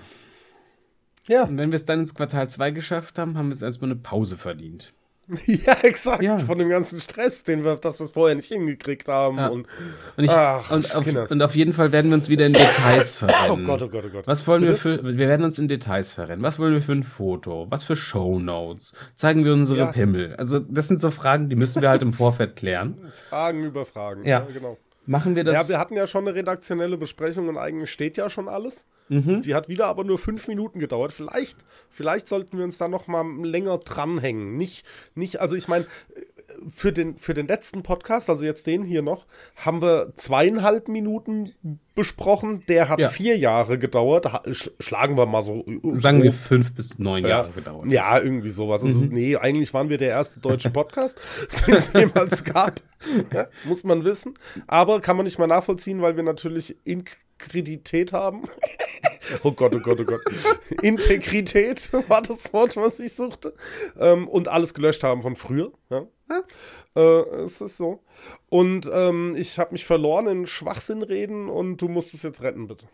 Ja. 1.27 1.43
Und 1.43 1.57
wenn 1.57 1.71
wir 1.71 1.75
es 1.75 1.85
dann 1.85 1.99
ins 1.99 2.15
Quartal 2.15 2.49
2 2.49 2.71
geschafft 2.71 3.19
haben, 3.19 3.37
haben 3.37 3.49
wir 3.49 3.53
es 3.53 3.61
erstmal 3.61 3.91
eine 3.91 3.99
Pause 3.99 4.37
verdient. 4.37 4.93
ja, 5.45 5.73
exakt. 5.83 6.23
Ja. 6.23 6.39
Von 6.39 6.57
dem 6.57 6.69
ganzen 6.69 7.01
Stress, 7.01 7.43
den 7.43 7.63
wir, 7.65 7.75
dass 7.75 7.99
wir 7.99 8.07
vorher 8.07 8.35
nicht 8.35 8.47
hingekriegt 8.47 9.09
haben. 9.09 9.37
Ja. 9.37 9.47
Und, 9.47 9.67
Und, 10.15 10.23
ich, 10.23 10.31
Ach, 10.31 10.71
und, 10.71 10.95
auf, 10.95 11.31
und 11.31 11.41
auf 11.41 11.55
jeden 11.55 11.73
Fall 11.73 11.91
werden 11.91 12.09
wir 12.11 12.15
uns 12.15 12.29
wieder 12.29 12.45
in 12.45 12.53
Details 12.53 13.15
oh 13.21 13.27
verrennen. 13.27 13.65
Gott, 13.65 13.81
oh 13.81 13.89
Gott, 13.89 14.05
oh 14.07 14.09
Gott. 14.09 14.27
Was 14.27 14.47
wollen 14.47 14.61
wir 14.63 14.69
Bitte? 14.71 14.81
für, 14.99 15.03
wir 15.03 15.27
werden 15.27 15.43
uns 15.43 15.59
in 15.59 15.67
Details 15.67 16.11
verrennen. 16.13 16.43
Was 16.43 16.59
wollen 16.59 16.73
wir 16.73 16.81
für 16.81 16.93
ein 16.93 17.03
Foto? 17.03 17.67
Was 17.69 17.83
für 17.83 17.95
Shownotes? 17.95 18.93
Zeigen 19.15 19.43
wir 19.43 19.53
unsere 19.53 19.79
Ja. 19.79 19.91
Pimmel? 19.91 20.35
Also, 20.37 20.59
das 20.59 20.87
sind 20.87 20.99
so 21.01 21.11
Fragen, 21.11 21.49
die 21.49 21.55
müssen 21.55 21.81
wir 21.81 21.89
halt 21.89 22.01
im 22.01 22.13
Vorfeld 22.13 22.55
klären. 22.55 23.11
Fragen 23.29 23.63
über 23.65 23.85
Fragen. 23.85 24.25
Ja. 24.25 24.39
genau. 24.41 24.77
Machen 25.07 25.35
wir 25.35 25.45
das? 25.45 25.55
Ja, 25.55 25.69
wir 25.69 25.79
hatten 25.79 25.95
ja 25.95 26.05
schon 26.05 26.27
eine 26.27 26.35
redaktionelle 26.35 26.97
Besprechung 26.97 27.47
und 27.47 27.57
eigentlich 27.57 27.91
steht 27.91 28.17
ja 28.17 28.29
schon 28.29 28.49
alles. 28.49 28.85
Mhm. 29.07 29.41
Die 29.41 29.55
hat 29.55 29.69
wieder 29.69 29.87
aber 29.87 30.03
nur 30.03 30.17
fünf 30.17 30.49
Minuten 30.49 30.79
gedauert. 30.79 31.13
Vielleicht, 31.13 31.57
vielleicht 31.89 32.27
sollten 32.27 32.57
wir 32.57 32.65
uns 32.65 32.77
da 32.77 32.89
noch 32.89 33.07
mal 33.07 33.25
länger 33.41 33.77
dranhängen. 33.77 34.57
Nicht, 34.57 34.85
nicht, 35.15 35.39
also 35.39 35.55
ich 35.55 35.69
meine, 35.69 35.85
für 36.69 36.91
den, 36.91 37.15
für 37.15 37.33
den 37.33 37.47
letzten 37.47 37.83
Podcast, 37.83 38.29
also 38.29 38.43
jetzt 38.45 38.67
den 38.67 38.83
hier 38.83 39.01
noch, 39.01 39.27
haben 39.55 39.81
wir 39.81 40.11
zweieinhalb 40.11 40.89
Minuten 40.89 41.53
besprochen. 41.97 42.63
Der 42.69 42.87
hat 42.87 42.99
Ja. 42.99 43.09
vier 43.09 43.37
Jahre 43.37 43.77
gedauert. 43.77 44.25
Schlagen 44.79 45.17
wir 45.17 45.25
mal 45.25 45.41
so. 45.41 45.65
äh, 45.67 45.99
Sagen 45.99 46.23
wir 46.23 46.31
fünf 46.31 46.73
bis 46.73 46.97
neun 46.99 47.23
Ja. 47.23 47.29
Jahre 47.29 47.49
gedauert. 47.51 47.91
Ja, 47.91 48.17
irgendwie 48.17 48.49
sowas. 48.49 48.81
Also, 48.85 49.01
Mhm. 49.01 49.09
nee, 49.09 49.35
eigentlich 49.35 49.73
waren 49.73 49.89
wir 49.89 49.97
der 49.97 50.11
erste 50.11 50.39
deutsche 50.39 50.69
Podcast, 50.69 51.19
den 51.67 51.75
es 51.75 51.91
jemals 51.91 52.45
gab. 52.45 52.79
Ja, 53.33 53.47
muss 53.65 53.83
man 53.83 54.05
wissen. 54.05 54.35
Aber 54.67 55.01
kann 55.01 55.17
man 55.17 55.25
nicht 55.25 55.37
mal 55.39 55.47
nachvollziehen, 55.47 56.01
weil 56.01 56.15
wir 56.15 56.23
natürlich 56.23 56.77
Inkredität 56.85 58.13
haben. 58.13 58.43
Oh 59.43 59.51
Gott, 59.51 59.75
oh 59.75 59.79
Gott, 59.79 59.99
oh 59.99 60.05
Gott. 60.05 60.21
Integrität 60.81 61.91
war 62.07 62.21
das 62.21 62.53
Wort, 62.53 62.77
was 62.77 62.99
ich 63.01 63.13
suchte. 63.13 63.53
Ähm, 63.99 64.25
und 64.27 64.47
alles 64.47 64.73
gelöscht 64.73 65.03
haben 65.03 65.21
von 65.21 65.35
früher. 65.35 65.73
Ja. 65.89 66.03
Äh, 66.97 67.43
es 67.43 67.61
ist 67.61 67.77
so. 67.77 67.99
Und 68.49 68.89
ähm, 68.91 69.35
ich 69.37 69.59
habe 69.59 69.73
mich 69.73 69.85
verloren 69.85 70.27
in 70.27 70.45
Schwachsinnreden 70.47 71.47
und 71.47 71.77
du 71.77 71.87
musst 71.87 72.13
es 72.15 72.23
jetzt 72.23 72.41
retten, 72.41 72.67
bitte. 72.67 72.87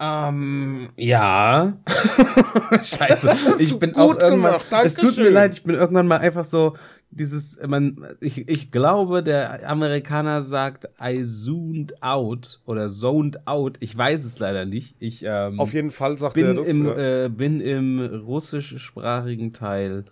Ähm, 0.00 0.90
ja. 0.96 1.78
Scheiße. 2.82 3.56
Ich 3.58 3.78
bin 3.78 3.94
auch 3.94 4.18
irgendwann. 4.18 4.60
es 4.84 4.96
tut 4.96 5.16
mir 5.16 5.30
leid, 5.30 5.54
ich 5.54 5.62
bin 5.62 5.76
irgendwann 5.76 6.08
mal 6.08 6.18
einfach 6.18 6.44
so 6.44 6.74
dieses, 7.10 7.58
man, 7.66 8.08
ich, 8.20 8.48
ich 8.48 8.72
glaube, 8.72 9.22
der 9.22 9.70
Amerikaner 9.70 10.42
sagt 10.42 10.88
I 11.00 11.24
zoomed 11.24 12.02
out 12.02 12.60
oder 12.66 12.88
zoned 12.88 13.46
out. 13.46 13.76
Ich 13.80 13.96
weiß 13.96 14.24
es 14.24 14.38
leider 14.40 14.64
nicht. 14.64 14.96
Ich 14.98 15.24
ähm, 15.24 15.60
Auf 15.60 15.72
jeden 15.72 15.92
Fall 15.92 16.18
sagt 16.18 16.36
er 16.36 16.48
bin 16.48 16.56
das. 16.56 16.68
im, 16.68 16.86
ja. 16.86 17.24
äh, 17.24 17.28
bin 17.28 17.60
im 17.60 18.00
russischsprachigen 18.00 19.52
Teil 19.52 20.04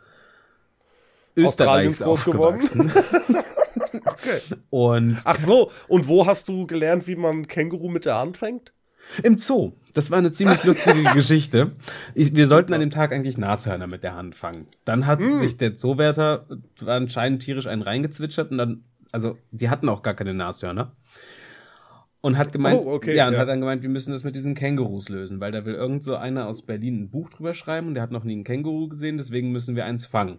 Österreichs 1.36 2.00
groß 2.00 2.08
aufgewachsen. 2.08 2.92
okay. 4.04 4.40
Und 4.70 5.18
Ach 5.24 5.36
so, 5.36 5.70
und 5.88 6.08
wo 6.08 6.26
hast 6.26 6.48
du 6.48 6.66
gelernt, 6.66 7.06
wie 7.06 7.16
man 7.16 7.46
Känguru 7.48 7.88
mit 7.88 8.04
der 8.04 8.18
Hand 8.18 8.36
fängt? 8.38 8.72
Im 9.22 9.36
Zoo. 9.36 9.72
Das 9.94 10.10
war 10.10 10.18
eine 10.18 10.30
ziemlich 10.30 10.64
lustige 10.64 11.02
Geschichte. 11.12 11.72
Ich, 12.14 12.34
wir 12.34 12.46
sollten 12.46 12.72
an 12.72 12.80
dem 12.80 12.90
Tag 12.90 13.12
eigentlich 13.12 13.36
Nashörner 13.36 13.86
mit 13.86 14.02
der 14.04 14.14
Hand 14.14 14.36
fangen. 14.36 14.68
Dann 14.84 15.06
hat 15.06 15.20
Hm. 15.20 15.36
sich 15.36 15.56
der 15.56 15.74
Zoowärter 15.74 16.46
anscheinend 16.86 17.42
tierisch 17.42 17.66
einen 17.66 17.82
reingezwitschert 17.82 18.50
und 18.50 18.58
dann, 18.58 18.84
also 19.10 19.36
die 19.50 19.68
hatten 19.68 19.88
auch 19.88 20.02
gar 20.02 20.14
keine 20.14 20.34
Nashörner. 20.34 20.92
Und 22.24 22.38
hat 22.38 22.52
gemeint, 22.52 22.80
Oh, 22.80 22.92
okay, 22.92 23.16
ja, 23.16 23.26
und 23.26 23.34
ja. 23.34 23.40
hat 23.40 23.48
dann 23.48 23.58
gemeint, 23.58 23.82
wir 23.82 23.88
müssen 23.88 24.12
das 24.12 24.22
mit 24.22 24.36
diesen 24.36 24.54
Kängurus 24.54 25.08
lösen, 25.08 25.40
weil 25.40 25.50
da 25.50 25.64
will 25.64 25.74
irgend 25.74 26.04
so 26.04 26.14
einer 26.14 26.46
aus 26.46 26.62
Berlin 26.62 27.00
ein 27.02 27.10
Buch 27.10 27.28
drüber 27.30 27.52
schreiben 27.52 27.88
und 27.88 27.94
der 27.94 28.02
hat 28.04 28.12
noch 28.12 28.22
nie 28.22 28.34
einen 28.34 28.44
Känguru 28.44 28.86
gesehen, 28.88 29.16
deswegen 29.16 29.50
müssen 29.50 29.74
wir 29.74 29.84
eins 29.86 30.06
fangen. 30.06 30.38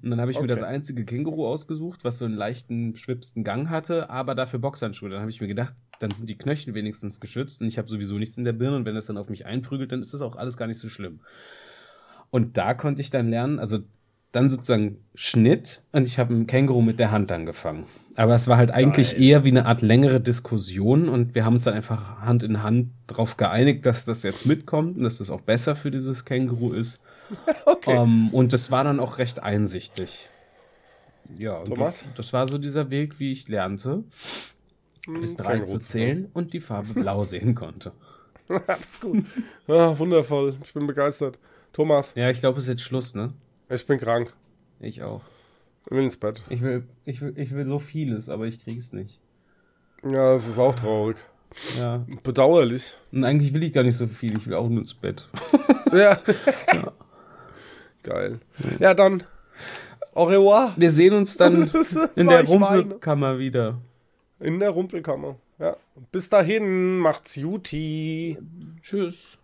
Und 0.00 0.10
dann 0.10 0.20
habe 0.20 0.30
ich 0.30 0.36
mir 0.36 0.44
Okay. 0.44 0.52
das 0.52 0.62
einzige 0.62 1.04
Känguru 1.04 1.44
ausgesucht, 1.48 2.04
was 2.04 2.18
so 2.18 2.24
einen 2.24 2.36
leichten, 2.36 2.94
schwipsten 2.94 3.42
Gang 3.42 3.68
hatte, 3.68 4.10
aber 4.10 4.36
dafür 4.36 4.60
Boxhandschuhe. 4.60 5.10
Dann 5.10 5.20
habe 5.22 5.30
ich 5.32 5.40
mir 5.40 5.48
gedacht, 5.48 5.74
dann 5.98 6.12
sind 6.12 6.28
die 6.28 6.38
Knöchel 6.38 6.72
wenigstens 6.74 7.18
geschützt 7.18 7.60
und 7.60 7.66
ich 7.66 7.78
habe 7.78 7.88
sowieso 7.88 8.16
nichts 8.16 8.38
in 8.38 8.44
der 8.44 8.52
Birne 8.52 8.76
und 8.76 8.84
wenn 8.86 8.94
das 8.94 9.06
dann 9.06 9.16
auf 9.18 9.28
mich 9.28 9.44
einprügelt, 9.44 9.90
dann 9.90 10.00
ist 10.02 10.14
das 10.14 10.22
auch 10.22 10.36
alles 10.36 10.56
gar 10.56 10.68
nicht 10.68 10.78
so 10.78 10.88
schlimm. 10.88 11.18
Und 12.30 12.56
da 12.56 12.74
konnte 12.74 13.02
ich 13.02 13.10
dann 13.10 13.28
lernen, 13.28 13.58
also 13.58 13.78
dann 14.30 14.48
sozusagen 14.50 14.98
Schnitt 15.16 15.82
und 15.92 16.06
ich 16.06 16.18
habe 16.20 16.32
einen 16.32 16.46
Känguru 16.46 16.80
mit 16.80 17.00
der 17.00 17.10
Hand 17.10 17.30
angefangen. 17.32 17.86
Aber 18.16 18.34
es 18.34 18.46
war 18.46 18.56
halt 18.58 18.70
eigentlich 18.70 19.12
Geil. 19.12 19.22
eher 19.22 19.44
wie 19.44 19.48
eine 19.48 19.66
Art 19.66 19.82
längere 19.82 20.20
Diskussion 20.20 21.08
und 21.08 21.34
wir 21.34 21.44
haben 21.44 21.54
uns 21.54 21.64
dann 21.64 21.74
einfach 21.74 22.20
Hand 22.20 22.42
in 22.44 22.62
Hand 22.62 22.90
darauf 23.08 23.36
geeinigt, 23.36 23.86
dass 23.86 24.04
das 24.04 24.22
jetzt 24.22 24.46
mitkommt 24.46 24.96
und 24.96 25.02
dass 25.02 25.18
das 25.18 25.30
auch 25.30 25.40
besser 25.40 25.74
für 25.74 25.90
dieses 25.90 26.24
Känguru 26.24 26.72
ist. 26.72 27.00
Okay. 27.64 27.96
Ähm, 27.96 28.28
und 28.32 28.52
das 28.52 28.70
war 28.70 28.84
dann 28.84 29.00
auch 29.00 29.16
recht 29.18 29.42
einsichtig. 29.42 30.28
Ja, 31.38 31.56
und 31.56 31.68
Thomas? 31.68 32.02
das, 32.04 32.14
das 32.16 32.32
war 32.34 32.46
so 32.46 32.58
dieser 32.58 32.90
Weg, 32.90 33.18
wie 33.18 33.32
ich 33.32 33.48
lernte, 33.48 34.04
bis 35.20 35.36
drei 35.36 35.60
zu 35.60 35.78
zählen 35.78 36.28
und 36.34 36.52
die 36.52 36.60
Farbe 36.60 36.92
blau 36.92 37.24
sehen 37.24 37.54
konnte. 37.54 37.92
Alles 38.48 39.00
gut. 39.00 39.24
Ah, 39.66 39.98
wundervoll. 39.98 40.54
Ich 40.62 40.74
bin 40.74 40.86
begeistert. 40.86 41.38
Thomas, 41.72 42.14
Ja, 42.14 42.28
ich 42.30 42.40
glaube, 42.40 42.58
es 42.58 42.64
ist 42.64 42.70
jetzt 42.70 42.82
Schluss, 42.82 43.14
ne? 43.14 43.32
ich 43.70 43.86
bin 43.86 43.98
krank. 43.98 44.34
Ich 44.80 45.02
auch. 45.02 45.22
Ich 45.86 45.90
will 45.90 46.04
ins 46.04 46.16
Bett. 46.16 46.42
Ich 46.48 46.62
will, 46.62 46.84
ich 47.04 47.20
will, 47.20 47.34
ich 47.36 47.54
will 47.54 47.66
so 47.66 47.78
vieles, 47.78 48.28
aber 48.28 48.46
ich 48.46 48.62
krieg's 48.62 48.92
nicht. 48.92 49.20
Ja, 50.02 50.32
das 50.32 50.48
ist 50.48 50.58
auch 50.58 50.74
traurig. 50.74 51.16
Ja. 51.78 52.04
Bedauerlich. 52.22 52.96
Und 53.12 53.24
eigentlich 53.24 53.54
will 53.54 53.62
ich 53.62 53.72
gar 53.72 53.84
nicht 53.84 53.96
so 53.96 54.06
viel, 54.06 54.36
ich 54.36 54.46
will 54.46 54.54
auch 54.54 54.68
nur 54.68 54.78
ins 54.78 54.94
Bett. 54.94 55.28
Ja. 55.92 56.18
Geil. 58.02 58.40
Ja, 58.80 58.94
dann. 58.94 59.22
Au 60.12 60.24
revoir. 60.24 60.72
Wir 60.76 60.90
sehen 60.90 61.14
uns 61.14 61.36
dann 61.36 61.70
in 62.16 62.26
der. 62.26 62.44
Rumpelkammer 62.44 63.38
wieder. 63.38 63.78
In 64.40 64.58
der 64.58 64.70
Rumpelkammer. 64.70 65.36
Ja. 65.60 65.76
Bis 66.10 66.28
dahin, 66.28 66.98
macht's 66.98 67.36
Juti. 67.36 68.38
Tschüss. 68.82 69.38